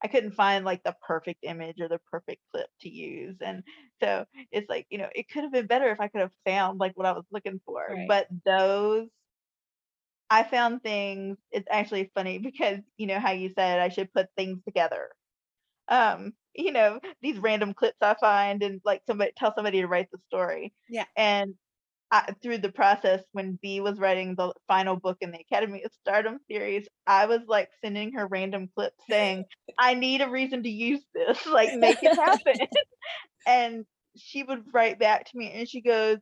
I 0.03 0.09
couldn't 0.09 0.33
find 0.33 0.65
like 0.65 0.83
the 0.83 0.97
perfect 1.07 1.41
image 1.45 1.81
or 1.81 1.89
the 1.89 2.01
perfect 2.11 2.41
clip 2.53 2.69
to 2.81 2.89
use. 2.89 3.37
And 3.41 3.63
so 4.03 4.25
it's 4.51 4.69
like, 4.69 4.87
you 4.91 4.99
know, 4.99 5.09
it 5.15 5.29
could 5.31 5.45
have 5.45 5.53
been 5.53 5.67
better 5.67 5.91
if 5.91 6.01
I 6.01 6.09
could 6.09 6.23
have 6.23 6.33
found 6.47 6.81
like 6.81 6.93
what 6.95 7.07
I 7.07 7.13
was 7.13 7.25
looking 7.31 7.61
for. 7.67 7.85
Right. 7.89 8.09
But 8.09 8.29
those 8.45 9.09
I 10.31 10.45
found 10.45 10.83
things 10.83 11.37
it's 11.51 11.67
actually 11.71 12.11
funny 12.15 12.39
because 12.43 12.79
you 12.97 13.07
know 13.07 13.19
how 13.19 13.33
you 13.33 13.51
said 13.51 13.81
I 13.81 13.89
should 13.89 14.13
put 14.13 14.29
things 14.37 14.61
together. 14.65 15.09
Um, 15.89 16.33
you 16.55 16.73
know, 16.73 17.01
these 17.21 17.39
random 17.39 17.75
clips 17.75 17.99
I 18.01 18.15
find 18.21 18.63
and 18.63 18.81
like 18.85 19.03
somebody 19.07 19.33
tell 19.37 19.55
somebody 19.55 19.81
to 19.81 19.89
write 19.89 20.09
the 20.13 20.19
story. 20.29 20.73
Yeah. 20.89 21.05
And 21.17 21.55
I, 22.13 22.35
through 22.43 22.59
the 22.59 22.73
process 22.73 23.23
when 23.33 23.59
Bea 23.63 23.81
was 23.81 23.99
writing 23.99 24.35
the 24.35 24.53
final 24.67 24.97
book 24.97 25.19
in 25.21 25.31
the 25.31 25.41
Academy 25.41 25.83
of 25.85 25.93
Stardom 26.01 26.39
series, 26.51 26.89
I 27.07 27.27
was 27.27 27.41
like 27.47 27.71
sending 27.85 28.13
her 28.15 28.27
random 28.27 28.69
clips 28.75 28.97
saying, 29.09 29.45
I 29.79 29.95
need 29.95 30.21
a 30.21 30.29
reason 30.29 30.63
to 30.65 30.69
use 30.69 31.05
this, 31.15 31.47
like 31.47 31.75
make 31.77 32.03
it 32.03 32.17
happen. 32.17 32.67
and 33.47 33.85
she 34.17 34.43
would 34.43 34.65
write 34.73 34.99
back 34.99 35.31
to 35.31 35.39
me 35.39 35.53
and 35.53 35.69
she 35.69 35.81
goes, 35.81 36.19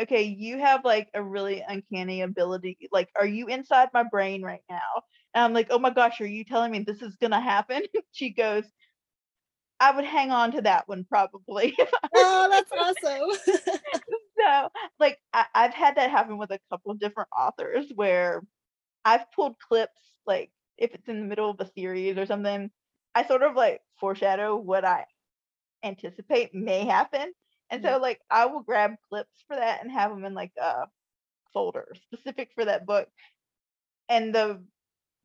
Okay, 0.00 0.22
you 0.22 0.58
have 0.58 0.84
like 0.84 1.08
a 1.14 1.22
really 1.22 1.64
uncanny 1.66 2.22
ability. 2.22 2.78
Like, 2.92 3.08
are 3.16 3.26
you 3.26 3.48
inside 3.48 3.88
my 3.92 4.04
brain 4.04 4.42
right 4.42 4.62
now? 4.70 5.02
And 5.34 5.44
I'm 5.44 5.52
like, 5.54 5.68
Oh 5.70 5.78
my 5.78 5.90
gosh, 5.90 6.20
are 6.20 6.26
you 6.26 6.44
telling 6.44 6.72
me 6.72 6.80
this 6.80 7.02
is 7.02 7.16
gonna 7.16 7.40
happen? 7.40 7.82
she 8.12 8.30
goes, 8.30 8.64
I 9.80 9.92
would 9.92 10.04
hang 10.04 10.30
on 10.30 10.52
to 10.52 10.62
that 10.62 10.88
one 10.88 11.04
probably. 11.08 11.76
oh, 12.14 12.48
that's 12.50 12.72
awesome. 12.72 13.56
so 14.38 14.68
like 14.98 15.18
I, 15.32 15.46
I've 15.54 15.74
had 15.74 15.96
that 15.96 16.10
happen 16.10 16.38
with 16.38 16.50
a 16.50 16.58
couple 16.70 16.90
of 16.90 16.98
different 16.98 17.28
authors 17.38 17.86
where 17.94 18.42
I've 19.04 19.30
pulled 19.32 19.58
clips 19.60 20.12
like 20.26 20.50
if 20.78 20.94
it's 20.94 21.08
in 21.08 21.20
the 21.20 21.26
middle 21.26 21.50
of 21.50 21.60
a 21.60 21.70
series 21.72 22.16
or 22.18 22.26
something, 22.26 22.70
I 23.14 23.26
sort 23.26 23.42
of 23.42 23.56
like 23.56 23.80
foreshadow 24.00 24.56
what 24.56 24.84
I 24.84 25.04
anticipate 25.82 26.54
may 26.54 26.84
happen. 26.84 27.32
And 27.70 27.82
so 27.82 27.98
like 27.98 28.20
I 28.30 28.46
will 28.46 28.60
grab 28.62 28.94
clips 29.08 29.44
for 29.46 29.56
that 29.56 29.82
and 29.82 29.90
have 29.92 30.10
them 30.10 30.24
in 30.24 30.34
like 30.34 30.52
a 30.60 30.86
folder 31.54 31.94
specific 32.04 32.50
for 32.54 32.64
that 32.66 32.86
book. 32.86 33.08
And 34.08 34.34
the 34.34 34.64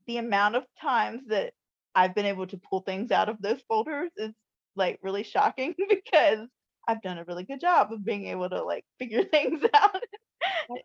the 0.08 0.18
amount 0.18 0.56
of 0.56 0.66
times 0.82 1.24
that 1.28 1.54
I've 1.96 2.16
been 2.16 2.26
able 2.26 2.48
to 2.48 2.58
pull 2.58 2.82
things 2.82 3.12
out 3.12 3.30
of 3.30 3.42
those 3.42 3.62
folders 3.68 4.12
is 4.18 4.34
like 4.76 5.00
really 5.04 5.24
shocking 5.24 5.76
because 5.90 6.48
I've 6.88 7.02
done 7.02 7.18
a 7.20 7.26
really 7.26 7.44
good 7.46 7.62
job 7.62 7.94
of 7.94 8.06
being 8.06 8.28
able 8.28 8.50
to 8.50 8.64
like 8.64 8.86
figure 9.00 9.24
things 9.32 9.64
out 9.74 10.04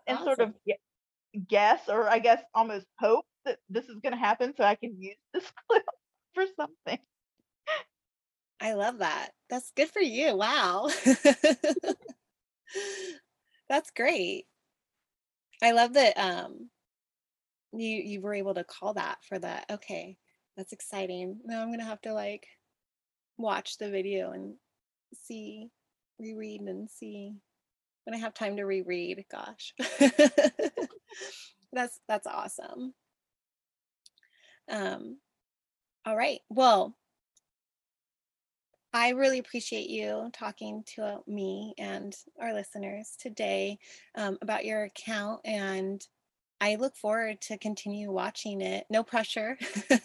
and 0.07 0.21
sort 0.21 0.41
of 0.41 0.55
guess 1.49 1.89
or 1.89 2.09
I 2.09 2.19
guess 2.19 2.43
almost 2.55 2.87
hope 2.99 3.27
that 3.45 3.59
this 3.69 3.87
is 3.87 4.01
going 4.01 4.13
to 4.13 4.19
happen 4.19 4.55
so 4.57 4.65
I 4.65 4.75
can 4.77 5.01
use 5.01 5.17
this 5.33 5.51
clip 5.71 5.85
for 6.35 6.45
something. 6.57 6.99
I 8.61 8.75
love 8.75 8.99
that. 8.99 9.31
That's 9.51 9.71
good 9.73 9.91
for 9.91 10.01
you. 10.01 10.37
Wow. 10.37 10.89
That's 13.69 13.91
great. 13.91 14.47
I 15.63 15.71
love 15.73 15.93
that 15.95 16.17
um 16.19 16.71
you 17.73 17.89
you 17.89 18.21
were 18.21 18.35
able 18.35 18.55
to 18.55 18.65
call 18.65 18.95
that 18.95 19.19
for 19.29 19.39
that. 19.39 19.67
Okay. 19.71 20.17
That's 20.57 20.73
exciting. 20.73 21.41
Now 21.45 21.63
I'm 21.63 21.71
gonna 21.71 21.85
have 21.85 22.01
to 22.03 22.13
like 22.13 22.47
watch 23.39 23.79
the 23.79 23.91
video 23.91 24.33
and 24.33 24.55
see, 25.15 25.71
reread 26.19 26.61
and 26.63 26.91
see 26.91 27.35
when 28.05 28.15
I 28.15 28.19
have 28.19 28.35
time 28.35 28.57
to 28.57 28.65
reread. 28.65 29.25
Gosh. 29.31 29.75
that's 31.73 32.01
that's 32.09 32.27
awesome. 32.27 32.95
Um, 34.71 35.19
all 36.07 36.17
right. 36.17 36.41
Well, 36.49 36.97
I 38.93 39.11
really 39.11 39.39
appreciate 39.39 39.91
you 39.91 40.31
talking 40.33 40.83
to 40.95 41.21
me 41.27 41.75
and 41.79 42.15
our 42.41 42.55
listeners 42.55 43.17
today 43.21 43.79
um, 44.15 44.39
about 44.41 44.65
your 44.65 44.85
account, 44.85 45.41
and 45.45 46.03
I 46.61 46.77
look 46.77 46.97
forward 46.97 47.41
to 47.43 47.59
continue 47.59 48.11
watching 48.11 48.63
it. 48.63 48.87
No 48.89 49.03
pressure. 49.03 49.59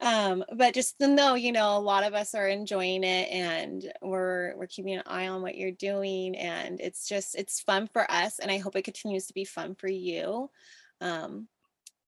um, 0.00 0.42
but 0.56 0.74
just 0.74 0.98
to 1.00 1.06
know, 1.06 1.34
you 1.34 1.52
know, 1.52 1.76
a 1.76 1.80
lot 1.80 2.02
of 2.02 2.14
us 2.14 2.34
are 2.34 2.48
enjoying 2.48 3.04
it, 3.04 3.28
and 3.30 3.92
we're 4.00 4.56
we're 4.56 4.66
keeping 4.66 4.94
an 4.94 5.02
eye 5.06 5.28
on 5.28 5.42
what 5.42 5.56
you're 5.56 5.72
doing, 5.72 6.34
and 6.34 6.80
it's 6.80 7.06
just 7.06 7.34
it's 7.34 7.60
fun 7.60 7.90
for 7.92 8.10
us, 8.10 8.38
and 8.38 8.50
I 8.50 8.58
hope 8.58 8.74
it 8.74 8.84
continues 8.84 9.26
to 9.26 9.34
be 9.34 9.44
fun 9.44 9.74
for 9.74 9.88
you. 9.88 10.50
Um, 11.02 11.46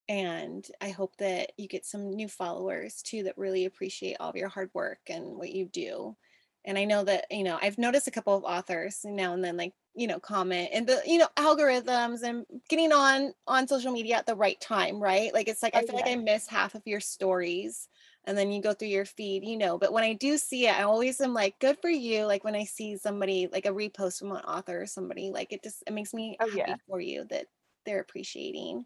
and 0.08 0.66
I 0.80 0.90
hope 0.90 1.16
that 1.18 1.52
you 1.58 1.68
get 1.68 1.84
some 1.84 2.10
new 2.10 2.28
followers 2.28 3.02
too 3.02 3.24
that 3.24 3.38
really 3.38 3.64
appreciate 3.66 4.16
all 4.20 4.30
of 4.30 4.36
your 4.36 4.48
hard 4.48 4.70
work 4.74 5.00
and 5.08 5.36
what 5.36 5.52
you 5.52 5.66
do. 5.66 6.16
And 6.64 6.76
I 6.78 6.84
know 6.84 7.04
that, 7.04 7.26
you 7.30 7.44
know, 7.44 7.58
I've 7.60 7.78
noticed 7.78 8.08
a 8.08 8.10
couple 8.10 8.36
of 8.36 8.44
authors 8.44 9.00
now 9.04 9.32
and 9.32 9.42
then 9.44 9.56
like, 9.56 9.74
you 9.94 10.06
know, 10.06 10.20
comment 10.20 10.70
and 10.72 10.86
the, 10.86 11.00
you 11.06 11.18
know, 11.18 11.28
algorithms 11.36 12.22
and 12.22 12.44
getting 12.68 12.92
on 12.92 13.32
on 13.46 13.66
social 13.68 13.92
media 13.92 14.16
at 14.16 14.26
the 14.26 14.34
right 14.36 14.60
time, 14.60 15.00
right? 15.02 15.32
Like 15.32 15.48
it's 15.48 15.62
like 15.62 15.74
I 15.74 15.80
Oh 15.80 15.82
feel 15.82 15.94
like. 15.94 16.06
I 16.06 16.16
miss 16.16 16.46
half 16.46 16.74
of 16.74 16.82
your 16.86 17.00
stories 17.00 17.88
and 18.24 18.36
then 18.36 18.50
you 18.52 18.60
go 18.60 18.74
through 18.74 18.88
your 18.88 19.04
feed, 19.06 19.44
you 19.44 19.56
know, 19.56 19.78
but 19.78 19.92
when 19.92 20.04
I 20.04 20.12
do 20.12 20.36
see 20.36 20.66
it, 20.66 20.74
I 20.76 20.82
always 20.82 21.20
am 21.20 21.32
like, 21.32 21.58
good 21.58 21.78
for 21.80 21.88
you. 21.90 22.26
Like 22.26 22.44
when 22.44 22.54
I 22.56 22.64
see 22.64 22.96
somebody 22.96 23.48
like 23.50 23.66
a 23.66 23.70
repost 23.70 24.18
from 24.18 24.32
an 24.32 24.38
author 24.44 24.82
or 24.82 24.86
somebody, 24.86 25.30
like 25.30 25.52
it 25.52 25.62
just 25.62 25.82
it 25.86 25.92
makes 25.92 26.12
me 26.12 26.38
Oh 26.40 26.48
happy 26.52 26.76
yeah. 26.76 26.76
for 26.86 27.00
you 27.00 27.24
that 27.30 27.46
they're 27.86 28.00
appreciating 28.00 28.84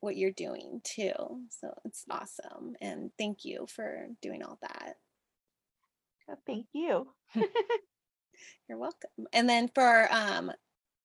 what 0.00 0.16
you're 0.16 0.30
doing 0.30 0.80
too. 0.82 1.12
So 1.50 1.72
it's 1.84 2.04
awesome. 2.10 2.74
And 2.80 3.10
thank 3.18 3.44
you 3.44 3.66
for 3.68 4.08
doing 4.22 4.42
all 4.42 4.58
that. 4.62 4.96
Oh, 6.30 6.36
Thank 6.46 6.66
you. 6.72 7.06
You're 8.68 8.78
welcome. 8.78 9.10
And 9.32 9.48
then 9.48 9.68
for 9.74 10.08
um 10.10 10.50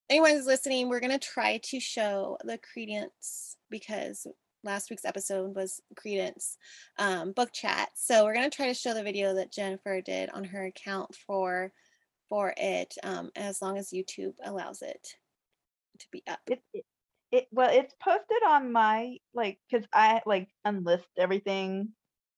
anyone 0.08 0.32
who's 0.32 0.46
listening, 0.46 0.88
we're 0.88 1.00
gonna 1.00 1.18
try 1.18 1.58
to 1.64 1.80
show 1.80 2.38
the 2.44 2.58
credence 2.58 3.56
because 3.70 4.26
last 4.64 4.90
week's 4.90 5.04
episode 5.04 5.54
was 5.54 5.80
credence 5.96 6.56
um, 6.98 7.32
book 7.32 7.50
chat. 7.52 7.90
So 7.94 8.24
we're 8.24 8.34
gonna 8.34 8.50
try 8.50 8.66
to 8.66 8.74
show 8.74 8.94
the 8.94 9.02
video 9.02 9.34
that 9.34 9.52
Jennifer 9.52 10.00
did 10.00 10.30
on 10.30 10.44
her 10.44 10.66
account 10.66 11.14
for 11.14 11.72
for 12.28 12.52
it 12.56 12.94
um, 13.04 13.30
as 13.36 13.62
long 13.62 13.78
as 13.78 13.90
YouTube 13.90 14.34
allows 14.44 14.82
it 14.82 15.14
to 16.00 16.06
be 16.10 16.22
up. 16.26 16.40
It, 16.48 16.60
it, 16.74 16.84
it 17.36 17.48
well, 17.52 17.70
it's 17.70 17.94
posted 18.02 18.42
on 18.46 18.72
my 18.72 19.18
like 19.34 19.58
because 19.70 19.86
I 19.92 20.22
like 20.26 20.48
unlist 20.66 21.06
everything, 21.18 21.90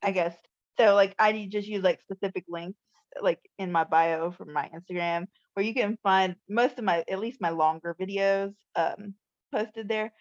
I 0.02 0.12
guess. 0.12 0.36
So 0.78 0.94
like 0.94 1.14
I 1.18 1.48
just 1.50 1.68
use 1.68 1.82
like 1.82 2.00
specific 2.02 2.44
links 2.48 2.78
like 3.22 3.40
in 3.58 3.72
my 3.72 3.84
bio 3.84 4.30
for 4.32 4.44
my 4.46 4.70
Instagram 4.74 5.26
where 5.54 5.64
you 5.66 5.74
can 5.74 5.98
find 6.02 6.36
most 6.48 6.78
of 6.78 6.84
my 6.84 7.04
at 7.08 7.18
least 7.20 7.40
my 7.40 7.50
longer 7.50 7.96
videos 8.00 8.54
um 8.76 9.14
posted 9.52 9.88
there, 9.88 10.12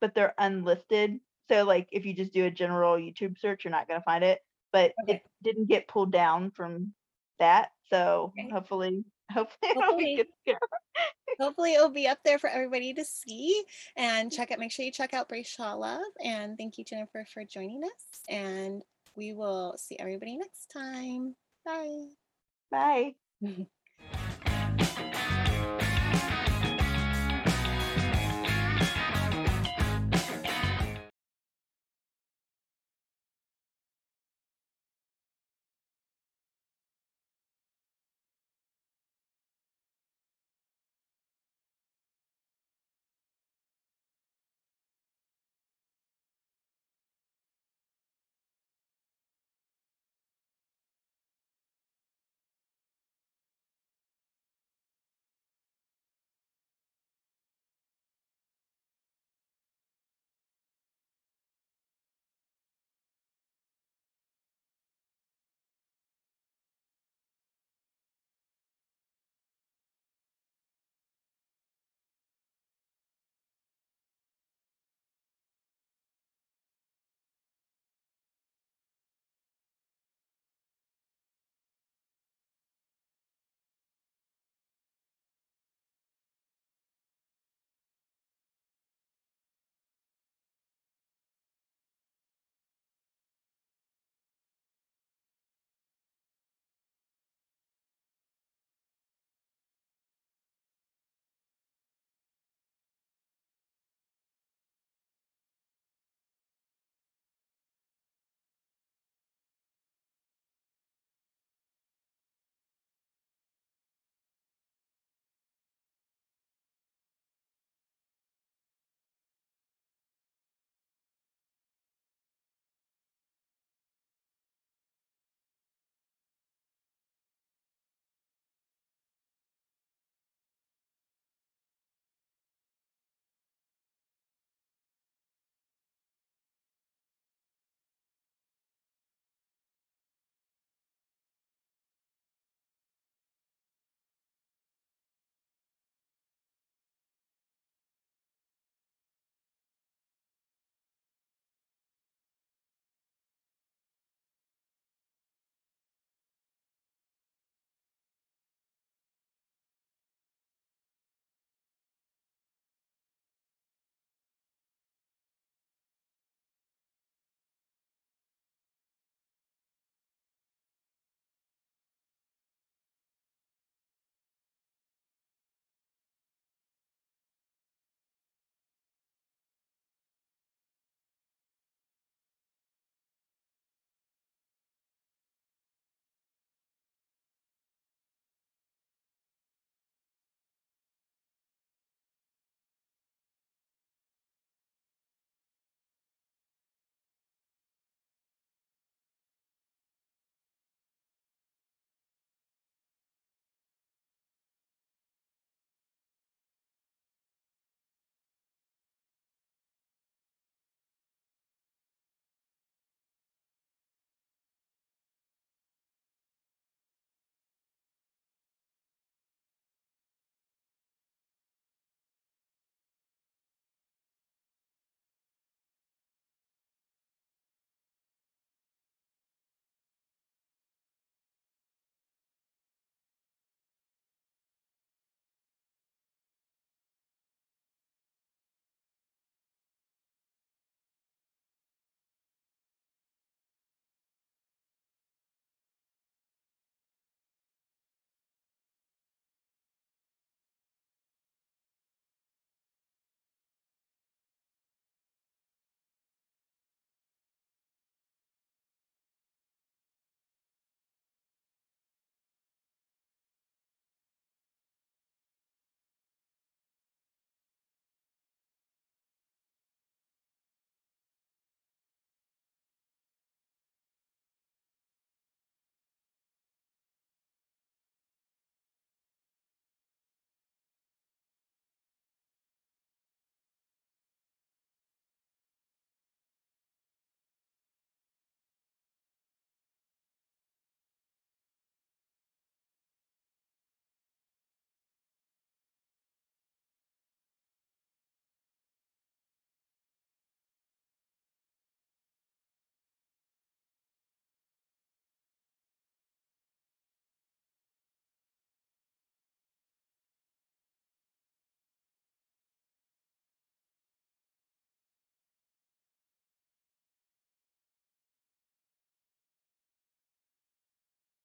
but 0.00 0.14
they're 0.14 0.34
unlisted. 0.38 1.20
So 1.50 1.64
like 1.64 1.88
if 1.92 2.04
you 2.06 2.14
just 2.14 2.32
do 2.32 2.44
a 2.46 2.50
general 2.50 2.96
YouTube 2.96 3.38
search, 3.38 3.64
you're 3.64 3.72
not 3.72 3.88
gonna 3.88 4.02
find 4.02 4.24
it. 4.24 4.40
But 4.72 4.94
Okay. 5.00 5.06
it 5.06 5.22
didn't 5.42 5.68
get 5.68 5.88
pulled 5.88 6.12
down 6.12 6.50
from 6.52 6.94
that. 7.38 7.70
So 7.90 8.34
Okay. 8.34 8.52
hopefully 8.52 9.04
hopefully 9.32 9.70
it'll 9.70 9.96
be 9.96 10.24
Hopefully. 10.46 10.58
Hopefully 11.40 11.74
it'll 11.74 11.90
be 11.90 12.08
up 12.08 12.18
there 12.24 12.38
for 12.38 12.48
everybody 12.48 12.94
to 12.94 13.04
see 13.04 13.62
and 13.96 14.32
check 14.32 14.50
out. 14.50 14.58
Make 14.58 14.72
sure 14.72 14.84
you 14.84 14.92
check 14.92 15.14
out 15.14 15.28
Brayshaw 15.28 15.78
Love. 15.78 16.00
And 16.22 16.56
thank 16.58 16.78
you, 16.78 16.84
Jennifer, 16.84 17.24
for 17.32 17.44
joining 17.44 17.82
us. 17.84 18.22
And 18.28 18.82
we 19.16 19.32
will 19.32 19.74
see 19.76 19.96
everybody 19.98 20.36
next 20.36 20.70
time. 20.72 21.36
Bye. 21.64 22.06
Bye. 22.70 23.14